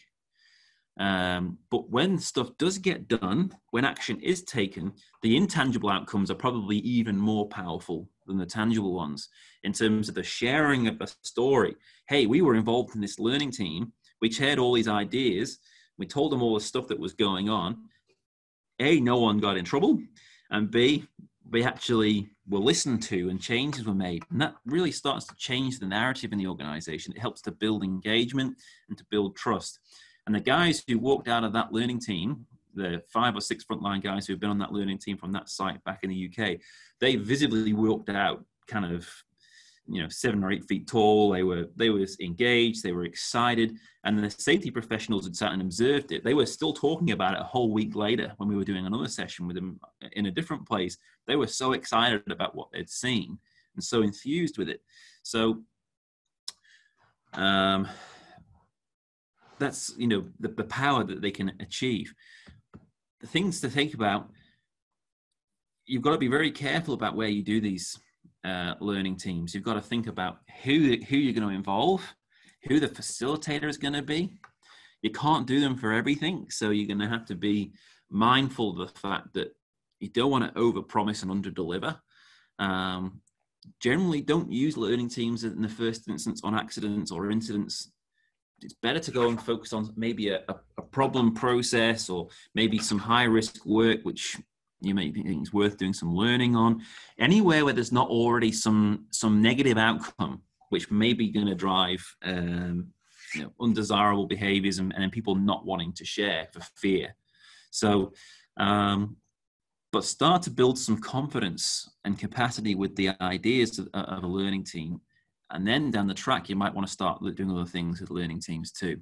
Um, 0.98 1.58
but 1.70 1.88
when 1.90 2.18
stuff 2.18 2.50
does 2.58 2.76
get 2.76 3.06
done, 3.06 3.52
when 3.70 3.84
action 3.84 4.20
is 4.20 4.42
taken, 4.42 4.92
the 5.22 5.36
intangible 5.36 5.90
outcomes 5.90 6.30
are 6.30 6.34
probably 6.34 6.78
even 6.78 7.16
more 7.16 7.48
powerful 7.48 8.08
than 8.26 8.36
the 8.36 8.46
tangible 8.46 8.94
ones 8.94 9.28
in 9.62 9.72
terms 9.72 10.08
of 10.08 10.16
the 10.16 10.22
sharing 10.22 10.88
of 10.88 11.00
a 11.00 11.08
story. 11.22 11.76
Hey, 12.08 12.26
we 12.26 12.42
were 12.42 12.56
involved 12.56 12.94
in 12.94 13.00
this 13.00 13.20
learning 13.20 13.52
team. 13.52 13.92
We 14.20 14.30
shared 14.30 14.58
all 14.58 14.72
these 14.72 14.88
ideas. 14.88 15.58
We 15.98 16.06
told 16.06 16.32
them 16.32 16.42
all 16.42 16.54
the 16.54 16.60
stuff 16.60 16.88
that 16.88 16.98
was 16.98 17.12
going 17.12 17.48
on. 17.48 17.76
A, 18.80 19.00
no 19.00 19.18
one 19.18 19.38
got 19.38 19.56
in 19.56 19.64
trouble. 19.64 20.00
And 20.50 20.70
B, 20.70 21.04
we 21.50 21.64
actually 21.64 22.30
were 22.48 22.58
listened 22.58 23.02
to 23.04 23.28
and 23.28 23.40
changes 23.40 23.86
were 23.86 23.94
made. 23.94 24.24
And 24.30 24.40
that 24.40 24.54
really 24.66 24.92
starts 24.92 25.26
to 25.26 25.36
change 25.36 25.78
the 25.78 25.86
narrative 25.86 26.32
in 26.32 26.38
the 26.38 26.46
organization. 26.46 27.12
It 27.14 27.20
helps 27.20 27.40
to 27.42 27.52
build 27.52 27.84
engagement 27.84 28.56
and 28.88 28.98
to 28.98 29.04
build 29.10 29.36
trust. 29.36 29.78
And 30.28 30.34
the 30.34 30.40
guys 30.40 30.84
who 30.86 30.98
walked 30.98 31.26
out 31.26 31.42
of 31.42 31.54
that 31.54 31.72
learning 31.72 32.00
team, 32.00 32.44
the 32.74 33.02
five 33.10 33.34
or 33.34 33.40
six 33.40 33.64
frontline 33.64 34.02
guys 34.02 34.26
who 34.26 34.34
have 34.34 34.40
been 34.40 34.50
on 34.50 34.58
that 34.58 34.74
learning 34.74 34.98
team 34.98 35.16
from 35.16 35.32
that 35.32 35.48
site 35.48 35.82
back 35.84 36.00
in 36.02 36.10
the 36.10 36.30
UK, 36.30 36.58
they 37.00 37.16
visibly 37.16 37.72
walked 37.72 38.10
out 38.10 38.44
kind 38.66 38.84
of 38.94 39.08
you 39.86 40.02
know 40.02 40.08
seven 40.10 40.44
or 40.44 40.52
eight 40.52 40.66
feet 40.66 40.86
tall. 40.86 41.30
They 41.30 41.44
were 41.44 41.70
they 41.76 41.88
were 41.88 42.04
engaged 42.20 42.82
they 42.82 42.92
were 42.92 43.06
excited. 43.06 43.78
And 44.04 44.22
the 44.22 44.28
safety 44.28 44.70
professionals 44.70 45.24
had 45.24 45.34
sat 45.34 45.52
and 45.52 45.62
observed 45.62 46.12
it. 46.12 46.24
They 46.24 46.34
were 46.34 46.44
still 46.44 46.74
talking 46.74 47.12
about 47.12 47.32
it 47.32 47.40
a 47.40 47.44
whole 47.44 47.72
week 47.72 47.96
later 47.96 48.34
when 48.36 48.50
we 48.50 48.56
were 48.56 48.64
doing 48.64 48.84
another 48.84 49.08
session 49.08 49.46
with 49.46 49.56
them 49.56 49.80
in 50.12 50.26
a 50.26 50.30
different 50.30 50.68
place. 50.68 50.98
They 51.26 51.36
were 51.36 51.46
so 51.46 51.72
excited 51.72 52.30
about 52.30 52.54
what 52.54 52.70
they'd 52.70 52.90
seen 52.90 53.38
and 53.76 53.82
so 53.82 54.02
enthused 54.02 54.58
with 54.58 54.68
it. 54.68 54.82
So 55.22 55.62
um, 57.32 57.88
that's 59.58 59.94
you 59.96 60.06
know 60.06 60.24
the, 60.40 60.48
the 60.48 60.64
power 60.64 61.04
that 61.04 61.20
they 61.20 61.30
can 61.30 61.52
achieve. 61.60 62.14
The 63.20 63.26
things 63.26 63.60
to 63.60 63.68
think 63.68 63.94
about 63.94 64.30
you've 65.86 66.02
got 66.02 66.12
to 66.12 66.18
be 66.18 66.28
very 66.28 66.50
careful 66.50 66.94
about 66.94 67.16
where 67.16 67.28
you 67.28 67.42
do 67.42 67.60
these 67.60 67.98
uh, 68.44 68.74
learning 68.80 69.16
teams. 69.16 69.54
You've 69.54 69.64
got 69.64 69.74
to 69.74 69.80
think 69.80 70.06
about 70.06 70.38
who 70.64 70.96
who 71.08 71.16
you're 71.16 71.34
going 71.34 71.48
to 71.48 71.54
involve 71.54 72.02
who 72.64 72.80
the 72.80 72.88
facilitator 72.88 73.68
is 73.68 73.78
going 73.78 73.94
to 73.94 74.02
be. 74.02 74.32
You 75.02 75.10
can't 75.10 75.46
do 75.46 75.60
them 75.60 75.76
for 75.76 75.92
everything 75.92 76.46
so 76.50 76.70
you're 76.70 76.88
going 76.88 76.98
to 76.98 77.08
have 77.08 77.24
to 77.26 77.36
be 77.36 77.72
mindful 78.10 78.70
of 78.70 78.78
the 78.78 78.98
fact 78.98 79.32
that 79.34 79.54
you 80.00 80.08
don't 80.08 80.30
want 80.30 80.44
to 80.44 80.60
over 80.60 80.82
promise 80.82 81.22
and 81.22 81.30
under 81.30 81.50
deliver 81.50 81.96
um, 82.58 83.20
generally 83.80 84.20
don't 84.20 84.50
use 84.50 84.76
learning 84.76 85.08
teams 85.08 85.44
in 85.44 85.62
the 85.62 85.68
first 85.68 86.08
instance 86.08 86.40
on 86.42 86.54
accidents 86.54 87.12
or 87.12 87.30
incidents 87.30 87.92
it's 88.62 88.74
better 88.74 88.98
to 88.98 89.10
go 89.10 89.28
and 89.28 89.40
focus 89.40 89.72
on 89.72 89.92
maybe 89.96 90.30
a, 90.30 90.42
a 90.76 90.82
problem 90.82 91.34
process 91.34 92.08
or 92.10 92.28
maybe 92.54 92.78
some 92.78 92.98
high 92.98 93.24
risk 93.24 93.64
work 93.64 94.00
which 94.02 94.36
you 94.80 94.94
may 94.94 95.10
think 95.10 95.26
it's 95.26 95.52
worth 95.52 95.76
doing 95.76 95.92
some 95.92 96.14
learning 96.14 96.54
on 96.54 96.80
anywhere 97.18 97.64
where 97.64 97.74
there's 97.74 97.92
not 97.92 98.08
already 98.08 98.52
some 98.52 99.06
some 99.10 99.42
negative 99.42 99.78
outcome 99.78 100.42
which 100.70 100.90
may 100.90 101.12
be 101.12 101.30
going 101.30 101.46
to 101.46 101.54
drive 101.54 102.04
um, 102.24 102.88
you 103.34 103.42
know, 103.42 103.52
undesirable 103.60 104.26
behaviors 104.26 104.78
and, 104.78 104.92
and 104.96 105.12
people 105.12 105.34
not 105.34 105.66
wanting 105.66 105.92
to 105.92 106.04
share 106.04 106.48
for 106.52 106.60
fear. 106.76 107.14
So 107.70 108.12
um, 108.56 109.16
but 109.92 110.04
start 110.04 110.42
to 110.42 110.50
build 110.50 110.78
some 110.78 111.00
confidence 111.00 111.88
and 112.04 112.18
capacity 112.18 112.74
with 112.74 112.94
the 112.96 113.10
ideas 113.20 113.78
of, 113.78 113.88
of 113.94 114.22
a 114.22 114.26
learning 114.26 114.64
team 114.64 115.00
and 115.50 115.66
then 115.66 115.90
down 115.90 116.06
the 116.06 116.14
track, 116.14 116.48
you 116.48 116.56
might 116.56 116.74
want 116.74 116.86
to 116.86 116.92
start 116.92 117.22
doing 117.34 117.50
other 117.50 117.64
things 117.64 118.00
with 118.00 118.10
learning 118.10 118.40
teams 118.40 118.70
too. 118.70 119.00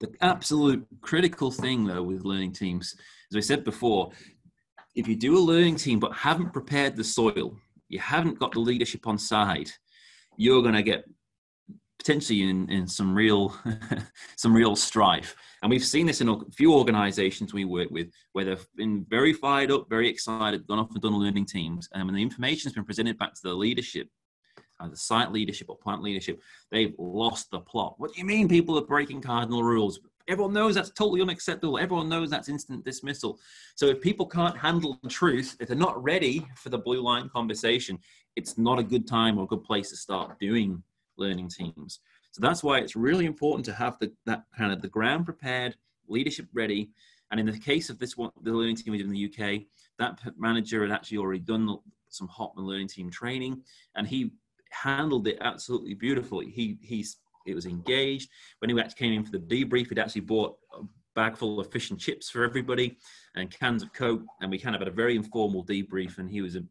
The 0.00 0.12
absolute 0.20 0.86
critical 1.00 1.50
thing, 1.50 1.86
though, 1.86 2.02
with 2.02 2.24
learning 2.24 2.52
teams, 2.52 2.96
as 3.30 3.36
I 3.36 3.40
said 3.40 3.64
before, 3.64 4.10
if 4.94 5.08
you 5.08 5.16
do 5.16 5.38
a 5.38 5.40
learning 5.40 5.76
team 5.76 6.00
but 6.00 6.12
haven't 6.12 6.52
prepared 6.52 6.96
the 6.96 7.04
soil, 7.04 7.56
you 7.88 7.98
haven't 7.98 8.38
got 8.38 8.52
the 8.52 8.60
leadership 8.60 9.06
on 9.06 9.16
side, 9.16 9.70
you're 10.36 10.62
going 10.62 10.74
to 10.74 10.82
get 10.82 11.04
potentially 11.98 12.42
in, 12.42 12.68
in 12.68 12.86
some 12.86 13.14
real 13.14 13.54
some 14.36 14.52
real 14.52 14.74
strife. 14.74 15.36
And 15.62 15.70
we've 15.70 15.84
seen 15.84 16.06
this 16.06 16.20
in 16.20 16.28
a 16.28 16.38
few 16.56 16.74
organizations 16.74 17.54
we 17.54 17.64
work 17.64 17.90
with 17.90 18.08
where 18.32 18.44
they've 18.44 18.66
been 18.76 19.06
very 19.08 19.32
fired 19.32 19.70
up, 19.70 19.88
very 19.88 20.08
excited, 20.08 20.66
gone 20.66 20.80
off 20.80 20.90
and 20.90 21.00
done 21.00 21.16
learning 21.16 21.46
teams. 21.46 21.88
Um, 21.94 22.08
and 22.08 22.18
the 22.18 22.22
information 22.22 22.68
has 22.68 22.74
been 22.74 22.84
presented 22.84 23.18
back 23.18 23.34
to 23.34 23.40
the 23.44 23.54
leadership, 23.54 24.08
either 24.82 24.96
site 24.96 25.32
leadership 25.32 25.68
or 25.68 25.76
plant 25.76 26.02
leadership, 26.02 26.40
they've 26.70 26.94
lost 26.98 27.50
the 27.50 27.60
plot. 27.60 27.94
What 27.98 28.12
do 28.12 28.20
you 28.20 28.26
mean 28.26 28.48
people 28.48 28.78
are 28.78 28.84
breaking 28.84 29.22
cardinal 29.22 29.62
rules? 29.62 30.00
Everyone 30.28 30.52
knows 30.52 30.74
that's 30.74 30.90
totally 30.90 31.20
unacceptable. 31.20 31.78
Everyone 31.78 32.08
knows 32.08 32.30
that's 32.30 32.48
instant 32.48 32.84
dismissal. 32.84 33.40
So 33.74 33.86
if 33.86 34.00
people 34.00 34.26
can't 34.26 34.56
handle 34.56 34.98
the 35.02 35.08
truth, 35.08 35.56
if 35.60 35.68
they're 35.68 35.76
not 35.76 36.00
ready 36.02 36.46
for 36.56 36.68
the 36.68 36.78
blue 36.78 37.02
line 37.02 37.28
conversation, 37.28 37.98
it's 38.36 38.56
not 38.56 38.78
a 38.78 38.84
good 38.84 39.06
time 39.06 39.38
or 39.38 39.44
a 39.44 39.48
good 39.48 39.64
place 39.64 39.90
to 39.90 39.96
start 39.96 40.38
doing 40.38 40.82
learning 41.16 41.48
teams. 41.48 42.00
So 42.30 42.40
that's 42.40 42.62
why 42.62 42.78
it's 42.78 42.96
really 42.96 43.26
important 43.26 43.64
to 43.66 43.72
have 43.74 43.98
the, 43.98 44.12
that 44.26 44.44
kind 44.56 44.72
of 44.72 44.80
the 44.80 44.88
ground 44.88 45.24
prepared, 45.24 45.76
leadership 46.08 46.46
ready. 46.54 46.90
And 47.30 47.40
in 47.40 47.46
the 47.46 47.58
case 47.58 47.90
of 47.90 47.98
this 47.98 48.16
one, 48.16 48.30
the 48.42 48.52
learning 48.52 48.76
team 48.76 48.92
we 48.92 48.98
did 48.98 49.06
in 49.06 49.12
the 49.12 49.26
UK, 49.26 49.62
that 49.98 50.18
manager 50.38 50.82
had 50.82 50.92
actually 50.92 51.18
already 51.18 51.40
done 51.40 51.78
some 52.08 52.28
Hotman 52.28 52.64
learning 52.64 52.88
team 52.88 53.10
training, 53.10 53.62
and 53.96 54.06
he 54.06 54.32
handled 54.72 55.28
it 55.28 55.38
absolutely 55.40 55.94
beautifully. 55.94 56.50
He 56.50 56.78
he's 56.82 57.18
it 57.46 57.54
was 57.54 57.66
engaged. 57.66 58.30
When 58.60 58.70
he 58.70 58.80
actually 58.80 58.94
came 58.94 59.12
in 59.12 59.24
for 59.24 59.32
the 59.32 59.38
debrief, 59.38 59.88
he'd 59.88 59.98
actually 59.98 60.22
bought 60.22 60.56
a 60.78 60.82
bag 61.14 61.36
full 61.36 61.60
of 61.60 61.70
fish 61.70 61.90
and 61.90 61.98
chips 61.98 62.30
for 62.30 62.44
everybody 62.44 62.96
and 63.36 63.50
cans 63.50 63.82
of 63.82 63.92
Coke. 63.92 64.22
And 64.40 64.50
we 64.50 64.58
kind 64.58 64.74
of 64.74 64.80
had 64.80 64.88
a 64.88 64.92
very 64.92 65.16
informal 65.16 65.64
debrief. 65.64 66.18
And 66.18 66.30
he 66.30 66.40
was 66.40 66.56
a, 66.56 66.62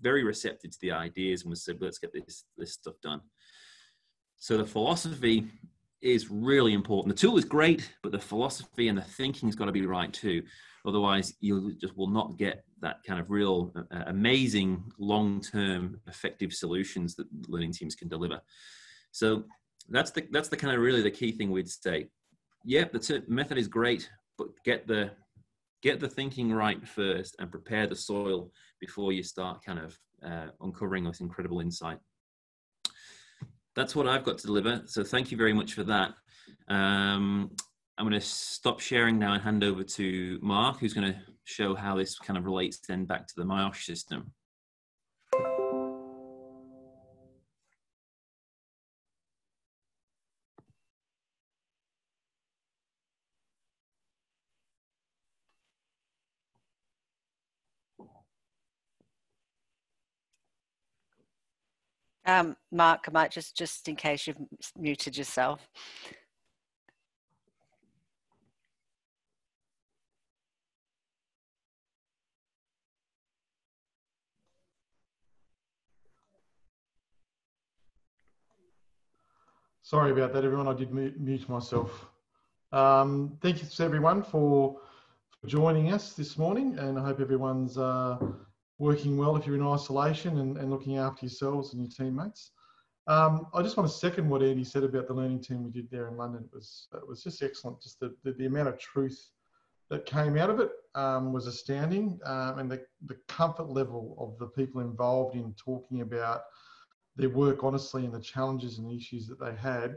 very 0.00 0.24
receptive 0.24 0.70
to 0.70 0.78
the 0.80 0.92
ideas 0.92 1.42
and 1.42 1.50
was 1.50 1.62
said, 1.62 1.78
let's 1.80 1.98
get 1.98 2.12
this, 2.12 2.44
this 2.56 2.72
stuff 2.72 2.94
done. 3.02 3.20
So 4.38 4.56
the 4.56 4.66
philosophy 4.66 5.46
is 6.02 6.30
really 6.30 6.74
important. 6.74 7.16
The 7.16 7.20
tool 7.20 7.38
is 7.38 7.44
great, 7.44 7.90
but 8.02 8.12
the 8.12 8.18
philosophy 8.18 8.88
and 8.88 8.98
the 8.98 9.02
thinking's 9.02 9.56
got 9.56 9.64
to 9.66 9.72
be 9.72 9.86
right 9.86 10.12
too. 10.12 10.42
Otherwise, 10.86 11.34
you 11.40 11.74
just 11.80 11.96
will 11.96 12.08
not 12.08 12.38
get 12.38 12.64
that 12.80 13.02
kind 13.06 13.18
of 13.18 13.30
real 13.30 13.72
uh, 13.76 14.04
amazing 14.06 14.84
long-term 14.98 16.00
effective 16.06 16.52
solutions 16.52 17.14
that 17.16 17.26
learning 17.48 17.72
teams 17.72 17.94
can 17.94 18.08
deliver. 18.08 18.40
So 19.10 19.44
that's 19.88 20.10
the 20.10 20.26
that's 20.30 20.48
the 20.48 20.56
kind 20.56 20.74
of 20.74 20.80
really 20.80 21.02
the 21.02 21.10
key 21.10 21.32
thing 21.32 21.50
we'd 21.50 21.68
say. 21.68 22.08
Yeah, 22.64 22.84
the 22.92 23.22
method 23.28 23.58
is 23.58 23.68
great, 23.68 24.10
but 24.38 24.48
get 24.64 24.86
the 24.86 25.12
get 25.82 26.00
the 26.00 26.08
thinking 26.08 26.52
right 26.52 26.86
first 26.86 27.36
and 27.38 27.50
prepare 27.50 27.86
the 27.86 27.96
soil 27.96 28.50
before 28.80 29.12
you 29.12 29.22
start 29.22 29.64
kind 29.64 29.78
of 29.78 29.98
uh, 30.24 30.48
uncovering 30.60 31.04
this 31.04 31.20
incredible 31.20 31.60
insight. 31.60 31.98
That's 33.74 33.94
what 33.94 34.08
I've 34.08 34.24
got 34.24 34.38
to 34.38 34.46
deliver. 34.46 34.82
So 34.86 35.04
thank 35.04 35.30
you 35.30 35.36
very 35.36 35.52
much 35.52 35.74
for 35.74 35.84
that. 35.84 36.14
Um, 36.68 37.50
I'm 37.98 38.06
going 38.06 38.20
to 38.20 38.26
stop 38.26 38.80
sharing 38.80 39.18
now 39.18 39.32
and 39.32 39.42
hand 39.42 39.64
over 39.64 39.82
to 39.82 40.38
Mark, 40.42 40.80
who's 40.80 40.92
going 40.92 41.10
to 41.10 41.18
show 41.44 41.74
how 41.74 41.96
this 41.96 42.18
kind 42.18 42.36
of 42.36 42.44
relates 42.44 42.78
then 42.86 43.06
back 43.06 43.26
to 43.26 43.34
the 43.36 43.44
myosh 43.44 43.84
system. 43.84 44.32
Um, 62.26 62.56
Mark, 62.72 63.04
I 63.08 63.12
might 63.12 63.30
just, 63.30 63.56
just 63.56 63.88
in 63.88 63.96
case 63.96 64.26
you've 64.26 64.36
muted 64.76 65.16
yourself. 65.16 65.66
Sorry 79.86 80.10
about 80.10 80.32
that, 80.32 80.44
everyone. 80.44 80.66
I 80.66 80.74
did 80.74 80.92
mute 80.92 81.48
myself. 81.48 82.06
Um, 82.72 83.38
thank 83.40 83.62
you 83.62 83.68
to 83.68 83.84
everyone 83.84 84.20
for, 84.20 84.80
for, 85.40 85.46
joining 85.46 85.92
us 85.92 86.12
this 86.14 86.36
morning, 86.36 86.76
and 86.76 86.98
I 86.98 87.04
hope 87.04 87.20
everyone's 87.20 87.78
uh, 87.78 88.18
working 88.80 89.16
well 89.16 89.36
if 89.36 89.46
you're 89.46 89.54
in 89.54 89.64
isolation 89.64 90.38
and, 90.38 90.56
and 90.56 90.72
looking 90.72 90.98
after 90.98 91.24
yourselves 91.24 91.72
and 91.72 91.82
your 91.82 91.90
teammates. 91.96 92.50
Um, 93.06 93.46
I 93.54 93.62
just 93.62 93.76
want 93.76 93.88
to 93.88 93.96
second 93.96 94.28
what 94.28 94.42
Andy 94.42 94.64
said 94.64 94.82
about 94.82 95.06
the 95.06 95.14
learning 95.14 95.40
team 95.40 95.62
we 95.62 95.70
did 95.70 95.88
there 95.88 96.08
in 96.08 96.16
London. 96.16 96.42
It 96.42 96.52
was 96.52 96.88
it 96.92 97.06
was 97.06 97.22
just 97.22 97.40
excellent. 97.40 97.80
Just 97.80 98.00
the, 98.00 98.12
the, 98.24 98.32
the 98.32 98.46
amount 98.46 98.66
of 98.66 98.80
truth 98.80 99.30
that 99.88 100.04
came 100.04 100.36
out 100.36 100.50
of 100.50 100.58
it 100.58 100.72
um, 100.96 101.32
was 101.32 101.46
astounding, 101.46 102.18
um, 102.24 102.58
and 102.58 102.68
the, 102.68 102.84
the 103.04 103.18
comfort 103.28 103.68
level 103.68 104.16
of 104.18 104.36
the 104.40 104.48
people 104.48 104.80
involved 104.80 105.36
in 105.36 105.54
talking 105.56 106.00
about 106.00 106.42
their 107.16 107.30
work 107.30 107.64
honestly 107.64 108.04
and 108.04 108.14
the 108.14 108.20
challenges 108.20 108.78
and 108.78 108.90
issues 108.92 109.26
that 109.26 109.40
they 109.40 109.54
had 109.54 109.96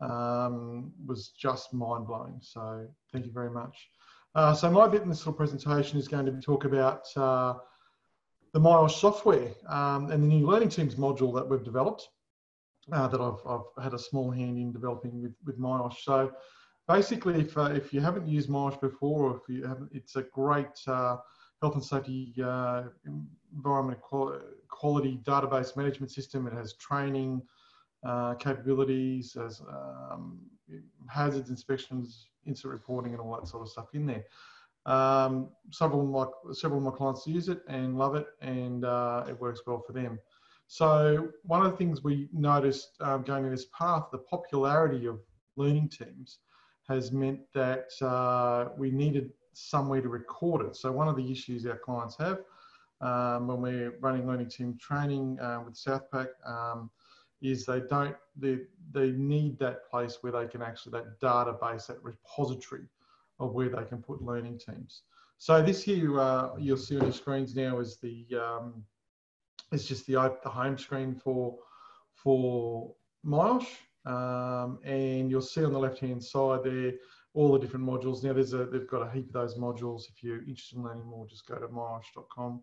um, 0.00 0.92
was 1.06 1.30
just 1.30 1.72
mind 1.72 2.06
blowing. 2.06 2.38
So 2.42 2.86
thank 3.12 3.26
you 3.26 3.32
very 3.32 3.50
much. 3.50 3.88
Uh, 4.34 4.52
so 4.54 4.70
my 4.70 4.86
bit 4.86 5.02
in 5.02 5.08
this 5.08 5.20
little 5.20 5.32
presentation 5.32 5.98
is 5.98 6.08
going 6.08 6.26
to 6.26 6.40
talk 6.40 6.64
about 6.64 7.06
uh, 7.16 7.54
the 8.52 8.60
myosh 8.60 8.92
software 9.00 9.50
um, 9.68 10.10
and 10.10 10.22
the 10.22 10.26
new 10.26 10.46
learning 10.46 10.68
teams 10.68 10.96
module 10.96 11.34
that 11.34 11.48
we've 11.48 11.64
developed 11.64 12.08
uh, 12.92 13.08
that 13.08 13.20
I've, 13.20 13.40
I've, 13.46 13.82
had 13.82 13.94
a 13.94 13.98
small 13.98 14.30
hand 14.30 14.58
in 14.58 14.72
developing 14.72 15.22
with, 15.22 15.34
with 15.44 15.58
myosh. 15.58 15.96
So 16.02 16.32
basically, 16.86 17.40
if, 17.40 17.56
uh, 17.56 17.70
if 17.74 17.92
you 17.92 18.00
haven't 18.00 18.28
used 18.28 18.48
myosh 18.48 18.80
before, 18.80 19.30
or 19.30 19.36
if 19.36 19.42
you 19.48 19.66
haven't, 19.66 19.90
it's 19.92 20.16
a 20.16 20.22
great 20.22 20.78
uh, 20.86 21.16
health 21.62 21.74
and 21.74 21.84
safety 21.84 22.34
uh, 22.42 22.84
environment 23.54 23.98
quality 24.68 25.20
database 25.24 25.76
management 25.76 26.10
system. 26.10 26.46
It 26.46 26.52
has 26.52 26.74
training 26.74 27.42
uh, 28.04 28.34
capabilities, 28.34 29.36
as 29.36 29.60
um, 29.60 30.38
hazards 31.08 31.50
inspections, 31.50 32.28
incident 32.46 32.72
reporting, 32.72 33.12
and 33.12 33.20
all 33.20 33.34
that 33.36 33.48
sort 33.48 33.62
of 33.62 33.68
stuff 33.68 33.88
in 33.94 34.06
there. 34.06 34.24
Um, 34.84 35.48
several 35.70 36.02
of 36.02 36.08
my 36.08 36.54
several 36.54 36.78
of 36.78 36.84
my 36.84 36.96
clients 36.96 37.26
use 37.26 37.48
it 37.48 37.62
and 37.68 37.98
love 37.98 38.14
it, 38.14 38.26
and 38.40 38.84
uh, 38.84 39.24
it 39.28 39.40
works 39.40 39.60
well 39.66 39.82
for 39.84 39.92
them. 39.92 40.18
So 40.68 41.28
one 41.42 41.64
of 41.64 41.70
the 41.70 41.76
things 41.76 42.02
we 42.02 42.28
noticed 42.32 42.90
um, 43.00 43.22
going 43.22 43.44
in 43.44 43.50
this 43.50 43.66
path, 43.76 44.04
the 44.12 44.18
popularity 44.18 45.06
of 45.06 45.20
learning 45.56 45.88
teams 45.88 46.38
has 46.88 47.12
meant 47.12 47.40
that 47.54 47.88
uh, 48.02 48.68
we 48.76 48.90
needed 48.90 49.32
somewhere 49.56 50.02
to 50.02 50.08
record 50.08 50.66
it. 50.66 50.76
So 50.76 50.92
one 50.92 51.08
of 51.08 51.16
the 51.16 51.30
issues 51.30 51.64
our 51.66 51.78
clients 51.78 52.16
have 52.18 52.40
um, 53.00 53.48
when 53.48 53.60
we're 53.62 53.94
running 54.00 54.26
learning 54.26 54.50
team 54.50 54.78
training 54.78 55.38
uh, 55.40 55.62
with 55.64 55.76
Southpac 55.76 56.28
um, 56.46 56.90
is 57.40 57.64
they 57.64 57.80
don't 57.80 58.16
they, 58.36 58.58
they 58.92 59.10
need 59.12 59.58
that 59.58 59.88
place 59.90 60.18
where 60.20 60.32
they 60.32 60.46
can 60.46 60.62
actually 60.62 60.92
that 60.92 61.20
database 61.20 61.86
that 61.86 62.02
repository 62.02 62.86
of 63.38 63.52
where 63.52 63.68
they 63.68 63.84
can 63.84 64.02
put 64.02 64.22
learning 64.22 64.58
teams. 64.58 65.02
So 65.38 65.62
this 65.62 65.82
here 65.82 66.20
uh, 66.20 66.56
you'll 66.58 66.76
see 66.76 66.96
on 66.96 67.04
your 67.04 67.12
screens 67.12 67.54
now 67.54 67.78
is 67.78 67.96
the 67.96 68.26
um, 68.38 68.84
it's 69.72 69.84
just 69.84 70.06
the 70.06 70.14
the 70.42 70.50
home 70.50 70.76
screen 70.76 71.14
for 71.14 71.56
for 72.14 72.92
myosh, 73.24 73.68
um, 74.04 74.78
and 74.84 75.30
you'll 75.30 75.40
see 75.40 75.64
on 75.64 75.72
the 75.72 75.78
left 75.78 75.98
hand 75.98 76.22
side 76.22 76.60
there 76.64 76.92
all 77.36 77.52
the 77.52 77.58
different 77.58 77.84
modules. 77.84 78.24
Now 78.24 78.32
there's 78.32 78.54
a 78.54 78.64
they've 78.64 78.88
got 78.88 79.06
a 79.06 79.10
heap 79.10 79.28
of 79.28 79.32
those 79.34 79.56
modules. 79.56 80.08
If 80.08 80.22
you're 80.22 80.38
interested 80.38 80.78
in 80.78 80.84
learning 80.84 81.04
more, 81.04 81.26
just 81.26 81.46
go 81.46 81.56
to 81.56 81.68
myosh.com 81.68 82.62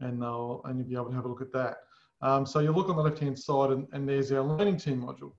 and 0.00 0.20
they'll 0.20 0.62
and 0.64 0.78
you'll 0.78 0.88
be 0.88 0.94
able 0.94 1.10
to 1.10 1.14
have 1.14 1.26
a 1.26 1.28
look 1.28 1.42
at 1.42 1.52
that. 1.52 1.76
Um, 2.22 2.46
so 2.46 2.60
you 2.60 2.72
look 2.72 2.88
on 2.88 2.96
the 2.96 3.02
left 3.02 3.18
hand 3.18 3.38
side 3.38 3.70
and, 3.70 3.86
and 3.92 4.08
there's 4.08 4.32
our 4.32 4.42
learning 4.42 4.78
team 4.78 5.02
module. 5.02 5.32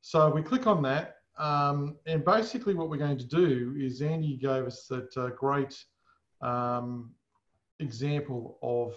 So 0.00 0.30
we 0.30 0.42
click 0.42 0.66
on 0.66 0.82
that 0.82 1.16
um, 1.38 1.96
and 2.06 2.24
basically 2.24 2.74
what 2.74 2.88
we're 2.88 2.96
going 2.96 3.18
to 3.18 3.26
do 3.26 3.76
is 3.78 4.00
Andy 4.00 4.38
gave 4.38 4.64
us 4.64 4.86
that 4.86 5.14
uh, 5.16 5.28
great 5.28 5.76
um, 6.40 7.10
example 7.80 8.58
of 8.62 8.94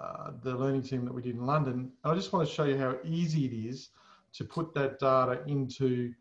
uh, 0.00 0.32
the 0.42 0.54
learning 0.54 0.82
team 0.82 1.04
that 1.04 1.12
we 1.12 1.20
did 1.20 1.34
in 1.34 1.44
London. 1.44 1.92
And 2.04 2.12
I 2.12 2.14
just 2.14 2.32
want 2.32 2.48
to 2.48 2.54
show 2.54 2.64
you 2.64 2.78
how 2.78 2.96
easy 3.04 3.44
it 3.44 3.52
is 3.52 3.90
to 4.32 4.44
put 4.44 4.72
that 4.74 4.98
data 4.98 5.42
into 5.46 6.14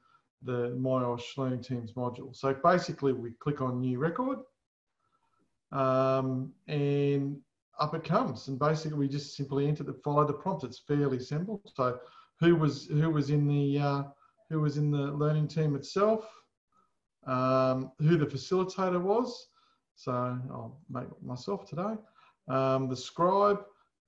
the 0.46 0.76
myosh 0.80 1.38
Learning 1.38 1.62
Teams 1.62 1.93
module. 1.93 2.36
So 2.36 2.56
basically 2.64 3.14
we 3.14 3.32
click 3.39 3.62
on 3.62 3.82
new 3.82 4.00
record 4.00 4.39
um, 5.72 6.54
and 6.68 7.38
up 7.80 7.93
it 7.93 8.04
comes. 8.04 8.48
And 8.48 8.58
basically 8.58 8.98
we 8.98 9.08
just 9.08 9.36
simply 9.36 9.68
enter 9.68 9.84
the, 9.84 9.93
follow 10.04 10.26
the 10.26 10.34
prompt. 10.34 10.64
It's 10.64 10.80
fairly 10.80 11.20
simple. 11.20 11.62
So 11.76 12.00
who 12.39 12.56
was, 12.56 12.88
who 12.88 13.10
was 13.10 13.30
in 13.30 13.48
the, 13.48 13.80
uh, 13.80 14.04
who 14.50 14.62
was 14.62 14.78
in 14.78 14.91
the 14.91 15.12
learning 15.12 15.48
team 15.48 15.76
itself, 15.76 16.26
um, 17.26 17.91
who 18.00 18.18
the 18.18 18.26
facilitator 18.26 19.02
was. 19.02 19.48
So 19.96 20.12
I'll 20.12 20.80
make 20.89 21.08
myself 21.24 21.68
today. 21.68 21.96
Um, 22.48 22.89
the 22.89 22.96
scribe, 22.96 23.62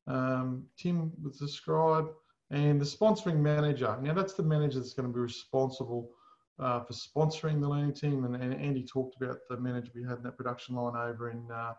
um, 0.07 0.65
Tim 0.77 1.11
was 1.23 1.39
the 1.39 1.47
scribe, 1.47 2.09
and 2.51 2.79
the 2.79 2.85
sponsoring 2.85 3.39
manager. 3.39 3.97
Now 4.01 4.13
that's 4.13 4.33
the 4.33 4.43
manager 4.43 4.79
that's 4.79 4.93
going 4.93 5.07
to 5.07 5.13
be 5.13 5.19
responsible 5.19 6.11
uh, 6.59 6.81
for 6.81 6.93
sponsoring 6.93 7.61
the 7.61 7.67
learning 7.67 7.93
team. 7.93 8.25
And, 8.25 8.35
and, 8.35 8.53
Andy 8.53 8.83
talked 8.83 9.21
about 9.21 9.37
the 9.49 9.57
manager 9.57 9.91
we 9.93 10.03
had 10.03 10.17
in 10.17 10.23
that 10.23 10.37
production 10.37 10.75
line 10.75 10.95
over 10.95 11.29
in 11.29 11.43
uh, 11.51 11.73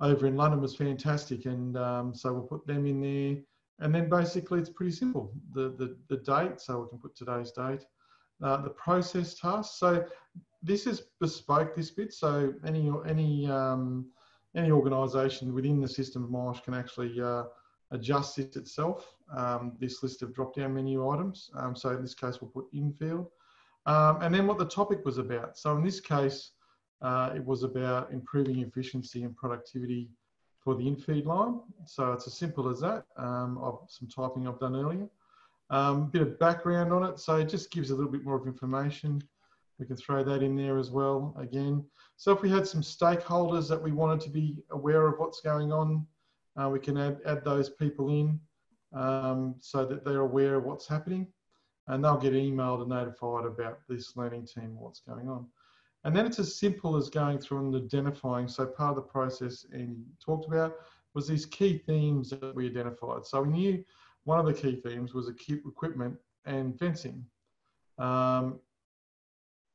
over 0.00 0.26
in 0.26 0.36
London 0.36 0.60
was 0.60 0.76
fantastic. 0.76 1.46
And 1.46 1.76
um, 1.76 2.14
so 2.14 2.32
we'll 2.32 2.42
put 2.42 2.66
them 2.66 2.86
in 2.86 3.00
there. 3.00 3.42
and 3.80 3.94
then 3.94 4.08
basically 4.08 4.60
it's 4.60 4.70
pretty 4.70 4.92
simple. 4.92 5.32
The, 5.52 5.74
the, 5.78 5.96
the 6.08 6.18
date, 6.18 6.60
so 6.60 6.82
we 6.82 6.88
can 6.88 6.98
put 6.98 7.16
today's 7.16 7.52
date, 7.52 7.84
uh, 8.42 8.58
the 8.58 8.70
process 8.70 9.34
task. 9.34 9.78
So 9.78 10.04
this 10.62 10.86
is 10.86 11.02
bespoke, 11.20 11.74
this 11.74 11.90
bit. 11.90 12.12
So 12.12 12.52
any, 12.66 12.92
any, 13.06 13.46
um, 13.46 14.10
any 14.54 14.70
organisation 14.70 15.54
within 15.54 15.80
the 15.80 15.88
system 15.88 16.24
of 16.24 16.30
myosh 16.30 16.62
can 16.62 16.74
actually 16.74 17.18
uh, 17.20 17.44
adjust 17.90 18.36
this 18.36 18.56
itself, 18.56 19.14
um, 19.34 19.76
this 19.80 20.02
list 20.02 20.22
of 20.22 20.34
drop-down 20.34 20.74
menu 20.74 21.08
items. 21.08 21.50
Um, 21.56 21.74
so 21.74 21.90
in 21.90 22.02
this 22.02 22.14
case, 22.14 22.40
we'll 22.40 22.50
put 22.50 22.66
in 22.72 22.92
field. 22.92 23.28
Um, 23.86 24.20
and 24.20 24.34
then 24.34 24.46
what 24.46 24.58
the 24.58 24.66
topic 24.66 25.04
was 25.04 25.18
about. 25.18 25.56
So 25.56 25.76
in 25.76 25.84
this 25.84 26.00
case, 26.00 26.50
uh, 27.02 27.32
it 27.34 27.44
was 27.44 27.62
about 27.62 28.12
improving 28.12 28.60
efficiency 28.60 29.22
and 29.22 29.36
productivity 29.36 30.10
for 30.58 30.74
the 30.74 30.86
in-feed 30.88 31.24
line. 31.24 31.60
So 31.84 32.12
it's 32.12 32.26
as 32.26 32.36
simple 32.36 32.68
as 32.68 32.80
that, 32.80 33.04
um, 33.16 33.58
of 33.58 33.80
some 33.88 34.08
typing 34.08 34.48
I've 34.48 34.58
done 34.58 34.74
earlier. 34.74 35.08
A 35.70 35.76
um, 35.76 36.10
bit 36.10 36.22
of 36.22 36.38
background 36.38 36.92
on 36.92 37.04
it, 37.04 37.18
so 37.18 37.36
it 37.36 37.48
just 37.48 37.70
gives 37.70 37.90
a 37.90 37.94
little 37.94 38.10
bit 38.10 38.24
more 38.24 38.36
of 38.36 38.46
information. 38.46 39.22
We 39.78 39.86
can 39.86 39.96
throw 39.96 40.24
that 40.24 40.42
in 40.42 40.56
there 40.56 40.78
as 40.78 40.90
well, 40.90 41.36
again. 41.38 41.84
So 42.16 42.32
if 42.32 42.40
we 42.40 42.50
had 42.50 42.66
some 42.66 42.82
stakeholders 42.82 43.68
that 43.68 43.80
we 43.80 43.92
wanted 43.92 44.20
to 44.22 44.30
be 44.30 44.56
aware 44.70 45.06
of 45.06 45.18
what's 45.18 45.40
going 45.40 45.72
on, 45.72 46.06
uh, 46.56 46.68
we 46.68 46.80
can 46.80 46.96
add, 46.96 47.18
add 47.26 47.44
those 47.44 47.68
people 47.68 48.08
in 48.10 48.40
um, 48.92 49.56
so 49.60 49.84
that 49.84 50.04
they're 50.04 50.20
aware 50.20 50.54
of 50.56 50.64
what's 50.64 50.88
happening 50.88 51.26
and 51.88 52.04
they'll 52.04 52.16
get 52.16 52.32
emailed 52.32 52.80
and 52.80 52.90
notified 52.90 53.44
about 53.44 53.80
this 53.88 54.16
learning 54.16 54.46
team, 54.46 54.76
what's 54.78 55.00
going 55.00 55.28
on. 55.28 55.46
And 56.04 56.14
then 56.14 56.26
it's 56.26 56.38
as 56.38 56.54
simple 56.54 56.96
as 56.96 57.10
going 57.10 57.38
through 57.38 57.58
and 57.58 57.74
identifying. 57.74 58.48
So 58.48 58.66
part 58.66 58.90
of 58.90 58.96
the 58.96 59.02
process 59.02 59.66
Andy 59.72 60.04
talked 60.24 60.46
about 60.46 60.76
was 61.14 61.26
these 61.26 61.46
key 61.46 61.78
themes 61.78 62.30
that 62.30 62.54
we 62.54 62.66
identified. 62.66 63.24
So 63.26 63.42
we 63.42 63.48
knew 63.48 63.84
one 64.24 64.38
of 64.38 64.46
the 64.46 64.54
key 64.54 64.76
themes 64.76 65.14
was 65.14 65.28
equipment 65.28 66.16
and 66.44 66.78
fencing. 66.78 67.24
Um, 67.98 68.60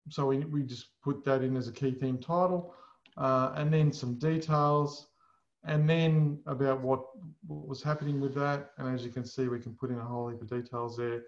so 0.10 0.28
we, 0.28 0.40
we 0.40 0.64
just 0.64 0.88
put 1.04 1.24
that 1.26 1.42
in 1.42 1.58
as 1.58 1.68
a 1.68 1.72
key 1.72 1.92
theme 1.92 2.18
title 2.18 2.76
uh, 3.18 3.52
and 3.56 3.74
then 3.74 3.92
some 3.92 4.16
details 4.16 5.08
and 5.64 5.90
then 5.90 6.40
about 6.46 6.82
what, 6.82 7.06
what 7.48 7.68
was 7.68 7.84
happening 7.84 8.20
with 8.20 8.34
that. 8.36 8.72
And 8.78 8.94
as 8.94 9.04
you 9.04 9.12
can 9.12 9.26
see, 9.26 9.48
we 9.48 9.60
can 9.60 9.74
put 9.74 9.92
in 9.92 10.00
a 10.00 10.04
whole 10.04 10.30
heap 10.30 10.42
of 10.42 10.50
details 10.50 10.98
there. 10.98 11.24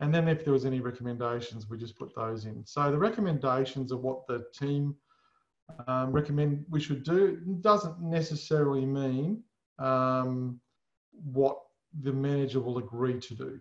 And 0.00 0.14
then 0.14 0.28
if 0.28 0.44
there 0.44 0.52
was 0.52 0.64
any 0.64 0.80
recommendations, 0.80 1.68
we 1.68 1.76
just 1.76 1.98
put 1.98 2.14
those 2.14 2.46
in. 2.46 2.64
So 2.64 2.90
the 2.90 2.98
recommendations 2.98 3.92
of 3.92 4.00
what 4.00 4.26
the 4.26 4.46
team 4.54 4.96
um, 5.86 6.10
recommend 6.10 6.64
we 6.70 6.80
should 6.80 7.04
do 7.04 7.36
doesn't 7.60 8.00
necessarily 8.00 8.86
mean 8.86 9.42
um, 9.78 10.60
what 11.32 11.58
the 12.02 12.12
manager 12.12 12.60
will 12.60 12.78
agree 12.78 13.20
to 13.20 13.34
do. 13.34 13.60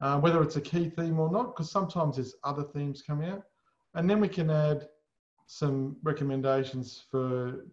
Uh, 0.00 0.18
whether 0.20 0.42
it's 0.42 0.56
a 0.56 0.60
key 0.60 0.88
theme 0.90 1.18
or 1.18 1.30
not, 1.30 1.56
because 1.56 1.70
sometimes 1.70 2.16
there's 2.16 2.36
other 2.44 2.62
themes 2.62 3.02
come 3.02 3.20
out. 3.22 3.42
And 3.94 4.08
then 4.08 4.20
we 4.20 4.28
can 4.28 4.48
add 4.48 4.88
some 5.46 5.96
recommendations 6.04 7.04
for 7.10 7.66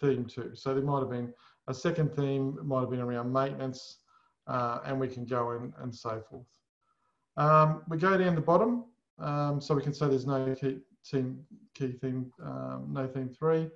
theme 0.00 0.24
two. 0.24 0.52
So 0.54 0.72
there 0.72 0.82
might 0.82 1.00
have 1.00 1.10
been 1.10 1.34
a 1.66 1.74
second 1.74 2.14
theme, 2.16 2.58
might 2.62 2.80
have 2.80 2.90
been 2.90 3.00
around 3.00 3.30
maintenance, 3.30 3.98
uh, 4.46 4.78
and 4.86 4.98
we 4.98 5.08
can 5.08 5.26
go 5.26 5.50
in 5.52 5.74
and 5.82 5.94
so 5.94 6.22
forth. 6.30 6.46
Um, 7.38 7.82
we 7.88 7.96
go 7.96 8.18
down 8.18 8.34
the 8.34 8.40
bottom, 8.40 8.84
um, 9.20 9.60
so 9.60 9.74
we 9.74 9.82
can 9.82 9.94
say 9.94 10.08
there's 10.08 10.26
no 10.26 10.54
key, 10.54 10.80
team, 11.08 11.38
key 11.72 11.92
theme, 11.92 12.32
um, 12.42 12.88
no 12.90 13.06
theme 13.06 13.28
three. 13.28 13.70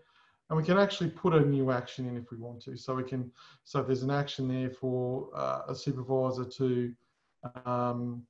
And 0.51 0.57
we 0.57 0.65
can 0.65 0.79
actually 0.79 1.11
put 1.11 1.33
a 1.33 1.41
new 1.41 1.71
action 1.71 2.09
in 2.09 2.17
if 2.17 2.31
we 2.31 2.37
want 2.37 2.61
to. 2.65 2.77
So 2.77 2.95
we 2.95 3.05
can, 3.05 3.31
so 3.65 3.81
if 3.81 3.87
there's 3.87 4.03
an 4.03 4.11
action 4.11 4.49
there 4.49 4.69
for 4.69 5.29
uh, 5.35 5.63
a 5.69 5.75
supervisor 5.75 6.45
to, 6.45 6.93
um, 7.65 8.23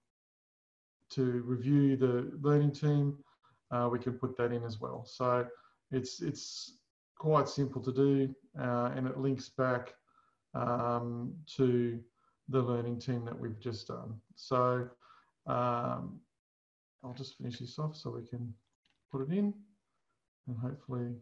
to 1.10 1.42
review 1.46 1.96
the 1.96 2.30
learning 2.42 2.72
team, 2.72 3.18
uh, 3.70 3.88
we 3.90 3.98
can 3.98 4.12
put 4.12 4.36
that 4.36 4.52
in 4.52 4.62
as 4.64 4.80
well. 4.80 5.04
So 5.06 5.46
it's, 5.90 6.20
it's 6.20 6.76
quite 7.16 7.48
simple 7.48 7.80
to 7.82 7.92
do 7.92 8.34
uh, 8.60 8.90
and 8.94 9.06
it 9.06 9.16
links 9.16 9.48
back 9.48 9.94
um, 10.54 11.32
to 11.56 11.98
the 12.50 12.60
learning 12.60 13.00
team 13.00 13.24
that 13.24 13.38
we've 13.38 13.58
just 13.58 13.88
done. 13.88 14.14
So 14.36 14.88
um, 15.46 16.20
I'll 17.04 17.14
just 17.14 17.36
finish 17.36 17.58
this 17.58 17.78
off 17.78 17.96
so 17.96 18.10
we 18.10 18.26
can 18.26 18.52
put 19.10 19.22
it 19.22 19.36
in 19.36 19.52
and 20.48 20.56
hopefully 20.58 21.14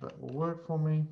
that 0.00 0.20
will 0.20 0.34
work 0.34 0.66
for 0.66 0.78
me. 0.78 1.04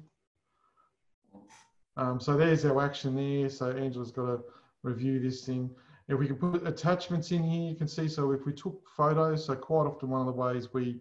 Um, 1.96 2.20
so 2.20 2.36
there's 2.36 2.64
our 2.64 2.84
action 2.84 3.14
there. 3.14 3.48
So 3.48 3.70
Angela's 3.70 4.10
got 4.10 4.26
to 4.26 4.40
review 4.82 5.18
this 5.18 5.44
thing. 5.44 5.70
If 6.08 6.18
we 6.18 6.26
can 6.26 6.36
put 6.36 6.66
attachments 6.66 7.32
in 7.32 7.42
here, 7.42 7.70
you 7.70 7.76
can 7.76 7.88
see, 7.88 8.06
so 8.06 8.30
if 8.30 8.46
we 8.46 8.52
took 8.52 8.80
photos, 8.96 9.46
so 9.46 9.56
quite 9.56 9.86
often 9.86 10.10
one 10.10 10.20
of 10.20 10.26
the 10.26 10.32
ways 10.32 10.72
we 10.72 11.00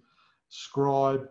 scribe 0.50 1.28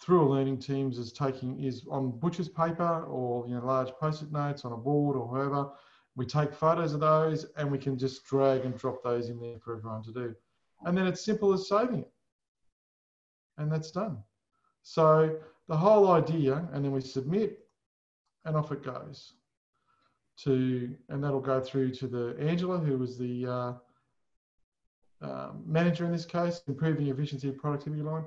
through 0.00 0.22
a 0.22 0.28
learning 0.28 0.58
teams 0.58 0.98
is 0.98 1.12
taking 1.12 1.62
is 1.62 1.86
on 1.90 2.18
butcher's 2.18 2.48
paper 2.48 3.04
or 3.04 3.46
you 3.46 3.54
know 3.54 3.64
large 3.64 3.92
post-it 4.00 4.32
notes 4.32 4.64
on 4.64 4.72
a 4.72 4.76
board 4.76 5.16
or 5.16 5.28
whoever 5.28 5.70
we 6.14 6.26
take 6.26 6.52
photos 6.52 6.92
of 6.92 7.00
those 7.00 7.46
and 7.56 7.70
we 7.70 7.78
can 7.78 7.96
just 7.98 8.24
drag 8.24 8.64
and 8.64 8.76
drop 8.76 9.02
those 9.02 9.30
in 9.30 9.40
there 9.40 9.58
for 9.58 9.76
everyone 9.76 10.02
to 10.04 10.12
do. 10.12 10.34
And 10.84 10.96
then 10.96 11.06
it's 11.06 11.24
simple 11.24 11.52
as 11.52 11.68
saving 11.68 12.00
it. 12.00 12.10
And 13.58 13.70
that's 13.70 13.90
done. 13.90 14.18
So 14.82 15.36
the 15.68 15.76
whole 15.76 16.10
idea, 16.10 16.68
and 16.72 16.84
then 16.84 16.92
we 16.92 17.00
submit 17.00 17.60
and 18.44 18.56
off 18.56 18.72
it 18.72 18.82
goes 18.82 19.34
to, 20.38 20.94
and 21.08 21.22
that'll 21.22 21.40
go 21.40 21.60
through 21.60 21.92
to 21.92 22.08
the 22.08 22.36
Angela, 22.40 22.78
who 22.78 22.98
was 22.98 23.16
the 23.16 23.46
uh, 23.46 23.72
uh, 25.22 25.50
manager 25.64 26.04
in 26.04 26.12
this 26.12 26.24
case, 26.24 26.62
improving 26.66 27.08
efficiency 27.08 27.50
productivity 27.52 28.02
line. 28.02 28.24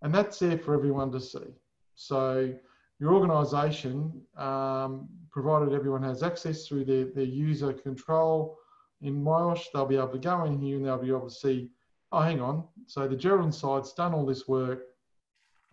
And 0.00 0.14
that's 0.14 0.38
there 0.38 0.58
for 0.58 0.74
everyone 0.74 1.12
to 1.12 1.20
see. 1.20 1.54
So 1.94 2.54
your 3.02 3.14
organisation, 3.14 4.12
um, 4.36 5.08
provided 5.32 5.74
everyone 5.74 6.04
has 6.04 6.22
access 6.22 6.68
through 6.68 6.84
their, 6.84 7.06
their 7.06 7.24
user 7.24 7.72
control 7.72 8.56
in 9.00 9.20
myosh, 9.20 9.64
they'll 9.74 9.86
be 9.86 9.96
able 9.96 10.06
to 10.10 10.18
go 10.18 10.44
in 10.44 10.60
here 10.60 10.76
and 10.76 10.86
they'll 10.86 10.98
be 10.98 11.08
able 11.08 11.28
to 11.28 11.34
see, 11.34 11.68
oh, 12.12 12.20
hang 12.20 12.40
on. 12.40 12.62
So 12.86 13.08
the 13.08 13.16
Geraldine 13.16 13.50
side's 13.50 13.92
done 13.92 14.14
all 14.14 14.24
this 14.24 14.46
work 14.46 14.84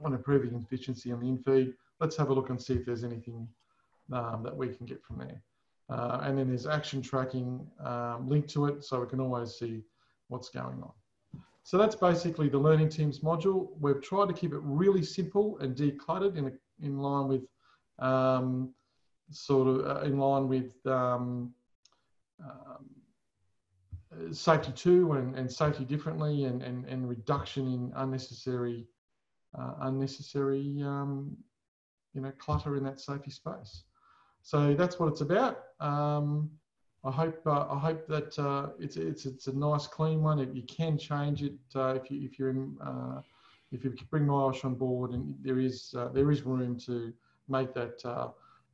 on 0.03 0.13
improving 0.13 0.55
efficiency 0.55 1.11
on 1.11 1.19
the 1.19 1.27
in-feed. 1.27 1.75
Let's 1.99 2.17
have 2.17 2.31
a 2.31 2.33
look 2.33 2.49
and 2.49 2.59
see 2.59 2.73
if 2.73 2.83
there's 2.83 3.03
anything 3.03 3.47
um, 4.11 4.41
that 4.43 4.57
we 4.57 4.69
can 4.69 4.87
get 4.87 5.03
from 5.03 5.19
there. 5.19 5.39
Uh, 5.87 6.21
and 6.23 6.35
then 6.35 6.47
there's 6.47 6.65
action 6.65 6.99
tracking 6.99 7.63
um, 7.85 8.27
linked 8.27 8.49
to 8.49 8.65
it, 8.65 8.83
so 8.83 9.01
we 9.01 9.05
can 9.05 9.19
always 9.19 9.53
see 9.53 9.83
what's 10.29 10.49
going 10.49 10.81
on. 10.81 10.93
So 11.61 11.77
that's 11.77 11.95
basically 11.95 12.49
the 12.49 12.57
Learning 12.57 12.89
Teams 12.89 13.19
module. 13.19 13.69
We've 13.79 14.01
tried 14.01 14.29
to 14.29 14.33
keep 14.33 14.51
it 14.51 14.61
really 14.63 15.03
simple 15.03 15.59
and 15.59 15.75
decluttered 15.75 16.35
in 16.35 16.47
a 16.47 16.51
in 16.81 16.99
line 16.99 17.27
with 17.27 17.43
um, 17.99 18.73
sort 19.31 19.67
of 19.67 19.85
uh, 19.85 20.01
in 20.01 20.17
line 20.17 20.47
with 20.47 20.73
um, 20.85 21.53
um, 22.43 22.85
safety 24.33 24.71
two 24.75 25.11
and, 25.13 25.35
and 25.35 25.51
safety 25.51 25.85
differently 25.85 26.45
and, 26.45 26.63
and, 26.63 26.85
and 26.85 27.07
reduction 27.07 27.67
in 27.67 27.91
unnecessary 27.95 28.87
uh, 29.57 29.73
unnecessary 29.81 30.81
um, 30.83 31.35
you 32.13 32.21
know 32.21 32.31
clutter 32.37 32.75
in 32.75 32.83
that 32.83 32.99
safety 32.99 33.31
space. 33.31 33.83
So 34.41 34.73
that's 34.73 34.99
what 34.99 35.07
it's 35.07 35.21
about. 35.21 35.59
Um, 35.79 36.49
I 37.03 37.11
hope 37.11 37.39
uh, 37.45 37.67
I 37.69 37.79
hope 37.79 38.07
that 38.07 38.37
uh, 38.39 38.69
it's 38.79 38.97
it's 38.97 39.25
it's 39.25 39.47
a 39.47 39.53
nice 39.55 39.87
clean 39.87 40.21
one. 40.21 40.39
If 40.39 40.53
you 40.55 40.63
can 40.63 40.97
change 40.97 41.43
it 41.43 41.53
uh, 41.75 41.95
if 41.95 42.11
you 42.11 42.21
if 42.23 42.37
you're 42.37 42.49
in 42.49 42.77
uh, 42.83 43.21
if 43.71 43.83
you 43.83 43.91
can 43.91 44.07
bring 44.09 44.25
myosh 44.25 44.65
on 44.65 44.75
board, 44.75 45.11
and 45.11 45.35
there 45.41 45.59
is 45.59 45.93
uh, 45.97 46.09
there 46.09 46.31
is 46.31 46.43
room 46.43 46.77
to 46.81 47.13
make 47.47 47.73
that 47.73 48.03
uh, 48.05 48.29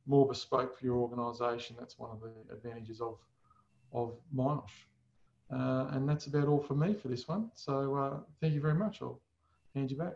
more 0.06 0.26
bespoke 0.26 0.78
for 0.78 0.84
your 0.84 0.96
organisation. 0.96 1.76
That's 1.78 1.98
one 1.98 2.10
of 2.10 2.20
the 2.20 2.54
advantages 2.54 3.00
of 3.00 3.18
of 3.92 4.14
myosh. 4.34 4.86
Uh, 5.52 5.86
and 5.92 6.08
that's 6.08 6.26
about 6.26 6.48
all 6.48 6.60
for 6.60 6.74
me 6.74 6.92
for 6.92 7.08
this 7.08 7.28
one. 7.28 7.50
So 7.54 7.94
uh, 7.94 8.18
thank 8.40 8.54
you 8.54 8.60
very 8.60 8.74
much. 8.74 9.00
I'll 9.00 9.20
hand 9.74 9.90
you 9.90 9.96
back. 9.96 10.14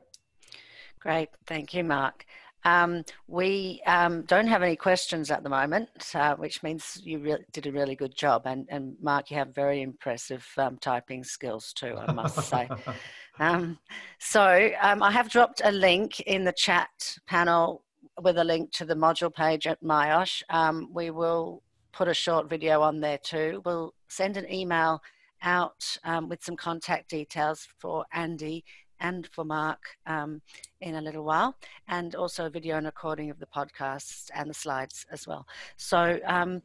Great, 0.98 1.28
thank 1.46 1.72
you, 1.72 1.84
Mark. 1.84 2.26
Um, 2.64 3.04
we 3.26 3.80
um, 3.86 4.22
don't 4.22 4.46
have 4.46 4.62
any 4.62 4.76
questions 4.76 5.30
at 5.30 5.42
the 5.42 5.48
moment, 5.48 5.88
uh, 6.14 6.34
which 6.36 6.62
means 6.62 7.00
you 7.02 7.38
did 7.52 7.66
a 7.66 7.72
really 7.72 7.94
good 7.94 8.14
job. 8.14 8.42
And, 8.44 8.66
and 8.68 8.96
Mark, 9.00 9.30
you 9.30 9.38
have 9.38 9.54
very 9.54 9.80
impressive 9.80 10.46
um, 10.58 10.76
typing 10.76 11.24
skills 11.24 11.72
too, 11.72 11.96
I 11.96 12.12
must 12.12 12.48
say. 12.48 12.68
Um, 13.40 13.78
so 14.18 14.70
um, 14.82 15.02
I 15.02 15.10
have 15.10 15.30
dropped 15.30 15.62
a 15.64 15.72
link 15.72 16.20
in 16.20 16.44
the 16.44 16.52
chat 16.52 17.18
panel 17.26 17.82
with 18.20 18.36
a 18.36 18.44
link 18.44 18.70
to 18.72 18.84
the 18.84 18.94
module 18.94 19.34
page 19.34 19.66
at 19.66 19.82
myosh. 19.82 20.42
Um, 20.50 20.90
we 20.92 21.10
will 21.10 21.62
put 21.90 22.06
a 22.06 22.14
short 22.14 22.50
video 22.50 22.82
on 22.82 23.00
there 23.00 23.18
too. 23.18 23.62
We'll 23.64 23.94
send 24.08 24.36
an 24.36 24.52
email 24.52 25.02
out 25.42 25.98
um, 26.04 26.28
with 26.28 26.44
some 26.44 26.54
contact 26.54 27.08
details 27.08 27.66
for 27.78 28.04
Andy 28.12 28.62
and 29.00 29.26
for 29.32 29.46
Mark 29.46 29.96
um, 30.06 30.42
in 30.82 30.96
a 30.96 31.00
little 31.00 31.24
while, 31.24 31.56
and 31.88 32.14
also 32.14 32.44
a 32.44 32.50
video 32.50 32.76
and 32.76 32.84
recording 32.84 33.30
of 33.30 33.38
the 33.38 33.46
podcast 33.46 34.28
and 34.34 34.50
the 34.50 34.54
slides 34.54 35.06
as 35.10 35.26
well. 35.26 35.46
So 35.78 36.20
um, 36.26 36.60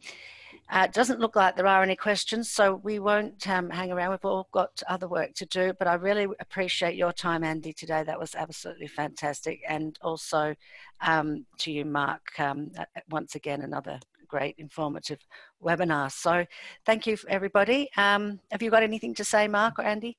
Uh, 0.68 0.86
it 0.86 0.94
doesn't 0.94 1.20
look 1.20 1.36
like 1.36 1.56
there 1.56 1.68
are 1.68 1.84
any 1.84 1.96
questions, 1.96 2.50
so 2.50 2.76
we 2.84 2.98
won't 2.98 3.48
um, 3.48 3.70
hang 3.70 3.92
around. 3.92 4.12
We've 4.12 4.26
all 4.26 4.48
got 4.52 4.82
other 4.88 5.08
work 5.08 5.34
to 5.36 5.46
do, 5.46 5.74
but 5.78 5.88
I 5.88 5.94
really 5.94 6.28
appreciate 6.40 6.96
your 6.96 7.14
time, 7.14 7.44
Andy, 7.44 7.72
today. 7.72 8.04
That 8.04 8.20
was 8.20 8.34
absolutely 8.34 8.88
fantastic. 8.88 9.62
And 9.68 9.98
also 10.02 10.56
um, 11.02 11.46
to 11.60 11.72
you, 11.72 11.86
Mark, 11.86 12.40
um, 12.40 12.72
once 13.10 13.36
again, 13.36 13.62
another 13.62 14.00
great 14.28 14.56
informative 14.58 15.20
webinar. 15.64 16.12
So 16.12 16.46
thank 16.84 17.06
you, 17.06 17.16
everybody. 17.28 17.90
Um, 17.96 18.40
have 18.50 18.64
you 18.64 18.72
got 18.72 18.82
anything 18.82 19.14
to 19.16 19.24
say, 19.24 19.48
Mark 19.48 19.78
or 19.78 19.84
Andy? 19.84 20.18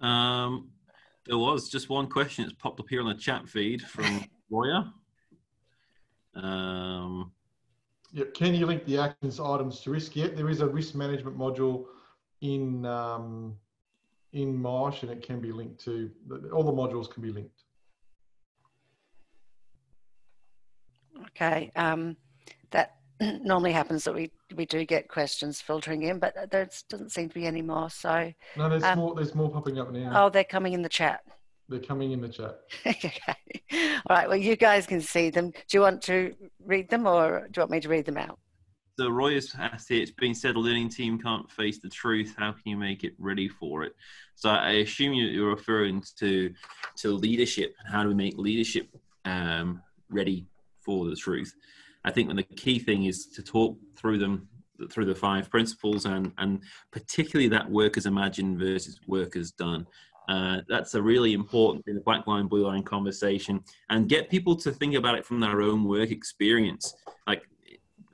Um, 0.00 0.70
there 1.26 1.38
was 1.38 1.68
just 1.68 1.88
one 1.88 2.06
question 2.06 2.44
that's 2.44 2.54
popped 2.54 2.78
up 2.78 2.86
here 2.88 3.02
on 3.02 3.08
the 3.08 3.14
chat 3.14 3.48
feed 3.48 3.82
from 3.82 4.24
Roya. 4.50 4.94
Yep. 8.12 8.34
Can 8.34 8.54
you 8.54 8.66
link 8.66 8.84
the 8.86 8.98
actions 8.98 9.38
items 9.38 9.80
to 9.80 9.90
risk? 9.90 10.16
Yet 10.16 10.36
there 10.36 10.48
is 10.48 10.60
a 10.60 10.66
risk 10.66 10.94
management 10.94 11.38
module 11.38 11.86
in 12.40 12.84
um, 12.86 13.56
in 14.32 14.58
myosh, 14.58 15.02
and 15.02 15.10
it 15.10 15.22
can 15.22 15.40
be 15.40 15.52
linked 15.52 15.82
to 15.84 16.10
all 16.52 16.64
the 16.64 16.72
modules 16.72 17.10
can 17.10 17.22
be 17.22 17.30
linked. 17.30 17.62
Okay, 21.28 21.70
um, 21.76 22.16
that 22.70 22.96
normally 23.20 23.72
happens 23.72 24.04
that 24.04 24.14
we 24.14 24.32
we 24.56 24.66
do 24.66 24.84
get 24.84 25.08
questions 25.08 25.60
filtering 25.60 26.02
in, 26.02 26.18
but 26.18 26.50
there 26.50 26.68
doesn't 26.88 27.12
seem 27.12 27.28
to 27.28 27.34
be 27.34 27.46
any 27.46 27.62
more. 27.62 27.90
So 27.90 28.32
no, 28.56 28.68
there's 28.68 28.82
um, 28.82 28.98
more. 28.98 29.14
There's 29.14 29.34
more 29.34 29.50
popping 29.50 29.78
up 29.78 29.92
now. 29.92 30.26
Oh, 30.26 30.30
they're 30.30 30.44
coming 30.44 30.72
in 30.72 30.82
the 30.82 30.88
chat. 30.88 31.22
They're 31.70 31.78
coming 31.78 32.10
in 32.10 32.20
the 32.20 32.28
chat. 32.28 32.60
okay. 32.86 33.36
All 33.72 34.16
right. 34.16 34.28
Well, 34.28 34.36
you 34.36 34.56
guys 34.56 34.86
can 34.86 35.00
see 35.00 35.30
them. 35.30 35.50
Do 35.50 35.78
you 35.78 35.80
want 35.80 36.02
to 36.02 36.34
read 36.66 36.90
them, 36.90 37.06
or 37.06 37.46
do 37.50 37.58
you 37.58 37.62
want 37.62 37.70
me 37.70 37.80
to 37.80 37.88
read 37.88 38.04
them 38.04 38.18
out? 38.18 38.38
So 38.98 39.08
Roy 39.08 39.34
has 39.34 39.54
asked 39.56 39.88
here, 39.88 40.02
it's 40.02 40.10
been 40.10 40.34
said 40.34 40.56
a 40.56 40.58
learning 40.58 40.90
team 40.90 41.18
can't 41.18 41.50
face 41.50 41.78
the 41.78 41.88
truth. 41.88 42.34
How 42.36 42.50
can 42.50 42.62
you 42.64 42.76
make 42.76 43.04
it 43.04 43.14
ready 43.18 43.48
for 43.48 43.84
it? 43.84 43.94
So 44.34 44.50
I 44.50 44.72
assume 44.72 45.14
you're 45.14 45.48
referring 45.48 46.02
to 46.18 46.52
to 46.98 47.12
leadership. 47.12 47.74
How 47.90 48.02
do 48.02 48.08
we 48.08 48.14
make 48.14 48.36
leadership 48.36 48.88
um, 49.24 49.80
ready 50.10 50.48
for 50.84 51.08
the 51.08 51.16
truth? 51.16 51.54
I 52.04 52.10
think 52.10 52.34
the 52.34 52.42
key 52.42 52.80
thing 52.80 53.04
is 53.04 53.28
to 53.28 53.42
talk 53.42 53.78
through 53.96 54.18
them 54.18 54.48
through 54.90 55.04
the 55.04 55.14
five 55.14 55.50
principles 55.50 56.06
and 56.06 56.32
and 56.38 56.62
particularly 56.90 57.48
that 57.48 57.70
work 57.70 57.96
as 57.96 58.06
imagined 58.06 58.58
versus 58.58 58.98
work 59.06 59.36
as 59.36 59.50
done 59.52 59.86
uh, 60.30 60.60
that's 60.68 60.94
a 60.94 61.02
really 61.02 61.32
important 61.32 61.84
in 61.88 61.96
the 61.96 62.00
black 62.00 62.24
line, 62.28 62.46
blue 62.46 62.64
line 62.64 62.84
conversation, 62.84 63.60
and 63.88 64.08
get 64.08 64.30
people 64.30 64.54
to 64.54 64.70
think 64.70 64.94
about 64.94 65.16
it 65.16 65.26
from 65.26 65.40
their 65.40 65.60
own 65.60 65.82
work 65.84 66.12
experience. 66.12 66.94
Like 67.26 67.42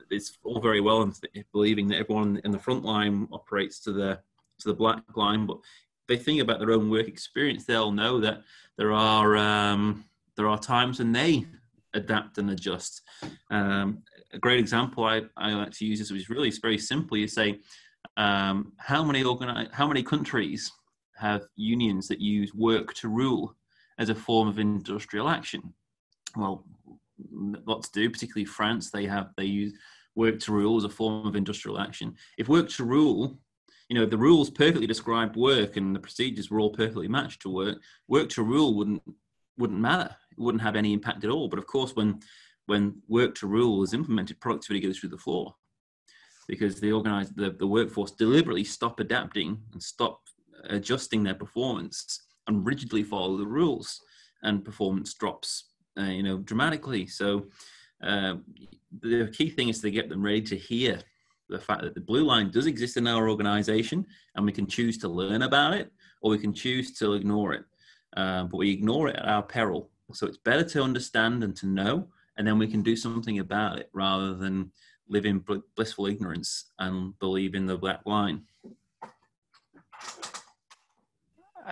it's 0.09 0.39
all 0.43 0.59
very 0.59 0.81
well 0.81 1.03
and 1.03 1.13
believing 1.51 1.87
that 1.89 1.99
everyone 1.99 2.41
in 2.43 2.49
the 2.49 2.57
front 2.57 2.83
line 2.83 3.27
operates 3.31 3.79
to 3.81 3.91
the 3.91 4.19
to 4.59 4.67
the 4.69 4.73
black 4.73 5.03
line, 5.15 5.45
but 5.45 5.59
they 6.07 6.17
think 6.17 6.41
about 6.41 6.57
their 6.59 6.71
own 6.71 6.89
work 6.89 7.07
experience, 7.07 7.65
they'll 7.65 7.91
know 7.91 8.19
that 8.19 8.41
there 8.77 8.93
are 8.93 9.37
um, 9.37 10.03
there 10.35 10.47
are 10.47 10.57
times 10.57 10.97
when 10.97 11.11
they 11.11 11.45
adapt 11.93 12.39
and 12.39 12.49
adjust. 12.49 13.03
Um, 13.51 14.01
a 14.33 14.39
great 14.39 14.59
example 14.59 15.03
I, 15.03 15.21
I 15.37 15.51
like 15.51 15.71
to 15.73 15.85
use 15.85 15.99
this, 15.99 16.11
which 16.11 16.21
is 16.21 16.29
really 16.29 16.49
very 16.49 16.79
simply, 16.79 17.23
is 17.23 17.33
say 17.33 17.59
um, 18.15 18.73
how 18.77 19.03
many 19.03 19.23
organize, 19.23 19.67
how 19.71 19.87
many 19.87 20.01
countries 20.01 20.71
have 21.17 21.43
unions 21.55 22.07
that 22.07 22.21
use 22.21 22.53
work 22.53 22.93
to 22.95 23.09
rule 23.09 23.55
as 23.99 24.09
a 24.09 24.15
form 24.15 24.47
of 24.47 24.59
industrial 24.59 25.29
action. 25.29 25.73
Well, 26.35 26.65
lots 27.65 27.89
do, 27.89 28.09
particularly 28.09 28.45
France. 28.45 28.91
They 28.91 29.05
have 29.05 29.31
they 29.37 29.45
use 29.45 29.73
work 30.15 30.39
to 30.41 30.51
rule 30.51 30.77
as 30.77 30.83
a 30.83 30.89
form 30.89 31.25
of 31.27 31.35
industrial 31.35 31.79
action. 31.79 32.15
If 32.37 32.47
work 32.47 32.69
to 32.69 32.83
rule, 32.83 33.37
you 33.89 33.97
know, 33.97 34.05
the 34.05 34.17
rules 34.17 34.49
perfectly 34.49 34.87
described 34.87 35.35
work 35.35 35.77
and 35.77 35.95
the 35.95 35.99
procedures 35.99 36.49
were 36.49 36.59
all 36.59 36.71
perfectly 36.71 37.07
matched 37.07 37.41
to 37.43 37.49
work. 37.49 37.77
Work 38.07 38.29
to 38.29 38.43
rule 38.43 38.75
wouldn't 38.75 39.03
wouldn't 39.57 39.79
matter. 39.79 40.15
It 40.31 40.39
wouldn't 40.39 40.61
have 40.61 40.75
any 40.75 40.93
impact 40.93 41.23
at 41.23 41.31
all. 41.31 41.47
But 41.47 41.59
of 41.59 41.67
course, 41.67 41.95
when 41.95 42.19
when 42.65 43.01
work 43.07 43.33
to 43.35 43.47
rule 43.47 43.83
is 43.83 43.93
implemented, 43.93 44.41
productivity 44.41 44.85
goes 44.85 44.99
through 44.99 45.09
the 45.09 45.17
floor 45.17 45.55
because 46.47 46.79
the 46.79 46.91
organized 46.91 47.35
the, 47.35 47.51
the 47.51 47.67
workforce 47.67 48.11
deliberately 48.11 48.63
stop 48.63 48.99
adapting 48.99 49.61
and 49.73 49.81
stop 49.81 50.21
adjusting 50.65 51.23
their 51.23 51.35
performance 51.35 52.27
and 52.47 52.65
rigidly 52.65 53.03
follow 53.03 53.37
the 53.37 53.45
rules, 53.45 54.01
and 54.43 54.63
performance 54.63 55.13
drops, 55.13 55.71
uh, 55.99 56.03
you 56.03 56.23
know, 56.23 56.37
dramatically. 56.37 57.07
So 57.07 57.47
uh, 58.03 58.35
the 59.01 59.27
key 59.33 59.49
thing 59.49 59.69
is 59.69 59.81
to 59.81 59.91
get 59.91 60.09
them 60.09 60.21
ready 60.21 60.41
to 60.43 60.55
hear 60.55 60.99
the 61.49 61.59
fact 61.59 61.81
that 61.81 61.95
the 61.95 62.01
blue 62.01 62.23
line 62.23 62.51
does 62.51 62.65
exist 62.65 62.97
in 62.97 63.07
our 63.07 63.29
organization, 63.29 64.05
and 64.35 64.45
we 64.45 64.51
can 64.51 64.67
choose 64.67 64.97
to 64.99 65.07
learn 65.07 65.43
about 65.43 65.73
it, 65.73 65.91
or 66.21 66.31
we 66.31 66.37
can 66.37 66.53
choose 66.53 66.97
to 66.99 67.13
ignore 67.13 67.53
it. 67.53 67.65
Uh, 68.15 68.43
but 68.43 68.57
we 68.57 68.71
ignore 68.71 69.09
it 69.09 69.15
at 69.15 69.27
our 69.27 69.43
peril. 69.43 69.89
So 70.13 70.27
it's 70.27 70.37
better 70.37 70.63
to 70.63 70.83
understand 70.83 71.43
and 71.43 71.55
to 71.57 71.67
know, 71.67 72.07
and 72.37 72.47
then 72.47 72.57
we 72.57 72.67
can 72.67 72.81
do 72.81 72.95
something 72.95 73.39
about 73.39 73.79
it 73.79 73.89
rather 73.93 74.35
than 74.35 74.71
live 75.09 75.25
in 75.25 75.43
blissful 75.75 76.07
ignorance 76.07 76.71
and 76.79 77.17
believe 77.19 77.55
in 77.55 77.65
the 77.65 77.77
black 77.77 78.01
line. 78.05 78.43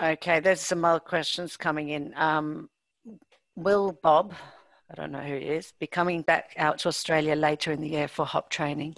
Okay, 0.01 0.41
there's 0.41 0.59
some 0.59 0.83
other 0.83 0.99
questions 0.99 1.55
coming 1.55 1.89
in. 1.89 2.13
Um, 2.17 2.69
will 3.55 3.97
Bob, 4.03 4.33
I 4.91 4.95
don't 4.95 5.11
know 5.11 5.19
who 5.19 5.35
he 5.37 5.45
is, 5.45 5.73
be 5.79 5.87
coming 5.87 6.21
back 6.21 6.53
out 6.57 6.79
to 6.79 6.89
Australia 6.89 7.35
later 7.35 7.71
in 7.71 7.79
the 7.79 7.87
year 7.87 8.07
for 8.09 8.25
hop 8.25 8.49
training? 8.49 8.95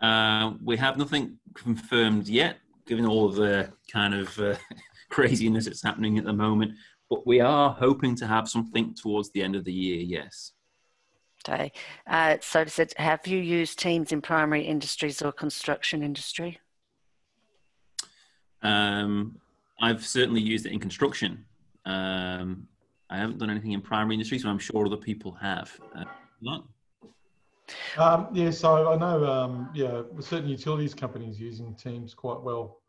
Uh, 0.00 0.52
we 0.62 0.76
have 0.76 0.96
nothing 0.96 1.38
confirmed 1.54 2.28
yet, 2.28 2.58
given 2.86 3.04
all 3.04 3.28
the 3.28 3.72
kind 3.92 4.14
of 4.14 4.38
uh, 4.38 4.54
craziness 5.10 5.64
that's 5.64 5.82
happening 5.82 6.18
at 6.18 6.24
the 6.24 6.32
moment. 6.32 6.72
But 7.10 7.26
we 7.26 7.40
are 7.40 7.70
hoping 7.70 8.14
to 8.16 8.26
have 8.26 8.48
something 8.48 8.94
towards 8.94 9.30
the 9.30 9.42
end 9.42 9.56
of 9.56 9.64
the 9.64 9.72
year, 9.72 10.00
yes. 10.00 10.52
Okay. 11.46 11.72
Uh, 12.06 12.36
so, 12.40 12.64
said, 12.66 12.94
have 12.96 13.26
you 13.26 13.38
used 13.38 13.78
Teams 13.78 14.12
in 14.12 14.22
primary 14.22 14.62
industries 14.62 15.20
or 15.20 15.32
construction 15.32 16.02
industry? 16.02 16.60
Um, 18.62 19.40
I've 19.84 20.06
certainly 20.06 20.40
used 20.40 20.64
it 20.64 20.72
in 20.72 20.80
construction. 20.80 21.44
Um, 21.84 22.66
I 23.10 23.18
haven't 23.18 23.38
done 23.38 23.50
anything 23.50 23.72
in 23.72 23.82
primary 23.82 24.14
industries, 24.14 24.42
but 24.42 24.48
I'm 24.48 24.58
sure 24.58 24.86
other 24.86 24.96
people 24.96 25.32
have. 25.32 25.78
Uh, 25.94 26.04
not. 26.40 26.64
Um, 27.98 28.28
yeah, 28.32 28.50
so 28.50 28.90
I 28.90 28.96
know, 28.96 29.24
um, 29.30 29.68
yeah, 29.74 30.02
certain 30.20 30.48
utilities 30.48 30.94
companies 30.94 31.38
using 31.38 31.74
Teams 31.74 32.14
quite 32.14 32.40
well, 32.40 32.80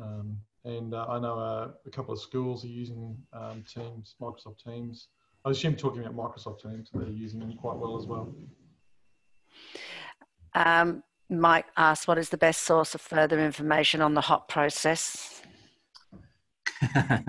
um, 0.00 0.38
and 0.64 0.94
uh, 0.94 1.06
I 1.08 1.18
know 1.18 1.38
uh, 1.40 1.68
a 1.86 1.90
couple 1.90 2.14
of 2.14 2.20
schools 2.20 2.64
are 2.64 2.68
using 2.68 3.16
um, 3.32 3.64
Teams, 3.72 4.14
Microsoft 4.20 4.62
Teams. 4.64 5.08
I 5.44 5.50
assume 5.50 5.74
talking 5.74 6.04
about 6.04 6.16
Microsoft 6.16 6.62
Teams, 6.62 6.88
they're 6.94 7.08
using 7.08 7.40
them 7.40 7.54
quite 7.54 7.76
well 7.76 7.98
as 7.98 8.06
well. 8.06 8.32
Um, 10.54 11.02
Mike 11.28 11.66
asked, 11.76 12.06
"What 12.06 12.18
is 12.18 12.28
the 12.28 12.38
best 12.38 12.62
source 12.62 12.94
of 12.94 13.00
further 13.00 13.40
information 13.40 14.00
on 14.00 14.14
the 14.14 14.20
HOP 14.20 14.48
process?" 14.48 15.42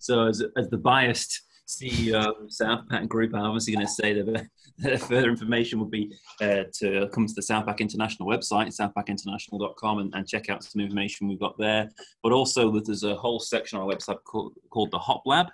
so 0.00 0.26
as, 0.26 0.42
as 0.56 0.68
the 0.70 0.78
biased 0.78 1.42
CEO 1.66 2.42
of 2.42 2.52
Southpac 2.52 3.08
Group, 3.08 3.34
I'm 3.34 3.42
obviously 3.42 3.74
going 3.74 3.86
to 3.86 3.92
say 3.92 4.20
that, 4.20 4.46
that 4.78 5.00
further 5.00 5.30
information 5.30 5.78
would 5.80 5.90
be 5.90 6.14
uh, 6.40 6.64
to 6.80 7.08
come 7.12 7.26
to 7.26 7.34
the 7.34 7.42
Southpac 7.42 7.80
International 7.80 8.28
website, 8.28 8.68
southpacinternational.com, 8.68 9.98
and, 9.98 10.14
and 10.14 10.28
check 10.28 10.50
out 10.50 10.64
some 10.64 10.80
information 10.80 11.28
we've 11.28 11.40
got 11.40 11.56
there. 11.58 11.88
But 12.22 12.32
also 12.32 12.70
that 12.72 12.86
there's 12.86 13.04
a 13.04 13.16
whole 13.16 13.40
section 13.40 13.78
on 13.78 13.84
our 13.84 13.94
website 13.94 14.22
called, 14.24 14.54
called 14.70 14.90
the 14.90 14.98
Hop 14.98 15.22
Lab, 15.24 15.46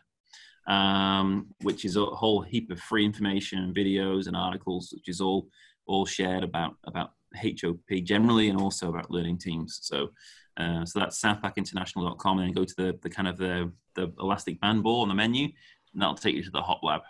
um, 0.66 1.46
which 1.62 1.84
is 1.84 1.96
a 1.96 2.04
whole 2.04 2.42
heap 2.42 2.70
of 2.70 2.80
free 2.80 3.04
information 3.04 3.60
and 3.60 3.74
videos 3.74 4.26
and 4.26 4.36
articles, 4.36 4.92
which 4.94 5.08
is 5.08 5.20
all 5.20 5.48
all 5.86 6.04
shared 6.04 6.44
about 6.44 6.74
about 6.84 7.12
HOP 7.34 8.02
generally 8.04 8.50
and 8.50 8.60
also 8.60 8.90
about 8.90 9.10
learning 9.10 9.38
teams. 9.38 9.78
So 9.82 10.10
uh, 10.58 10.84
so 10.84 10.98
that's 10.98 11.20
southpacinternational.com 11.22 12.38
and 12.38 12.48
then 12.48 12.54
go 12.54 12.64
to 12.64 12.74
the, 12.76 12.98
the 13.02 13.10
kind 13.10 13.28
of 13.28 13.36
the, 13.36 13.72
the 13.94 14.12
elastic 14.18 14.60
band 14.60 14.82
ball 14.82 15.02
on 15.02 15.08
the 15.08 15.14
menu 15.14 15.44
and 15.92 16.02
that'll 16.02 16.14
take 16.14 16.34
you 16.34 16.42
to 16.42 16.50
the 16.50 16.60
HOP 16.60 16.82
lab. 16.82 17.00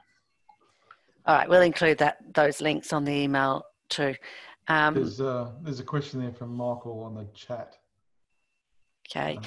All 1.27 1.37
right, 1.37 1.49
we'll 1.49 1.63
include 1.63 1.99
that 1.99 2.19
those 2.35 2.61
links 2.61 2.93
on 2.93 3.05
the 3.05 3.13
email 3.13 3.65
too. 3.89 4.15
Um, 4.69 4.95
there's, 4.95 5.21
uh, 5.21 5.53
there's 5.63 5.81
a 5.81 5.85
question 5.85 6.21
there 6.21 6.33
from 6.33 6.55
Michael 6.55 7.03
on 7.03 7.15
the 7.15 7.27
chat. 7.35 7.77
Okay. 9.09 9.37
Um, 9.37 9.43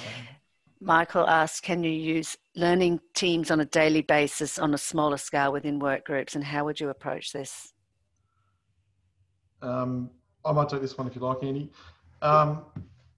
Michael 0.80 1.28
asks, 1.28 1.60
can 1.60 1.84
you 1.84 1.92
use 1.92 2.36
learning 2.56 2.98
teams 3.14 3.52
on 3.52 3.60
a 3.60 3.64
daily 3.64 4.02
basis 4.02 4.58
on 4.58 4.74
a 4.74 4.78
smaller 4.78 5.16
scale 5.16 5.52
within 5.52 5.78
work 5.78 6.04
groups 6.04 6.34
and 6.34 6.42
how 6.42 6.64
would 6.64 6.80
you 6.80 6.88
approach 6.88 7.32
this? 7.32 7.72
Um, 9.62 10.10
I 10.44 10.50
might 10.50 10.68
take 10.68 10.80
this 10.80 10.98
one 10.98 11.06
if 11.06 11.14
you 11.14 11.20
like, 11.20 11.44
Andy. 11.44 11.70
Um, 12.20 12.64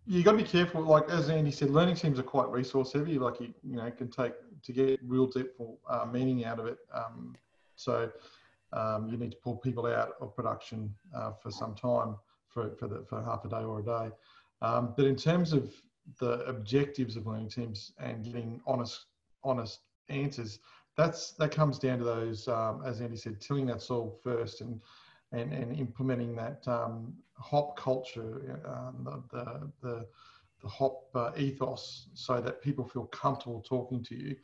you 0.06 0.22
got 0.22 0.32
to 0.32 0.38
be 0.38 0.44
careful. 0.44 0.82
Like 0.82 1.08
as 1.08 1.30
Andy 1.30 1.50
said, 1.50 1.70
learning 1.70 1.96
teams 1.96 2.18
are 2.18 2.24
quite 2.24 2.48
resource 2.48 2.92
heavy. 2.92 3.18
Like 3.18 3.40
you, 3.40 3.54
you 3.62 3.76
know, 3.76 3.90
can 3.90 4.10
take 4.10 4.34
to 4.62 4.72
get 4.72 5.00
real 5.02 5.26
depth 5.26 5.54
or 5.58 5.76
uh, 5.88 6.06
meaning 6.06 6.44
out 6.44 6.58
of 6.58 6.66
it. 6.66 6.78
Um, 6.92 7.34
so 7.76 8.10
um, 8.72 9.08
you 9.08 9.16
need 9.16 9.32
to 9.32 9.36
pull 9.38 9.56
people 9.56 9.86
out 9.86 10.14
of 10.20 10.34
production 10.34 10.94
uh, 11.14 11.32
for 11.32 11.50
some 11.50 11.74
time 11.74 12.16
for, 12.48 12.70
for, 12.76 12.88
the, 12.88 13.04
for 13.08 13.22
half 13.22 13.44
a 13.44 13.48
day 13.48 13.62
or 13.62 13.80
a 13.80 13.82
day. 13.82 14.14
Um, 14.62 14.94
but 14.96 15.06
in 15.06 15.16
terms 15.16 15.52
of 15.52 15.72
the 16.18 16.40
objectives 16.46 17.16
of 17.16 17.26
learning 17.26 17.50
teams 17.50 17.92
and 17.98 18.24
getting 18.24 18.60
honest, 18.66 19.06
honest 19.42 19.80
answers, 20.08 20.60
that's 20.96 21.32
that 21.32 21.50
comes 21.50 21.78
down 21.78 21.98
to 21.98 22.04
those, 22.04 22.46
um, 22.46 22.82
as 22.86 23.00
Andy 23.00 23.16
said, 23.16 23.40
tilling 23.40 23.66
that 23.66 23.82
soil 23.82 24.16
first 24.22 24.60
and 24.60 24.80
and, 25.34 25.52
and 25.52 25.78
implementing 25.78 26.34
that 26.36 26.66
um, 26.66 27.14
hop 27.38 27.76
culture, 27.76 28.60
the, 29.04 29.22
the, 29.32 29.70
the, 29.82 30.06
the 30.62 30.68
hop 30.68 31.04
uh, 31.14 31.30
ethos, 31.36 32.08
so 32.14 32.40
that 32.40 32.62
people 32.62 32.86
feel 32.86 33.06
comfortable 33.06 33.60
talking 33.60 34.02
to 34.04 34.14
you, 34.14 34.36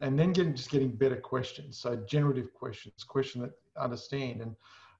and 0.00 0.18
then 0.18 0.32
getting 0.32 0.54
just 0.54 0.70
getting 0.70 0.90
better 0.90 1.16
questions. 1.16 1.78
So 1.78 1.96
generative 1.96 2.52
questions, 2.54 3.04
questions 3.04 3.44
that 3.44 3.82
understand 3.82 4.40
and 4.40 4.54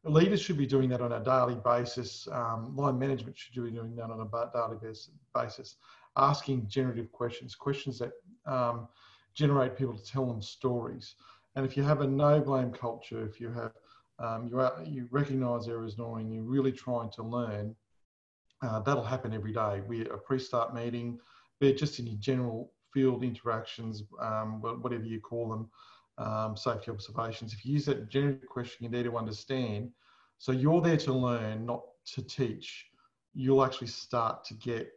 leaders 0.06 0.40
should 0.40 0.58
be 0.58 0.66
doing 0.66 0.88
that 0.90 1.00
on 1.00 1.12
a 1.12 1.20
daily 1.20 1.56
basis. 1.64 2.28
Um, 2.30 2.74
line 2.76 2.98
management 2.98 3.36
should 3.36 3.64
be 3.64 3.70
doing 3.70 3.96
that 3.96 4.10
on 4.10 4.20
a 4.20 4.52
daily 4.52 4.96
basis, 5.34 5.76
asking 6.16 6.68
generative 6.68 7.10
questions, 7.12 7.54
questions 7.54 7.98
that 7.98 8.12
um, 8.46 8.88
generate 9.34 9.76
people 9.76 9.96
to 9.96 10.04
tell 10.04 10.26
them 10.26 10.40
stories. 10.40 11.14
And 11.56 11.66
if 11.66 11.76
you 11.76 11.82
have 11.82 12.00
a 12.00 12.06
no 12.06 12.40
blame 12.40 12.70
culture, 12.70 13.24
if 13.24 13.40
you 13.40 13.50
have 13.50 13.72
um, 14.18 14.48
you, 14.48 14.58
are, 14.60 14.82
you 14.84 15.08
recognize 15.10 15.68
errors 15.68 15.98
knowing 15.98 16.30
you're 16.30 16.42
really 16.42 16.72
trying 16.72 17.10
to 17.10 17.22
learn, 17.22 17.74
uh, 18.62 18.80
that'll 18.80 19.04
happen 19.04 19.34
every 19.34 19.52
day. 19.52 19.82
We 19.86 20.02
a 20.08 20.16
pre-start 20.16 20.74
meeting, 20.74 21.18
be 21.60 21.70
it 21.70 21.78
just 21.78 21.98
in 21.98 22.06
your 22.06 22.16
general 22.18 22.72
field 22.92 23.22
interactions, 23.22 24.02
um, 24.20 24.62
whatever 24.62 25.04
you 25.04 25.20
call 25.20 25.48
them, 25.50 25.70
um, 26.18 26.56
safety 26.56 26.90
observations. 26.90 27.52
If 27.52 27.64
you 27.64 27.74
use 27.74 27.84
that 27.86 28.08
generative 28.08 28.48
question, 28.48 28.84
you 28.84 28.90
need 28.90 29.04
to 29.04 29.16
understand. 29.16 29.90
So 30.38 30.52
you're 30.52 30.80
there 30.80 30.96
to 30.98 31.12
learn, 31.12 31.66
not 31.66 31.82
to 32.14 32.22
teach. 32.22 32.86
You'll 33.34 33.64
actually 33.64 33.88
start 33.88 34.44
to 34.44 34.54
get 34.54 34.90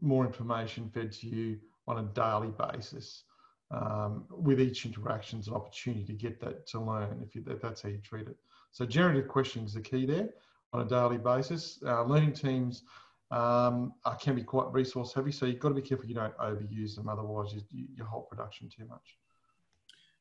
more 0.00 0.24
information 0.24 0.90
fed 0.94 1.12
to 1.12 1.26
you 1.26 1.58
on 1.88 1.98
a 1.98 2.02
daily 2.14 2.52
basis. 2.72 3.24
Um, 3.72 4.24
with 4.30 4.60
each 4.60 4.84
interaction 4.84 5.38
is 5.38 5.46
an 5.46 5.54
opportunity 5.54 6.04
to 6.04 6.12
get 6.12 6.40
that 6.40 6.66
to 6.68 6.80
learn 6.80 7.22
if, 7.24 7.36
you, 7.36 7.44
if 7.48 7.60
that's 7.60 7.82
how 7.82 7.88
you 7.88 7.98
treat 7.98 8.26
it. 8.26 8.36
So 8.72 8.86
generative 8.86 9.28
questioning 9.28 9.66
is 9.66 9.74
the 9.74 9.80
key 9.80 10.06
there 10.06 10.30
on 10.72 10.82
a 10.82 10.84
daily 10.84 11.18
basis. 11.18 11.78
Uh, 11.84 12.04
learning 12.04 12.32
teams 12.32 12.84
um, 13.30 13.94
are, 14.04 14.16
can 14.16 14.34
be 14.34 14.42
quite 14.42 14.72
resource 14.72 15.12
heavy, 15.14 15.32
so 15.32 15.46
you've 15.46 15.60
got 15.60 15.68
to 15.68 15.74
be 15.74 15.82
careful 15.82 16.06
you 16.06 16.14
don't 16.14 16.36
overuse 16.38 16.96
them, 16.96 17.08
otherwise 17.08 17.54
you, 17.54 17.86
you, 17.96 18.04
halt 18.04 18.28
production 18.28 18.68
too 18.68 18.86
much 18.86 19.16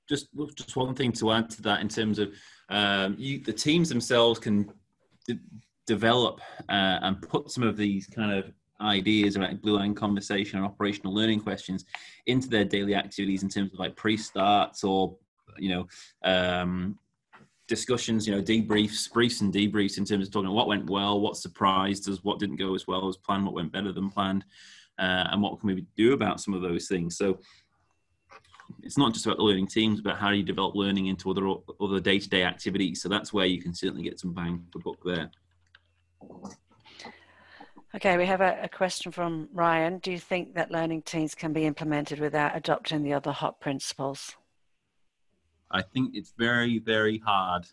just 0.09 0.27
just 0.55 0.75
one 0.75 0.95
thing 0.95 1.11
to 1.11 1.31
add 1.31 1.49
to 1.51 1.61
that 1.61 1.81
in 1.81 1.87
terms 1.87 2.17
of 2.17 2.33
um, 2.69 3.15
you, 3.17 3.39
the 3.43 3.53
teams 3.53 3.87
themselves 3.87 4.39
can 4.39 4.73
de- 5.27 5.39
develop 5.85 6.41
uh, 6.67 6.99
and 7.01 7.21
put 7.21 7.49
some 7.51 7.63
of 7.63 7.77
these 7.77 8.07
kind 8.07 8.31
of 8.31 8.51
ideas 8.81 9.35
about 9.35 9.61
blue 9.61 9.77
line 9.77 9.93
conversation 9.93 10.57
and 10.57 10.65
operational 10.65 11.13
learning 11.13 11.39
questions 11.39 11.85
into 12.25 12.49
their 12.49 12.65
daily 12.65 12.95
activities 12.95 13.43
in 13.43 13.49
terms 13.49 13.71
of 13.73 13.79
like 13.79 13.95
pre-starts 13.95 14.83
or 14.83 15.15
you 15.57 15.69
know 15.69 15.87
um, 16.23 16.97
discussions 17.69 18.27
you 18.27 18.35
know 18.35 18.41
debriefs 18.41 19.09
briefs 19.11 19.41
and 19.41 19.53
debriefs 19.53 19.97
in 19.97 20.03
terms 20.03 20.27
of 20.27 20.33
talking 20.33 20.47
about 20.47 20.55
what 20.55 20.67
went 20.67 20.89
well 20.89 21.21
what 21.21 21.37
surprised 21.37 22.09
us 22.09 22.23
what 22.23 22.39
didn't 22.39 22.57
go 22.57 22.75
as 22.75 22.87
well 22.87 23.07
as 23.07 23.15
planned 23.15 23.45
what 23.45 23.53
went 23.53 23.71
better 23.71 23.93
than 23.93 24.09
planned 24.09 24.43
uh, 24.97 25.29
and 25.31 25.41
what 25.41 25.57
can 25.59 25.67
we 25.67 25.85
do 25.95 26.13
about 26.13 26.41
some 26.41 26.53
of 26.53 26.61
those 26.61 26.87
things 26.87 27.15
so 27.15 27.39
it's 28.83 28.97
not 28.97 29.13
just 29.13 29.25
about 29.25 29.37
the 29.37 29.43
learning 29.43 29.67
teams, 29.67 30.01
but 30.01 30.17
how 30.17 30.29
you 30.29 30.43
develop 30.43 30.75
learning 30.75 31.07
into 31.07 31.29
other 31.29 31.47
other 31.81 31.99
day 31.99 32.19
to 32.19 32.29
day 32.29 32.43
activities. 32.43 33.01
So 33.01 33.09
that's 33.09 33.33
where 33.33 33.45
you 33.45 33.61
can 33.61 33.73
certainly 33.73 34.03
get 34.03 34.19
some 34.19 34.33
bang 34.33 34.65
for 34.71 34.79
buck 34.79 34.97
there. 35.03 35.31
Okay, 37.95 38.17
we 38.17 38.25
have 38.27 38.41
a, 38.41 38.59
a, 38.61 38.69
question 38.69 39.11
from 39.11 39.49
Ryan. 39.51 39.97
Do 39.97 40.11
you 40.11 40.19
think 40.19 40.53
that 40.53 40.69
learning 40.69 41.01
teams 41.01 41.33
can 41.33 41.53
be 41.53 41.65
implemented 41.65 42.19
without 42.19 42.55
adopting 42.55 43.01
the 43.01 43.13
other 43.13 43.31
HOP 43.31 43.59
principles? 43.59 44.35
I 45.71 45.81
think 45.81 46.15
it's 46.15 46.33
very, 46.37 46.79
very 46.79 47.19
hard 47.19 47.65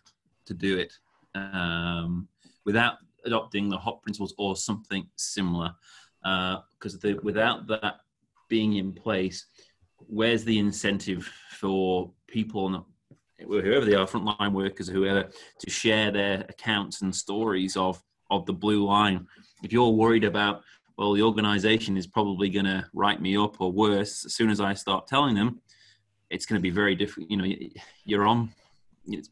to 0.46 0.54
do 0.54 0.78
it 0.78 0.92
um, 1.34 2.28
without 2.64 2.94
adopting 3.24 3.68
the 3.68 3.78
HOP 3.78 4.02
principles 4.02 4.34
or 4.38 4.56
something 4.56 5.06
similar. 5.16 5.74
Because 6.22 7.02
uh, 7.04 7.14
without 7.22 7.66
that 7.68 8.00
being 8.48 8.76
in 8.76 8.92
place, 8.92 9.46
where's 9.98 10.44
the 10.44 10.58
incentive 10.58 11.30
for 11.50 12.10
people, 12.26 12.86
whoever 13.38 13.84
they 13.84 13.94
are, 13.94 14.06
frontline 14.06 14.52
workers, 14.52 14.88
whoever, 14.88 15.28
to 15.60 15.70
share 15.70 16.10
their 16.10 16.40
accounts 16.48 17.02
and 17.02 17.14
stories 17.14 17.76
of 17.76 18.02
of 18.30 18.44
the 18.46 18.52
blue 18.52 18.84
line? 18.84 19.26
If 19.62 19.72
you're 19.72 19.90
worried 19.90 20.24
about, 20.24 20.62
well, 20.98 21.12
the 21.12 21.22
organisation 21.22 21.96
is 21.96 22.06
probably 22.06 22.48
going 22.48 22.66
to 22.66 22.84
write 22.92 23.20
me 23.20 23.36
up, 23.36 23.60
or 23.60 23.70
worse, 23.70 24.24
as 24.24 24.34
soon 24.34 24.50
as 24.50 24.60
I 24.60 24.74
start 24.74 25.06
telling 25.06 25.34
them, 25.34 25.60
it's 26.30 26.46
going 26.46 26.58
to 26.58 26.62
be 26.62 26.70
very 26.70 26.94
difficult. 26.94 27.30
You 27.30 27.36
know, 27.36 27.56
you're 28.04 28.26
on 28.26 28.50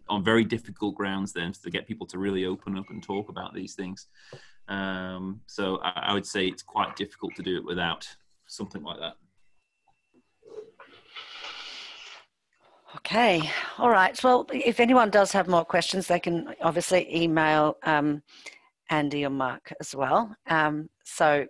on 0.09 0.23
very 0.23 0.45
difficult 0.45 0.95
grounds 0.95 1.33
then 1.33 1.53
to 1.53 1.71
get 1.71 1.87
people 1.87 2.07
to 2.07 2.19
really 2.19 2.47
open 2.47 2.79
up 2.79 2.91
and 2.91 3.03
talk 3.03 3.29
about 3.29 3.55
these 3.55 3.75
things. 3.75 4.07
Um, 4.69 5.41
so 5.47 5.79
I, 5.83 6.05
I 6.07 6.15
would 6.15 6.27
say 6.27 6.47
it's 6.47 6.63
quite 6.63 6.97
difficult 6.97 7.35
to 7.37 7.43
do 7.43 7.57
it 7.57 7.65
without 7.65 8.09
something 8.47 8.83
like 8.83 8.99
that. 9.01 9.15
Okay, 12.97 13.51
all 13.79 13.91
right. 13.91 14.23
Well, 14.23 14.47
if 14.53 14.79
anyone 14.79 15.11
does 15.11 15.33
have 15.33 15.49
more 15.49 15.65
questions, 15.65 16.07
they 16.07 16.21
can 16.21 16.55
obviously 16.63 17.13
email 17.15 17.77
um, 17.83 18.23
Andy 18.89 19.27
or 19.27 19.31
Mark 19.31 19.73
as 19.81 19.97
well. 19.97 20.35
Um, 20.47 20.89
so, 21.05 21.47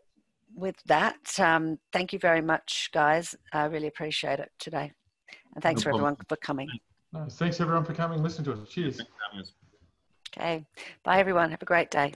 with 0.56 0.76
that, 0.86 1.38
um, 1.38 1.78
thank 1.92 2.14
you 2.14 2.18
very 2.18 2.40
much, 2.40 2.88
guys. 2.94 3.36
I 3.52 3.66
really 3.66 3.88
appreciate 3.88 4.40
it 4.40 4.52
today. 4.58 4.92
And 5.54 5.62
thanks 5.62 5.80
no 5.80 5.84
for 5.84 5.88
everyone 5.90 6.16
for 6.28 6.36
coming. 6.36 6.70
No, 7.12 7.26
thanks 7.28 7.60
everyone 7.60 7.84
for 7.84 7.94
coming. 7.94 8.22
Listen 8.22 8.44
to 8.44 8.52
us. 8.52 8.68
Cheers. 8.68 9.00
Okay. 10.36 10.64
Bye, 11.04 11.18
everyone. 11.18 11.50
Have 11.50 11.62
a 11.62 11.66
great 11.66 11.90
day. 11.90 12.12